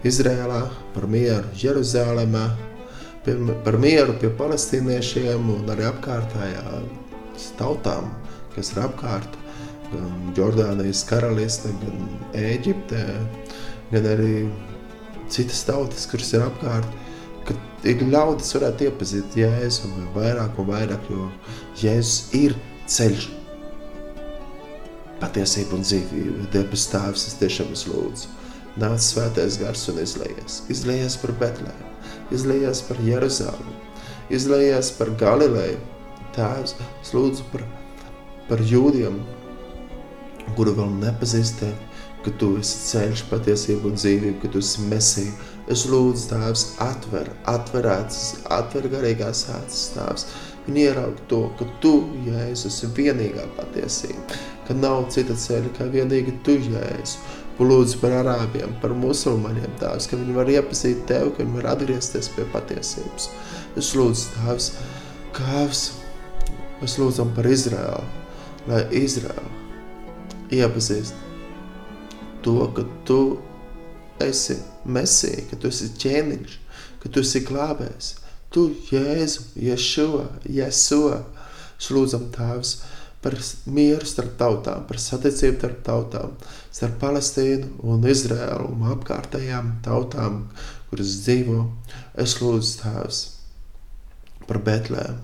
Izrēlā, 0.03 0.65
par 0.93 1.07
mieru 1.07 1.53
Jeruzālēmā, 1.55 2.43
pie, 3.23 3.37
par 3.63 3.77
mieru 3.79 4.17
pie 4.19 4.33
palestīniešiem 4.35 5.47
un 5.53 5.71
arī 5.71 5.87
apkārtējām 5.87 6.89
tautām, 7.57 8.11
kas 8.55 8.73
ir 8.73 8.83
apkārt. 8.83 9.42
Gan 9.93 10.33
Jordānijas 10.37 11.03
karaliste, 11.09 11.71
gan 11.83 12.09
Ēģipte, 12.37 13.03
gan 13.91 14.09
arī 14.09 14.35
citas 15.33 15.63
tautas, 15.67 16.07
kuras 16.09 16.33
ir 16.35 16.45
apkārt. 16.47 16.99
Kad 17.47 17.87
ir 17.89 18.03
ļaudis 18.07 18.53
varētu 18.55 18.89
iepazīt 18.89 19.37
Jēzu 19.37 19.91
vairāk 20.15 20.59
un 20.61 20.69
vairāk, 20.71 21.07
jo 21.11 21.29
Jēzus 21.81 22.33
ir 22.39 22.57
ceļš, 22.89 23.29
patiesība 25.23 25.77
un 25.77 25.87
dzīvība. 25.87 26.49
Debes 26.55 26.89
tēvs, 26.91 27.29
es 27.31 27.39
tiešām 27.41 27.73
lūdzu. 27.73 28.37
Nāc 28.81 29.03
svētais 29.05 29.59
gars 29.61 29.87
un 29.91 29.99
izlējies. 30.01 30.63
Izlējies 30.73 31.19
par 31.21 31.35
Betlēmu 31.43 31.93
izlējās 32.33 32.81
par 32.87 32.99
Jeruzalemi, 33.03 33.75
izlējās 34.33 34.93
par 34.97 35.11
Galileju. 35.19 35.79
Tēvs, 36.33 36.73
es 37.01 37.11
lūdzu 37.13 37.45
par, 37.51 37.61
par 38.47 38.61
jūdiem, 38.65 39.19
kuru 40.57 40.75
vēl 40.77 40.93
nepazīst 41.01 41.59
tevi, 41.61 41.89
ka 42.23 42.31
tu 42.39 42.53
esi 42.59 42.79
ceļš, 42.87 43.25
patiesība 43.31 43.89
un 43.89 43.99
dzīvība, 43.99 44.39
ka 44.43 44.53
tu 44.53 44.63
esi 44.63 44.87
mesija. 44.87 45.33
Es 45.71 45.85
lūdzu, 45.87 46.25
Tēvs, 46.31 46.63
atver, 46.83 47.29
atver 47.47 47.87
acis, 47.93 48.41
atver 48.51 48.89
garīgās 48.91 49.45
acis, 49.51 49.85
Tēvs. 49.95 50.27
Viņi 50.65 50.83
ieraug 50.87 51.19
to, 51.31 51.45
ka 51.59 51.67
Tu, 51.83 51.93
Jēzus, 52.27 52.67
esi 52.71 52.91
vienīgā 52.95 53.47
patiesība, 53.57 54.39
ka 54.67 54.75
nav 54.79 55.09
cita 55.11 55.35
ceļa, 55.35 55.71
kā 55.77 55.87
vienīgi 55.91 56.37
Tu, 56.47 56.59
Jēzus 56.71 57.17
lūdzu 57.61 57.99
par 58.01 58.15
arābiem, 58.17 58.71
par 58.81 58.95
musulmaņiem, 58.97 59.75
tēvs, 59.81 60.07
ka 60.09 60.17
viņi 60.17 60.37
var 60.37 60.49
iepazīt 60.49 61.03
tevi, 61.09 61.33
ka 61.35 61.43
viņi 61.43 61.59
var 61.59 61.69
atgriezties 61.75 62.31
pie 62.33 62.47
patiesības. 62.53 63.29
Es 63.79 63.93
lūdzu, 63.97 64.29
tēvs, 64.37 64.69
kāvs, 65.37 65.83
mēs 66.81 66.97
lūdzam 67.01 67.33
par 67.37 67.49
Izraēlu, 67.49 68.07
lai 68.71 68.85
Izraēlu 69.03 69.62
iepazīst 70.53 71.15
to, 72.43 72.57
ka 72.75 72.83
tu 73.07 73.19
esi 74.23 74.57
mesija, 74.85 75.45
ka 75.49 75.59
tu 75.59 75.71
esi 75.71 75.89
ķēniņš, 75.99 76.57
ka 77.03 77.11
tu 77.11 77.23
esi 77.23 77.43
glābējs. 77.47 78.09
Tu, 78.53 78.67
Jēzu, 78.91 79.47
Ješua, 79.57 80.27
Jesua, 80.45 81.23
es 81.79 81.89
lūdzam 81.89 82.27
tēvs, 82.35 82.75
par 83.23 83.37
mieru 83.71 84.05
starp 84.05 84.35
tautām, 84.37 84.83
par 84.87 84.99
saticību 84.99 85.57
starp 85.57 85.79
tautām, 85.87 86.35
starp 86.75 86.99
Palestīnu 87.01 87.71
un 87.87 88.03
Izraēlu 88.11 88.67
un 88.75 88.85
apkārtējām 88.97 89.77
tautām, 89.85 90.43
kuras 90.91 91.15
dzīvo. 91.23 91.63
Es 92.19 92.35
lūdzu 92.43 92.75
Tēvs 92.83 93.23
par 94.49 94.59
Betlēmu. 94.67 95.23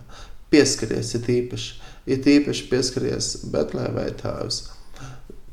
Pieskaries, 0.50 1.12
ir 1.20 1.28
īpaši, 1.36 1.74
ir 2.10 2.34
īpaši 2.40 2.68
pieskaries 2.72 3.34
Betlēmē 3.54 4.08
Tēvs. 4.24 4.64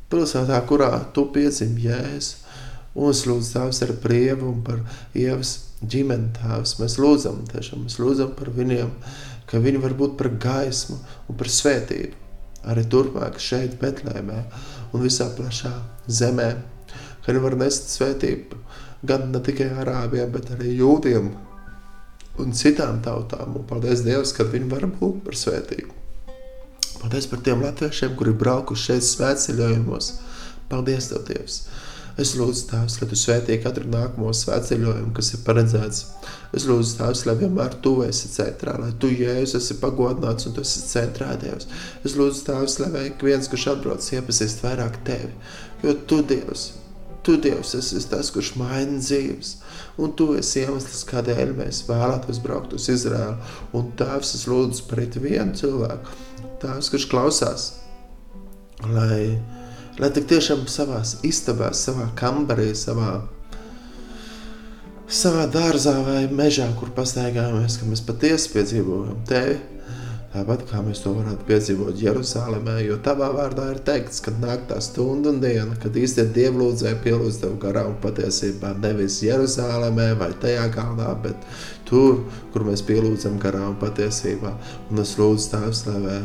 Pilsētā, 0.07 0.59
kurā 0.69 0.91
tu 1.15 1.25
piedzim 1.35 1.73
Jēzu, 1.83 2.43
un 2.95 3.11
es 3.11 3.25
lūdzu 3.27 3.55
Tēvs 3.55 3.81
ar 3.83 3.95
prievu 4.03 4.51
un 4.53 4.61
par 4.63 4.79
Ievas 5.17 5.57
ģimeni 5.83 6.31
Tēvs. 6.37 6.77
Mēs 6.81 6.95
lūdzam 7.01 7.41
tiešām, 7.51 7.83
mēs 7.87 7.99
lūdzam 7.99 8.31
par 8.37 8.53
viņiem, 8.55 8.93
ka 9.49 9.59
viņi 9.63 9.83
var 9.83 9.97
būt 9.99 10.15
par 10.19 10.31
gaismu 10.47 11.01
un 11.27 11.39
par 11.39 11.51
svētību 11.51 12.23
arī 12.67 12.83
turpmāk 12.91 13.39
šeit, 13.41 13.77
Betlēmē 13.81 14.39
un 14.93 15.03
visā 15.03 15.29
plašā 15.35 15.73
zemē, 16.07 16.49
ka 17.23 17.31
viņi 17.31 17.43
var 17.43 17.57
nest 17.59 17.91
svētību 17.93 18.63
gan 19.07 19.29
ne 19.31 19.41
tikai 19.43 19.69
arābiem, 19.83 20.31
bet 20.33 20.51
arī 20.55 20.73
jūdiem 20.79 21.29
un 22.41 22.57
citām 22.57 23.01
tautām. 23.05 23.55
Un 23.59 23.67
paldies 23.69 24.03
Dievam, 24.05 24.27
ka 24.35 24.47
viņi 24.51 24.71
var 24.71 24.87
būt 24.99 25.23
par 25.27 25.37
svētību. 25.37 25.96
Paldies 27.01 27.29
par 27.29 27.43
tiem 27.45 27.61
latviešiem, 27.65 28.15
kuri 28.17 28.33
braukuši 28.37 28.91
šeit 28.91 29.09
svētceļojumos. 29.11 30.13
Paldies 30.71 31.11
Tev, 31.11 31.27
Dievs! 31.27 31.61
Es 32.17 32.31
lūdzu, 32.33 32.63
Tēvs, 32.71 32.95
lai 32.97 33.07
Tu 33.11 33.17
svētī 33.21 33.55
katru 33.61 33.85
nākamo 33.93 34.31
svētceļojumu, 34.33 35.11
kas 35.13 35.27
ir 35.35 35.43
paredzēts. 35.45 35.99
Es 36.57 36.65
lūdzu, 36.65 36.95
Tēvs, 36.97 37.21
lai 37.27 37.35
vienmēr 37.43 37.75
Tu 37.85 37.91
esi 38.07 38.31
centrā, 38.33 38.73
lai 38.81 38.89
Tu, 38.97 39.11
Jēzus, 39.19 39.59
esi 39.59 39.77
pagodināts 39.77 40.49
un 40.49 40.55
Tu 40.55 40.63
esi 40.65 40.81
centrā, 40.89 41.35
Dievs. 41.37 41.69
Es 42.01 42.17
lūdzu, 42.17 42.41
Tēvs, 42.47 42.79
lai 42.81 43.03
ik 43.11 43.21
viens, 43.21 43.49
kurš 43.51 43.67
atbrauc, 43.75 44.09
iepazīst 44.17 44.65
vairāk 44.65 44.97
Tevi, 45.05 45.29
jo 45.85 45.93
Tu, 46.09 46.23
Dievs, 46.31 46.63
Tu, 47.21 47.37
Dievs, 47.43 47.75
esi 47.77 48.01
tas, 48.09 48.33
kurš 48.33 48.55
maina 48.57 48.97
dzīves, 48.97 49.53
un 50.01 50.15
Tu 50.17 50.31
esi 50.41 50.63
iemesls, 50.63 51.05
kādēļ 51.11 51.53
mēs 51.59 51.83
vēlētos 51.85 52.41
braukt 52.41 52.73
uz 52.73 52.89
Izraēlu. 52.95 53.37
Un 53.77 53.93
Tēvs, 53.99 54.33
es 54.39 54.47
lūdzu 54.49 54.89
par 54.89 55.05
vienu 55.21 55.53
cilvēku, 55.61 56.17
Tēvs, 56.61 56.89
kurš 56.89 57.05
klausās, 57.11 57.69
lai 58.89 59.37
lai 59.97 60.11
tik 60.13 60.27
tiešām 60.29 60.67
savā 60.69 60.99
istabā, 61.25 61.71
savā 61.73 62.11
kambarī, 62.17 62.69
savā, 62.77 63.23
savā 65.09 65.47
dārzā 65.53 65.95
vai 66.05 66.27
mežā, 66.29 66.67
kur 66.77 66.93
pastaigājamies, 66.97 67.79
ka 67.79 67.89
mēs 67.89 68.05
patiesi 68.05 68.53
piedzīvojam 68.53 69.25
tevi. 69.29 69.57
Tāpat 70.27 70.67
kā 70.69 70.83
mēs 70.85 70.99
to 71.01 71.13
varētu 71.15 71.47
piedzīvot 71.47 71.97
Jeruzalemē, 71.97 72.75
jo 72.85 72.97
tavā 73.01 73.31
vārdā 73.33 73.71
ir 73.71 73.79
teikts, 73.87 74.19
ka 74.21 74.33
nāk 74.37 74.67
tā 74.69 74.77
stunda 74.83 75.31
un 75.31 75.39
diena, 75.41 75.73
kad 75.81 75.95
īstenībā 75.97 76.35
dievlūdzēji 76.35 76.99
pielūdz 77.05 77.39
tev 77.41 77.55
garā 77.63 77.87
un 77.89 77.95
patiesībā 78.03 78.75
nevis 78.83 79.21
Jeruzalemē 79.25 80.11
vai 80.19 80.33
tajā 80.43 80.67
galā, 80.75 81.15
bet 81.23 81.47
tur, 81.89 82.19
kur 82.53 82.67
mēs 82.67 82.85
pielūdzam 82.85 83.39
garā 83.41 83.63
un 83.71 83.79
patiesībā. 83.81 84.51
Un 84.91 85.01
es 85.01 85.15
lūdzu 85.17 85.55
tēvs, 85.55 85.87
lai 85.95 86.19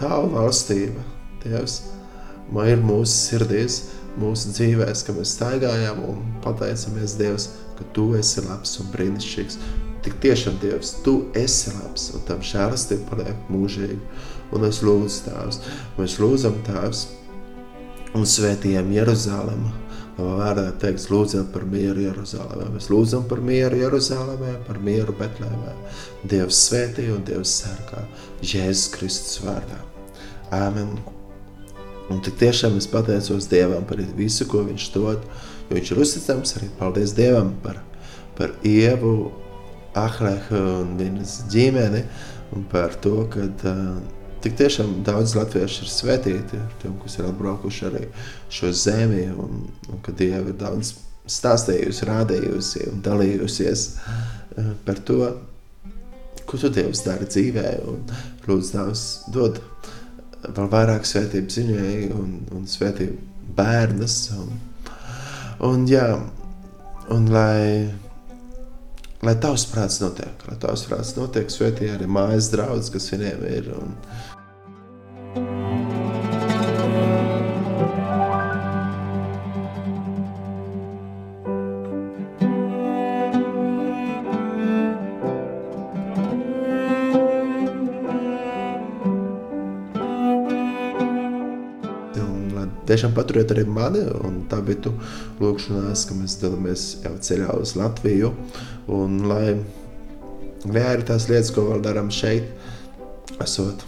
tavu 0.00 0.32
valstība, 0.34 1.04
Dievs, 1.40 1.80
man 2.52 2.68
ir 2.68 2.82
mūsu 2.84 3.12
sirdīs, 3.14 3.78
mūsu 4.20 4.52
dzīvēs, 4.56 5.04
ka 5.06 5.14
mēs 5.16 5.36
staigājam 5.36 6.02
un 6.08 6.24
pateicamies 6.44 7.16
Dievs, 7.20 7.50
ka 7.78 7.86
Tu 7.96 8.10
esi 8.18 8.44
labs 8.44 8.76
un 8.82 8.90
brīnišķīgs. 8.94 9.60
Tik 10.04 10.16
tiešām 10.24 10.58
Dievs, 10.60 10.96
Tu 11.04 11.14
esi 11.36 11.72
labs 11.76 12.10
un 12.16 12.24
tam 12.28 12.44
žēlastība 12.44 13.08
paliek 13.12 13.48
mūžīgi. 13.52 14.00
Un 14.56 14.66
es 14.66 14.80
lūdzu 14.82 15.28
Tēvs, 15.28 15.60
mēs 15.98 16.18
lūdzam 16.18 16.56
Tēvs 16.66 17.06
un 18.18 18.26
svētījam 18.26 18.90
Jeruzalemu. 18.92 19.70
Vārdā 20.20 20.66
teiks, 20.82 21.06
lūdzam 21.08 21.46
par 21.54 21.62
mieru 21.70 22.02
Jeruzalemē. 22.04 22.66
Mēs 22.74 22.90
lūdzam 22.92 23.24
par 23.30 23.40
mieru 23.44 23.78
Jeruzalemē, 23.80 24.56
par 24.66 24.80
mieru 24.84 25.14
Betlēmē. 25.16 25.76
Dievs 26.28 26.60
svētī 26.66 27.08
un 27.14 27.24
Dievs 27.24 27.54
sargā 27.62 28.04
Jēzus 28.42 28.90
Kristus 28.98 29.40
vārdā. 29.46 29.80
Āmen. 30.54 30.96
Un 32.10 32.18
tik 32.26 32.40
tiešām 32.40 32.74
es 32.80 32.88
pateicos 32.90 33.46
Dievam 33.50 33.84
par 33.86 34.00
visu, 34.18 34.46
ko 34.50 34.64
Viņš 34.66 34.86
dod, 34.96 35.26
jo 35.68 35.76
Viņš 35.76 35.92
ir 35.94 36.00
uzticams 36.02 36.56
arī 36.58 36.70
paldies 36.78 37.14
Dievam 37.14 37.52
par, 37.62 37.78
par 38.38 38.56
Ievu 38.66 39.30
Ahlehu 39.98 40.62
un 40.80 40.96
viņas 40.98 41.36
ģimeni 41.50 42.02
un 42.54 42.64
par 42.70 42.96
to, 43.02 43.28
ka 43.30 43.46
uh, 43.46 44.00
tik 44.42 44.56
tiešām 44.58 45.00
daudz 45.06 45.36
latviešu 45.38 45.84
ir 45.84 45.92
svētīti 45.92 46.58
ar 46.58 46.74
tiem, 46.82 46.96
kas 47.02 47.18
ir 47.18 47.28
atbraukuši 47.28 47.86
arī 47.90 48.02
šo 48.50 48.72
zemi 48.74 49.28
un, 49.30 49.64
un 49.90 50.02
ka 50.02 50.14
Dieva 50.16 50.50
ir 50.50 50.58
daudz 50.58 50.94
stāstījusi, 51.30 52.06
rādījusi 52.08 52.88
un 52.90 53.02
dalījusies 53.06 53.86
uh, 53.94 54.72
par 54.86 55.02
to, 55.06 55.20
ko 56.46 56.58
tu 56.58 56.70
Dievs 56.74 57.04
dara 57.06 57.26
dzīvē 57.26 57.76
un 57.86 58.02
lūdzu 58.48 58.74
Dievs 58.74 59.04
dod 59.34 59.60
vēl 60.46 60.68
vairāk 60.72 61.08
svētību 61.08 61.56
ziņai 61.56 61.96
un, 62.16 62.36
un 62.56 62.68
svētību 62.68 63.54
bērnas 63.56 64.18
un, 64.36 64.52
un 65.66 65.88
jā, 65.90 66.06
un 67.12 67.26
lai 67.34 67.90
lai 69.20 69.34
tavs 69.40 69.66
prāts 69.68 70.00
notiek, 70.00 70.44
lai 70.48 70.56
tavs 70.60 70.86
prāts 70.88 71.12
notiek, 71.18 71.50
svētī 71.52 71.90
arī 71.92 72.08
mājas 72.08 72.48
draudz, 72.52 72.88
kas 72.92 73.10
viņiem 73.12 73.42
ir. 73.50 73.70
Un... 73.76 73.94
Tiešām 93.00 93.14
paturiet 93.16 93.48
arī 93.54 93.62
mani 93.64 94.02
un 94.28 94.34
tā 94.44 94.58
vitu 94.60 94.90
lūkšanās, 95.40 96.02
ka 96.04 96.12
mēs 96.18 96.34
dalāmies 96.42 96.82
jau 97.00 97.14
ceļā 97.16 97.54
uz 97.56 97.70
Latviju. 97.80 98.28
Un 98.92 99.14
lai 99.24 99.54
arī 100.68 101.06
tās 101.08 101.24
lietas, 101.30 101.48
ko 101.56 101.64
vēl 101.70 101.80
darām 101.80 102.10
šeit, 102.12 102.50
esot 103.40 103.86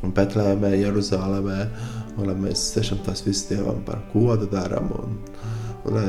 Betlēmē, 0.00 0.70
Jeruzalemē, 0.80 1.58
un 2.14 2.30
lai 2.30 2.36
mēs 2.46 2.62
tiešām 2.72 3.02
tās 3.04 3.20
visas 3.26 3.50
Dievam 3.50 3.82
par 3.84 4.00
godu 4.14 4.48
darām. 4.48 4.88
Un, 4.96 5.20
un 5.84 5.98
lai, 5.98 6.06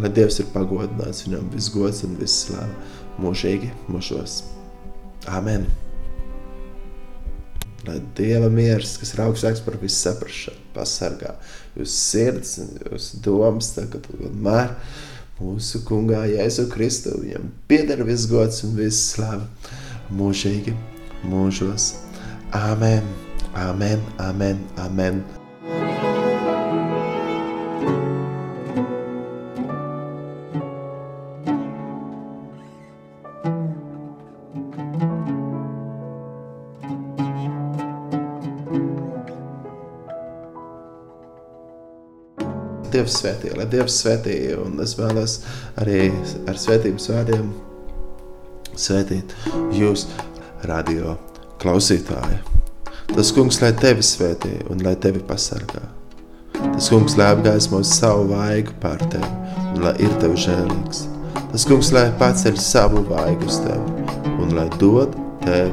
lai 0.00 0.12
Dievs 0.16 0.40
ir 0.40 0.48
pagodināts, 0.56 1.26
viņam 1.26 1.52
viss 1.52 1.74
gods 1.76 2.06
un 2.08 2.16
viss 2.22 2.46
slāva 2.46 2.72
mūžīgi 3.20 3.68
mūžos. 3.92 4.38
Amen! 5.28 5.68
Lai 7.84 8.00
Dieva 8.16 8.48
miers, 8.48 8.96
kas 8.96 9.12
ir 9.12 9.26
augstāks 9.28 9.60
par 9.62 9.76
visu 9.84 10.00
saprāšanu, 10.00 10.64
pasargā 10.72 11.36
jūsu 11.76 11.92
sirds 11.92 12.56
jūsu 12.60 13.20
domas, 13.24 13.72
tagad 13.76 14.06
vienmēr 14.16 14.74
mūsu 15.40 15.82
kungā 15.86 16.24
Jēzu 16.32 16.68
Kristu. 16.72 17.16
Viņam 17.22 17.50
pieder 17.68 18.04
viss 18.08 18.28
gods 18.30 18.64
un 18.66 18.76
viss 18.78 19.12
slava 19.12 19.46
mūžīgi, 20.10 20.76
mūžos. 21.26 21.92
Āmen, 22.56 23.04
amen, 23.54 24.04
amen, 24.22 24.62
amen. 24.80 25.24
Dievs 43.06 43.20
svētī, 43.22 43.50
lai 43.54 43.64
Dievs 43.70 43.96
svētī, 44.02 44.34
un 44.58 44.80
es 44.82 44.96
vēlos 44.98 45.36
arī 45.78 46.08
ar 46.50 46.56
svētības 46.58 47.04
vārdiem 47.12 47.52
svētīt 48.74 49.30
jūs, 49.78 50.08
radio 50.66 51.12
klausītāji. 51.62 52.40
Tas 53.12 53.30
kungs, 53.36 53.60
lai 53.62 53.70
tevi 53.78 54.02
svētī 54.02 54.56
un 54.72 54.82
lai 54.82 54.96
tevi 54.98 55.22
pasargā. 55.22 55.84
Tas 56.64 56.88
kungs, 56.90 57.14
lai 57.14 57.28
apgaismo 57.36 57.84
savu 57.86 58.26
vaigu 58.32 58.74
pār 58.82 59.04
tevi 59.12 59.30
un 59.76 59.86
lai 59.86 59.94
ir 60.02 60.16
tev 60.18 60.34
žēlīgs. 60.34 61.04
Tas 61.52 61.68
kungs, 61.68 61.92
lai 61.94 62.08
paceļ 62.18 62.58
savu 62.58 63.04
vaigu 63.06 63.46
uz 63.46 63.60
tevi 63.68 64.34
un 64.42 64.58
lai 64.58 64.66
dod 64.82 65.14
tev 65.46 65.70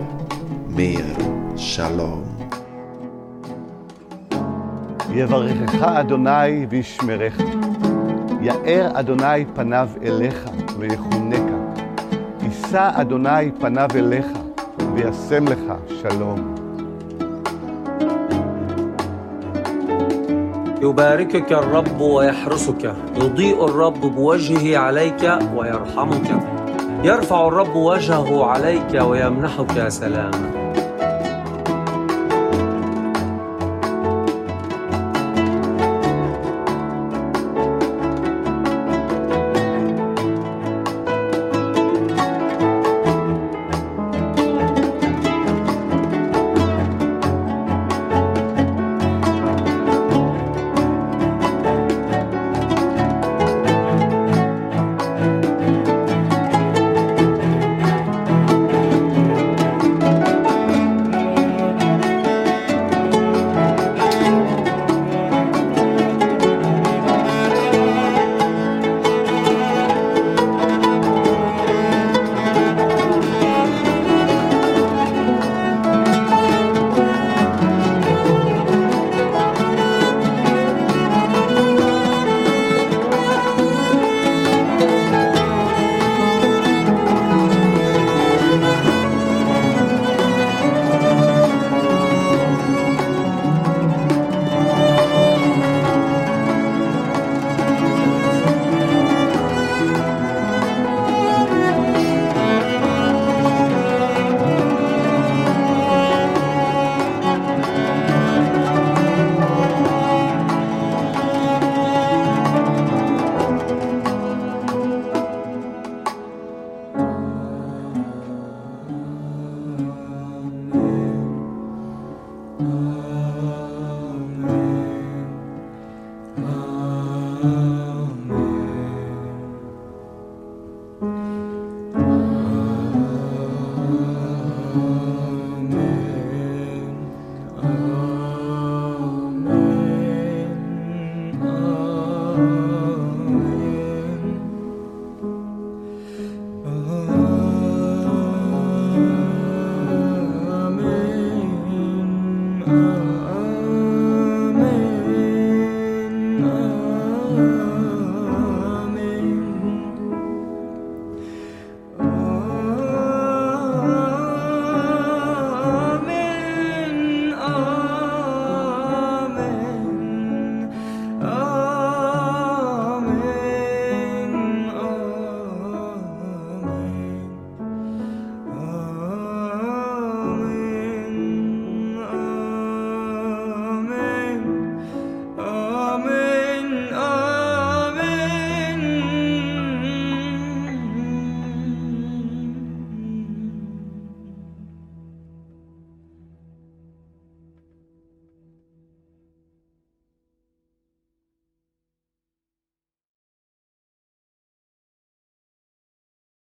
mieru. 0.78 1.34
Shalom. 1.58 2.33
יברכך 5.13 5.83
אדוני 5.83 6.67
וישמרך. 6.69 7.39
יאר 8.41 8.91
אדוני 8.95 9.45
פניו 9.55 9.89
אליך 10.03 10.49
ויחונקה. 10.79 11.59
יישא 12.43 12.91
אדוני 12.95 13.51
פניו 13.61 13.89
אליך 13.95 14.27
וישם 14.95 15.45
לך 15.49 15.73
שלום. 16.03 16.55
يباركك 20.83 21.53
الرب 21.53 22.01
ويحرسك 22.01 22.95
يضيء 23.17 23.65
الرب 23.65 24.01
بوجهه 24.01 24.79
عليك 24.79 25.39
ويرحمك 25.57 26.43
يرفع 27.05 27.49
الرب 27.49 27.77
وجهه 27.77 28.45
عليك 28.45 29.03
ويمنحك 29.03 29.89
سلاما 29.89 30.62